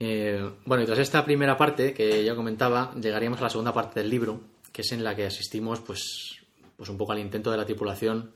[0.00, 4.00] Eh, bueno, y tras esta primera parte que ya comentaba, llegaríamos a la segunda parte
[4.00, 4.40] del libro,
[4.78, 6.38] que es en la que asistimos, pues,
[6.76, 8.30] pues un poco al intento de la tripulación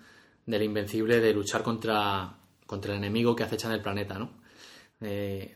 [0.44, 2.36] del Invencible de luchar contra,
[2.66, 4.32] contra el enemigo que acecha en el planeta, ¿no?
[5.02, 5.54] Eh,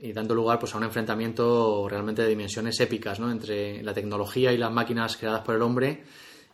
[0.00, 3.32] y dando lugar pues, a un enfrentamiento realmente de dimensiones épicas, ¿no?
[3.32, 6.04] Entre la tecnología y las máquinas creadas por el hombre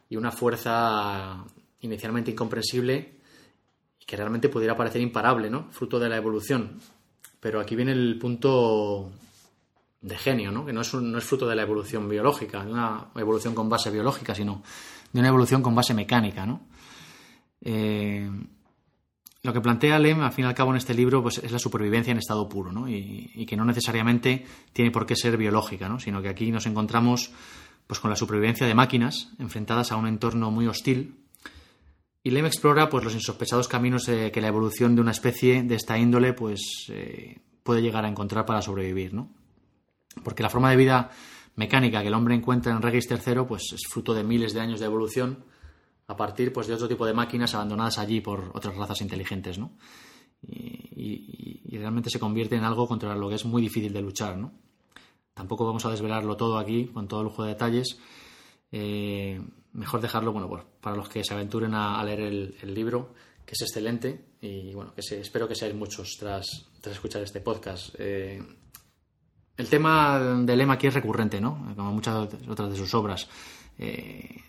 [0.08, 1.44] y una fuerza
[1.80, 3.18] inicialmente incomprensible
[4.06, 5.68] que realmente pudiera parecer imparable, ¿no?
[5.72, 6.80] Fruto de la evolución.
[7.38, 9.12] Pero aquí viene el punto
[10.00, 10.64] de genio, ¿no?
[10.64, 14.34] Que no es, un- fruto de la evolución biológica, de una evolución con base biológica,
[14.34, 14.62] sino
[15.12, 16.60] de una evolución con base mecánica, ¿no?
[17.60, 18.30] Eh,
[19.42, 21.58] lo que plantea Lem, al fin y al cabo, en este libro, pues es la
[21.58, 22.88] supervivencia en estado puro, ¿no?
[22.88, 25.98] Y, que no necesariamente tiene por qué ser biológica, ¿no?
[26.00, 27.30] Sino que aquí nos encontramos
[27.86, 31.24] pues con la supervivencia de máquinas enfrentadas a un entorno muy hostil.
[32.22, 35.96] Y Lem explora pues los insospechados caminos que la evolución de una especie de esta
[35.98, 39.30] índole pues eh, puede llegar a encontrar para sobrevivir, ¿no?
[40.22, 41.10] Porque la forma de vida
[41.56, 44.78] mecánica que el hombre encuentra en Regis III pues es fruto de miles de años
[44.80, 45.44] de evolución
[46.06, 49.72] a partir pues de otro tipo de máquinas abandonadas allí por otras razas inteligentes, ¿no?
[50.42, 54.52] Y, realmente se convierte en algo contra lo que es muy difícil de luchar, ¿no?
[55.32, 57.98] Tampoco vamos a desvelarlo todo aquí con todo lujo de detalles.
[58.72, 59.40] Eh,
[59.72, 63.14] mejor dejarlo, bueno, pues, para los que se aventuren a, leer el, el libro,
[63.46, 66.46] que es excelente y bueno, que se- espero que seáis muchos tras,
[66.80, 67.94] tras escuchar este podcast.
[67.98, 68.42] Eh,
[69.58, 71.74] el tema del lema aquí es recurrente, ¿no?
[71.76, 73.28] Como muchas otras de sus obras.
[73.76, 74.40] Eh,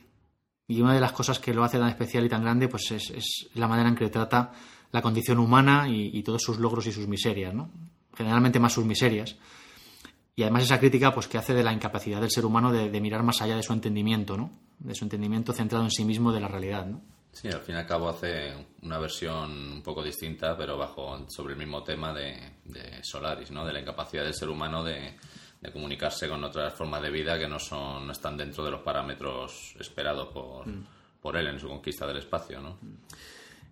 [0.68, 3.10] y una de las cosas que lo hace tan especial y tan grande, pues es,
[3.10, 4.52] es la manera en que trata
[4.92, 7.72] la condición humana y, y todos sus logros y sus miserias, ¿no?
[8.16, 9.36] Generalmente más sus miserias.
[10.36, 13.02] Y además esa crítica, pues que hace de la incapacidad del ser humano de, de
[13.02, 14.52] mirar más allá de su entendimiento, ¿no?
[14.78, 17.02] De su entendimiento centrado en sí mismo de la realidad, ¿no?
[17.32, 21.54] Sí, al fin y al cabo hace una versión un poco distinta, pero bajo sobre
[21.54, 23.66] el mismo tema de, de Solaris, ¿no?
[23.66, 25.16] De la incapacidad del ser humano de,
[25.62, 28.82] de comunicarse con otras formas de vida que no son no están dentro de los
[28.82, 30.66] parámetros esperados por,
[31.22, 32.78] por él en su conquista del espacio, ¿no?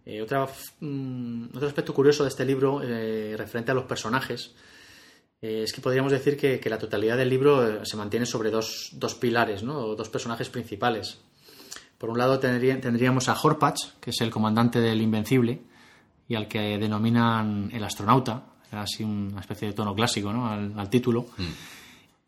[0.05, 0.47] Eh, otra,
[0.79, 4.55] mm, otro aspecto curioso de este libro, eh, referente a los personajes,
[5.41, 8.49] eh, es que podríamos decir que, que la totalidad del libro eh, se mantiene sobre
[8.49, 9.79] dos, dos pilares, ¿no?
[9.79, 11.19] O dos personajes principales.
[11.97, 15.61] Por un lado tendría- tendríamos a Horpatch, que es el comandante del Invencible,
[16.27, 20.47] y al que denominan el astronauta, así una especie de tono clásico ¿no?
[20.47, 21.25] al, al título,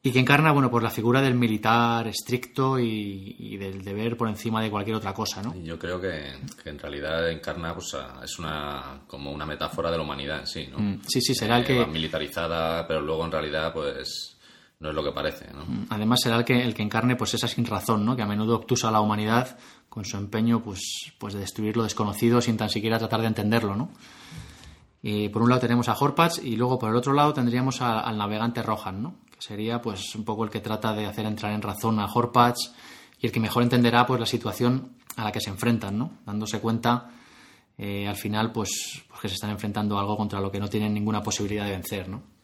[0.01, 4.29] y que encarna bueno, pues la figura del militar estricto y, y del deber por
[4.29, 5.41] encima de cualquier otra cosa.
[5.43, 5.53] ¿no?
[5.61, 6.31] Yo creo que,
[6.63, 10.47] que en realidad encarna, pues, a- es una como una metáfora de la humanidad en
[10.47, 10.79] sí, ¿no?
[10.79, 14.37] Mm, sí, sí, será el que- va militarizada, pero luego en realidad, pues,
[14.80, 15.65] no es lo que parece, ¿no?
[15.89, 18.15] Además será el que, el que encarne pues esa sin razón, ¿no?
[18.15, 19.57] que a menudo obtusa a la humanidad
[19.89, 23.76] con su empeño pues, pues de destruir lo desconocido sin tan siquiera tratar de entenderlo.
[23.76, 23.89] ¿no?
[25.01, 28.18] Y por un lado tenemos a Horpatch y luego por el otro lado tendríamos al
[28.18, 29.15] navegante Rohan, ¿no?
[29.30, 32.69] que sería pues un poco el que trata de hacer entrar en razón a Horpatch
[33.19, 36.11] y el que mejor entenderá pues la situación a la que se enfrentan, ¿no?
[36.26, 37.10] dándose cuenta
[37.77, 40.69] eh, al final pues, pues que se están enfrentando a algo contra lo que no
[40.69, 42.07] tienen ninguna posibilidad de vencer.
[42.07, 42.39] ¿no?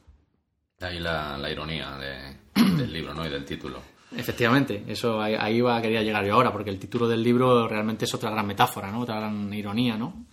[0.80, 2.38] De ahí la, la ironía de-
[2.78, 3.26] del libro, ¿no?
[3.26, 3.82] Y del título.
[4.16, 8.06] Efectivamente, eso ahí, ahí iba, quería llegar yo ahora, porque el título del libro realmente
[8.06, 9.02] es otra gran metáfora, ¿no?
[9.02, 10.26] Otra gran ironía, ¿no?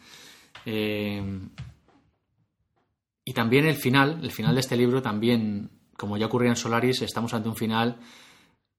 [0.66, 1.22] Eh,
[3.24, 7.02] y también el final, el final de este libro también como ya ocurría en Solaris,
[7.02, 7.96] estamos ante un final,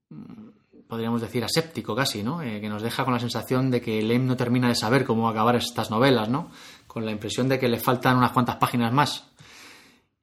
[0.10, 0.50] mm,
[0.88, 2.42] podríamos decir, aséptico casi, ¿no?
[2.42, 5.30] Eh, que nos deja con la sensación de que Lem no termina de saber cómo
[5.30, 6.50] acabar estas novelas, ¿no?
[6.88, 9.30] Con la impresión de que le faltan unas cuantas páginas más.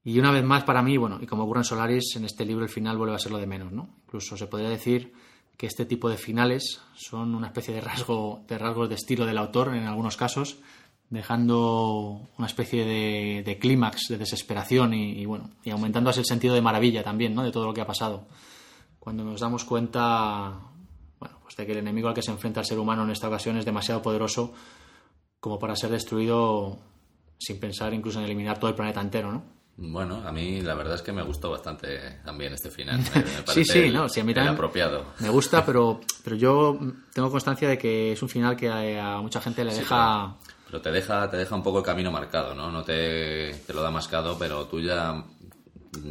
[0.02, 2.64] Y una vez más, para mí, bueno, y como ocurre en Solaris, en este libro
[2.64, 3.96] el final vuelve a ser lo de menos, ¿no?
[4.06, 5.12] Incluso se podría decir
[5.58, 9.36] que este tipo de finales son una especie de rasgo de rasgos de estilo del
[9.36, 10.58] autor en algunos casos,
[11.10, 16.54] dejando una especie de, clímax, de desesperación y, y, bueno, y aumentando así el sentido
[16.54, 17.42] de maravilla también, ¿no?
[17.42, 18.26] De todo lo que ha pasado.
[18.98, 20.60] Cuando nos damos cuenta,
[21.18, 23.28] bueno, pues de que el enemigo al que se enfrenta el ser humano en esta
[23.28, 24.54] ocasión es demasiado poderoso
[25.40, 26.78] como para ser destruido
[27.38, 29.59] sin pensar incluso en eliminar todo el planeta entero, ¿no?
[29.82, 32.98] Bueno, a mí la verdad es que me gustó bastante también este final.
[33.14, 35.06] Me, me sí, sí, el, no, sí, a mí también apropiado.
[35.20, 36.78] Me gusta, pero, pero yo
[37.14, 40.36] tengo constancia de que es un final que a, a mucha gente le Sí, deja...
[40.66, 42.70] Pero te deja, te deja un poco el camino marcado, ¿no?
[42.70, 45.24] No te, te lo da mascado, pero tú ya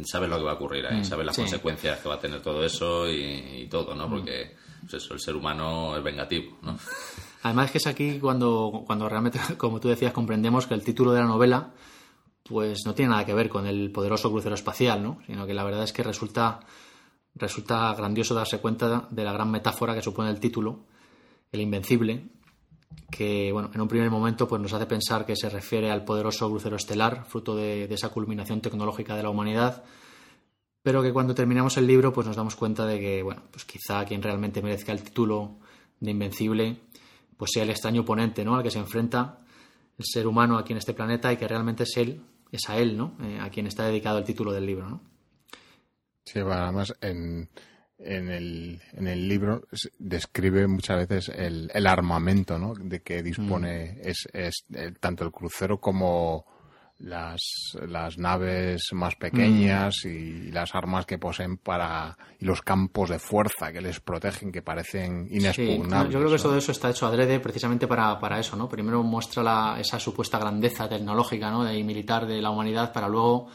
[0.04, 1.42] sabes lo que va a ocurrir ahí, Mm, sabes las sí.
[1.42, 4.10] consecuencias que va a tener todo eso y, y todo, ¿no?
[4.10, 6.76] Porque pues eso, el ser humano es vengativo, ¿no?
[7.42, 11.12] Además es que es aquí cuando, cuando realmente, como tú decías, comprendemos que el título
[11.12, 11.70] de la novela
[12.42, 15.18] pues no tiene nada que ver con el poderoso crucero espacial, ¿no?
[15.26, 16.60] Sino que la verdad es que resulta,
[17.34, 20.80] resulta grandioso darse cuenta de la gran metáfora que supone el título,
[21.52, 22.28] el invencible,
[23.10, 26.48] que bueno, en un primer momento pues nos hace pensar que se refiere al poderoso
[26.48, 29.84] crucero estelar, fruto de, esa culminación tecnológica de la humanidad,
[30.82, 34.04] pero que cuando terminamos el libro pues nos damos cuenta de que bueno, pues quizá
[34.04, 35.58] quien realmente merezca el título
[36.00, 36.80] de invencible
[37.36, 38.56] pues sea el extraño oponente, ¿no?
[38.56, 39.40] al que se enfrenta
[40.00, 42.96] el ser humano aquí en este planeta y que realmente es él, es a él,
[42.96, 43.16] ¿no?
[43.22, 45.02] Eh, a quien está dedicado el título del libro, ¿no?
[46.24, 47.50] Sí, bueno, además en,
[47.98, 49.62] en, el, en el libro
[49.98, 52.74] describe muchas veces el, el armamento ¿no?
[52.74, 56.46] de que dispone es, es, eh, tanto el crucero como
[57.00, 57.40] las,
[57.88, 63.72] las naves más pequeñas y las armas que poseen para y los campos de fuerza
[63.72, 66.12] que les protegen que parecen Sí, inexpugnables.
[66.12, 66.42] yo creo que ¿no?
[66.42, 68.68] todo eso está hecho adrede precisamente para, para eso, ¿no?
[68.68, 71.72] Primero muestra la- esa supuesta grandeza tecnológica, ¿no?
[71.72, 73.48] Y militar de la humanidad para luego,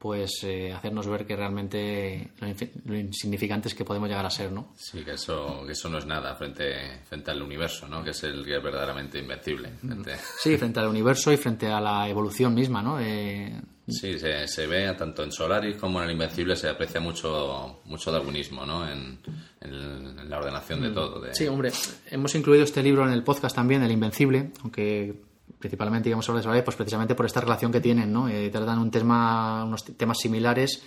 [0.00, 2.48] pues, eh, hacernos ver que realmente lo,
[2.86, 4.72] lo insignificantes que podemos llegar a ser, ¿no?
[4.74, 8.02] Sí, que eso, que eso no es nada frente, frente al universo, ¿no?
[8.02, 9.68] Que es el que es verdaderamente invencible.
[9.78, 12.98] Frente- Sí, frente al universo y frente a la evolución misma, ¿no?
[12.98, 17.80] Eh, Sí, se, se ve tanto en Solaris como en el Invencible se aprecia mucho,
[17.86, 18.88] mucho darwinismo, ¿no?
[18.88, 19.18] En,
[19.60, 21.20] en la ordenación de todo.
[21.20, 21.72] de- Sí, hombre,
[22.08, 25.20] hemos incluido este libro en el podcast también, El Invencible, aunque
[25.60, 28.28] principalmente digamos sobre Solaris, pues precisamente por esta relación que tienen, ¿no?
[28.28, 30.82] Eh, tratan un tema, unos temas similares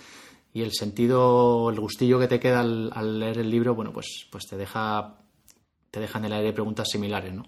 [0.52, 4.46] y el sentido, el gustillo que te queda al, leer el libro, bueno, pues, pues
[4.46, 5.14] te deja
[5.90, 7.44] te deja en el aire preguntas similares, ¿no?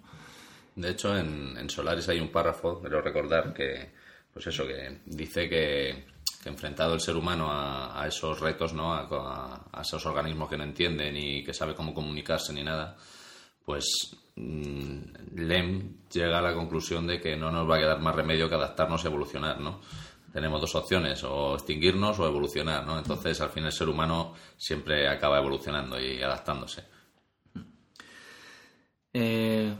[0.76, 3.92] De hecho, en, en Solaris hay un párrafo, quiero recordar, que,
[4.32, 6.06] pues eso, que dice que,
[6.42, 8.92] que enfrentado el ser humano a, a esos retos, ¿no?
[8.94, 12.96] A, a- a esos organismos que no entienden y que sabe cómo comunicarse ni nada,
[13.64, 13.84] pues
[14.36, 18.54] Lem llega a la conclusión de que no nos va a quedar más remedio que
[18.54, 19.80] adaptarnos y evolucionar, ¿no?
[20.32, 22.98] Tenemos dos opciones, o extinguirnos o evolucionar, ¿no?
[22.98, 26.84] Entonces, al fin el ser humano siempre acaba evolucionando y adaptándose.
[29.14, 29.74] Eh,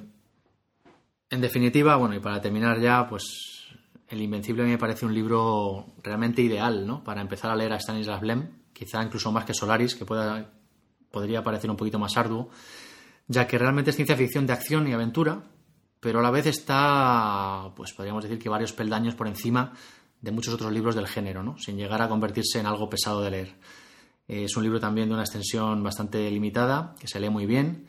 [1.28, 3.69] en definitiva, bueno, y para terminar ya, pues
[4.09, 7.05] El Invencible me parece un libro realmente ideal, ¿no?
[7.05, 10.51] Para empezar a leer a Stanislas Lem, quizá incluso más que Solaris, que pueda,
[11.11, 12.49] podría parecer un poquito más arduo,
[13.28, 15.43] ya que realmente es ciencia ficción de acción y aventura,
[16.01, 19.73] pero a la vez está, pues podríamos decir que varios peldaños por encima
[20.20, 21.59] de muchos otros libros del género, ¿no?
[21.59, 23.55] Sin llegar a convertirse en algo pesado de leer.
[24.28, 27.86] Es un libro también de una extensión bastante limitada, que se lee muy bien,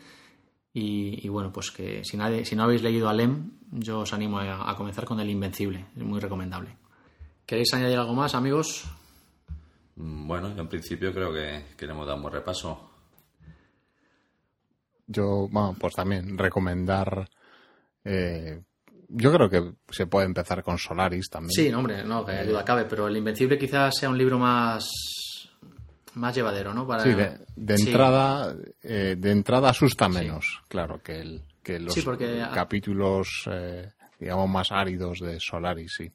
[0.73, 4.38] y, bueno, pues que si, nadie, si no habéis leído a Lem, yo os animo
[4.38, 6.77] a, a comenzar con El Invencible, es muy recomendable.
[7.47, 8.85] ¿Queréis añadir algo más, amigos?
[9.95, 12.91] Mm, Bueno, yo en principio creo que, que le hemos dado un buen repaso.
[15.07, 17.27] Yo, bueno, pues también recomendar.
[18.03, 18.61] eh,
[19.09, 21.51] yo creo que se puede empezar con Solaris también.
[21.51, 24.85] Sí, no, hombre, no, que duda cabe, pero El Invencible quizás sea un libro más
[26.15, 26.85] más llevadero, ¿no?
[26.88, 27.03] Para...
[27.03, 27.88] Sí, de, de Sí.
[27.88, 28.53] entrada,
[28.84, 34.49] eh, de entrada asusta menos, claro, que, el, que los Sí, porque- capítulos, eh, digamos,
[34.49, 36.11] más áridos de Solaris, sí.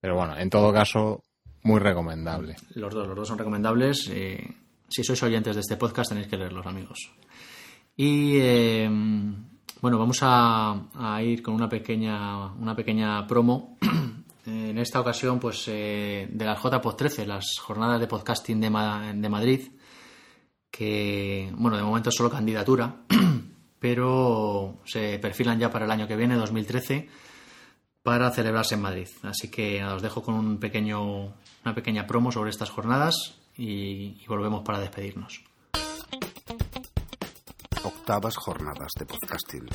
[0.00, 1.24] Pero bueno, en todo caso,
[1.62, 2.56] muy recomendable.
[2.74, 4.08] Los dos, los dos son recomendables.
[4.12, 4.46] eh,
[4.88, 6.98] si sois oyentes de este podcast tenéis que leerlos, amigos.
[7.96, 8.90] Y eh,
[9.80, 13.78] bueno, vamos a, ir con una pequeña, una pequeña promo.
[14.46, 18.70] en esta ocasión, pues eh, de las JPod 13, las jornadas de podcasting de,
[19.14, 19.68] de Madrid,
[20.70, 23.02] que bueno, de momento es solo candidatura,
[23.78, 27.08] pero se perfilan ya para el año que viene, 2013
[28.02, 29.08] para celebrarse en Madrid.
[29.22, 31.34] Así que os dejo con un pequeño,
[31.64, 35.42] una pequeña promo sobre estas jornadas y volvemos para despedirnos.
[38.04, 39.66] Octavas jornadas de podcasting.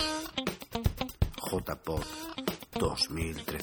[1.50, 2.04] JPod
[2.74, 3.60] 2013.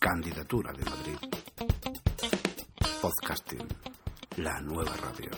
[0.00, 1.18] Candidatura de Madrid.
[3.00, 3.68] Podcasting.
[4.38, 5.30] La nueva radio.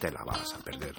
[0.00, 0.94] Te la vas a perder.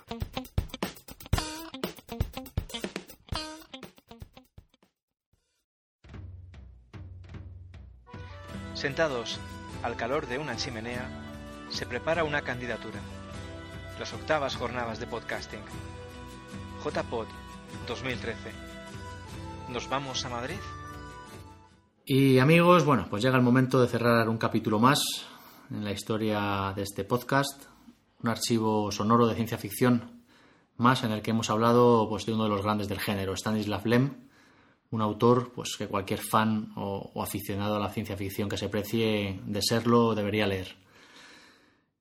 [8.76, 9.40] Sentados
[9.82, 11.10] al calor de una chimenea,
[11.72, 13.00] se prepara una candidatura.
[14.00, 15.62] Las octavas jornadas de podcasting.
[16.84, 17.28] JPod
[17.88, 18.52] 2013.
[19.70, 20.58] ¿Nos vamos a Madrid?
[22.06, 25.00] Y amigos, bueno, pues llega el momento de cerrar un capítulo más
[25.72, 27.68] en la historia de este podcast,
[28.22, 30.24] un archivo sonoro de ciencia ficción
[30.78, 33.86] más en el que hemos hablado pues, de uno de los grandes del género, Stanislav
[33.86, 34.28] Lem,
[34.92, 38.68] un autor pues, que cualquier fan o, o aficionado a la ciencia ficción que se
[38.68, 40.85] precie de serlo debería leer.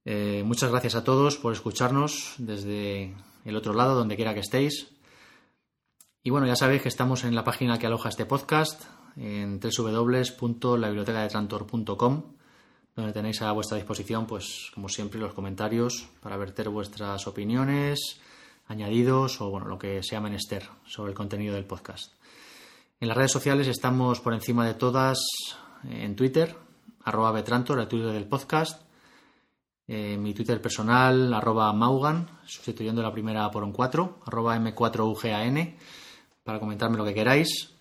[0.04, 3.14] Eh, muchas gracias a todos por escucharnos desde
[3.44, 4.88] el otro lado, donde quiera que estéis.
[6.22, 8.84] Y bueno, ya sabéis que estamos en la página que aloja este podcast,
[9.16, 12.22] en www.labibliotecadetrantor.com,
[12.96, 18.20] donde tenéis a vuestra disposición, pues como siempre, los comentarios para verter vuestras opiniones,
[18.66, 22.12] añadidos o bueno, lo que sea menester sobre el contenido del podcast.
[23.00, 25.18] En las redes sociales estamos por encima de todas
[25.90, 26.56] en Twitter,
[27.04, 28.83] arroba Betrantor, el Twitter del podcast,
[29.86, 35.76] eh, mi Twitter personal, arroba Maugan, sustituyendo la primera por un 4, arroba M4UGAN,
[36.42, 37.74] para comentarme lo que queráis.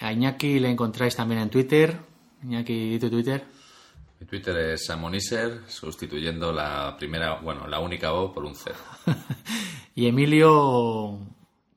[0.00, 1.98] A Iñaki le encontráis también en Twitter.
[2.42, 3.44] Iñaki, ¿y tu Twitter?
[4.20, 8.76] Mi Twitter es Samoniser, sustituyendo la primera, bueno, la única O por un cero.
[9.94, 11.20] y Emilio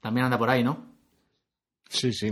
[0.02, 0.92] también anda por ahí, ¿no?
[1.88, 2.32] Sí, sí.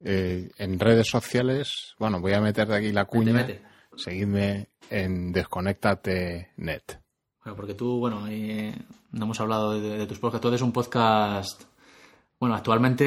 [0.00, 3.32] Eh, en redes sociales, bueno, voy a meter de aquí la cuña.
[3.32, 3.75] Mete, mete.
[3.96, 6.82] Seguidme en Desconectate.net.
[7.44, 8.74] Bueno, porque tú, bueno, eh,
[9.12, 10.42] no hemos hablado de, de tus podcasts.
[10.42, 11.62] Tú eres un podcast,
[12.40, 13.04] bueno, actualmente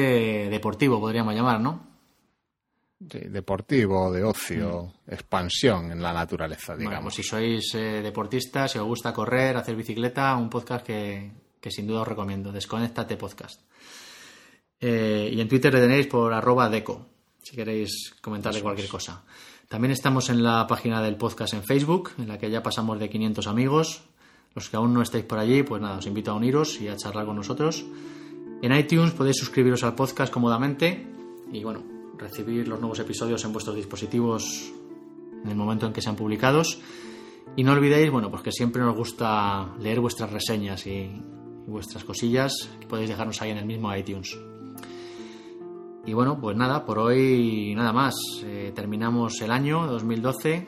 [0.50, 1.88] deportivo, podríamos llamar, ¿no?
[3.10, 7.14] Sí, deportivo, de ocio, expansión en la naturaleza, Bueno, digamos.
[7.14, 11.30] pues si sois eh, deportistas, si os gusta correr, hacer bicicleta, un podcast que,
[11.60, 13.62] que sin duda os recomiendo, Desconéctate Podcast.
[14.78, 17.06] Eh, y en Twitter le tenéis por arroba deco,
[17.42, 19.24] si queréis comentarle cualquier cosa.
[19.70, 23.08] También estamos en la página del podcast en Facebook, en la que ya pasamos de
[23.08, 24.02] 500 amigos.
[24.52, 26.96] Los que aún no estáis por allí, pues nada, os invito a uniros y a
[26.96, 27.84] charlar con nosotros.
[28.62, 31.06] En iTunes podéis suscribiros al podcast cómodamente
[31.52, 31.84] y bueno,
[32.18, 34.72] recibir los nuevos episodios en vuestros dispositivos
[35.44, 36.80] en el momento en que sean publicados.
[37.54, 41.12] Y no olvidéis, bueno, pues que siempre nos gusta leer vuestras reseñas y,
[41.68, 44.36] vuestras cosillas que podéis dejarnos ahí en el mismo iTunes.
[46.10, 48.16] Y bueno, pues nada, por hoy nada más.
[48.42, 50.54] Eh, terminamos el año 2012.
[50.56, 50.66] Eh,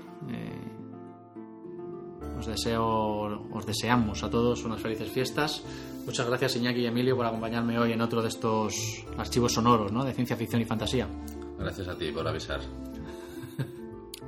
[2.38, 5.64] os deseo, os deseamos a todos unas felices fiestas.
[6.06, 10.04] Muchas gracias Iñaki y Emilio por acompañarme hoy en otro de estos archivos sonoros, ¿no?
[10.04, 11.08] De ciencia ficción y fantasía.
[11.58, 12.60] Gracias a ti por avisar.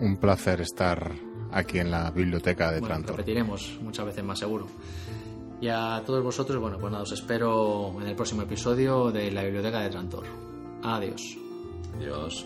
[0.00, 1.12] Un placer estar
[1.52, 3.16] aquí en la biblioteca de Bueno, Trantor.
[3.18, 4.66] repetiremos muchas veces más seguro.
[5.60, 9.44] Y a todos vosotros, bueno, pues nada, os espero en el próximo episodio de la
[9.44, 10.53] Biblioteca de Trantor.
[10.84, 11.36] Adiós.
[11.98, 12.44] Adiós.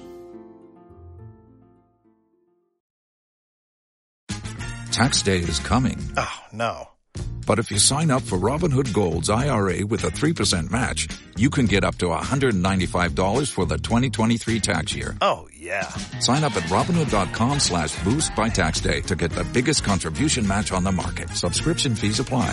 [4.93, 5.99] Tax day is coming.
[6.17, 6.89] Oh, no.
[7.47, 11.65] But if you sign up for Robinhood Gold's IRA with a 3% match, you can
[11.67, 15.17] get up to $195 for the 2023 tax year.
[15.23, 15.89] Oh, yeah.
[16.21, 20.73] Sign up at Robinhood.com slash boost by tax day to get the biggest contribution match
[20.73, 21.31] on the market.
[21.31, 22.53] Subscription fees apply.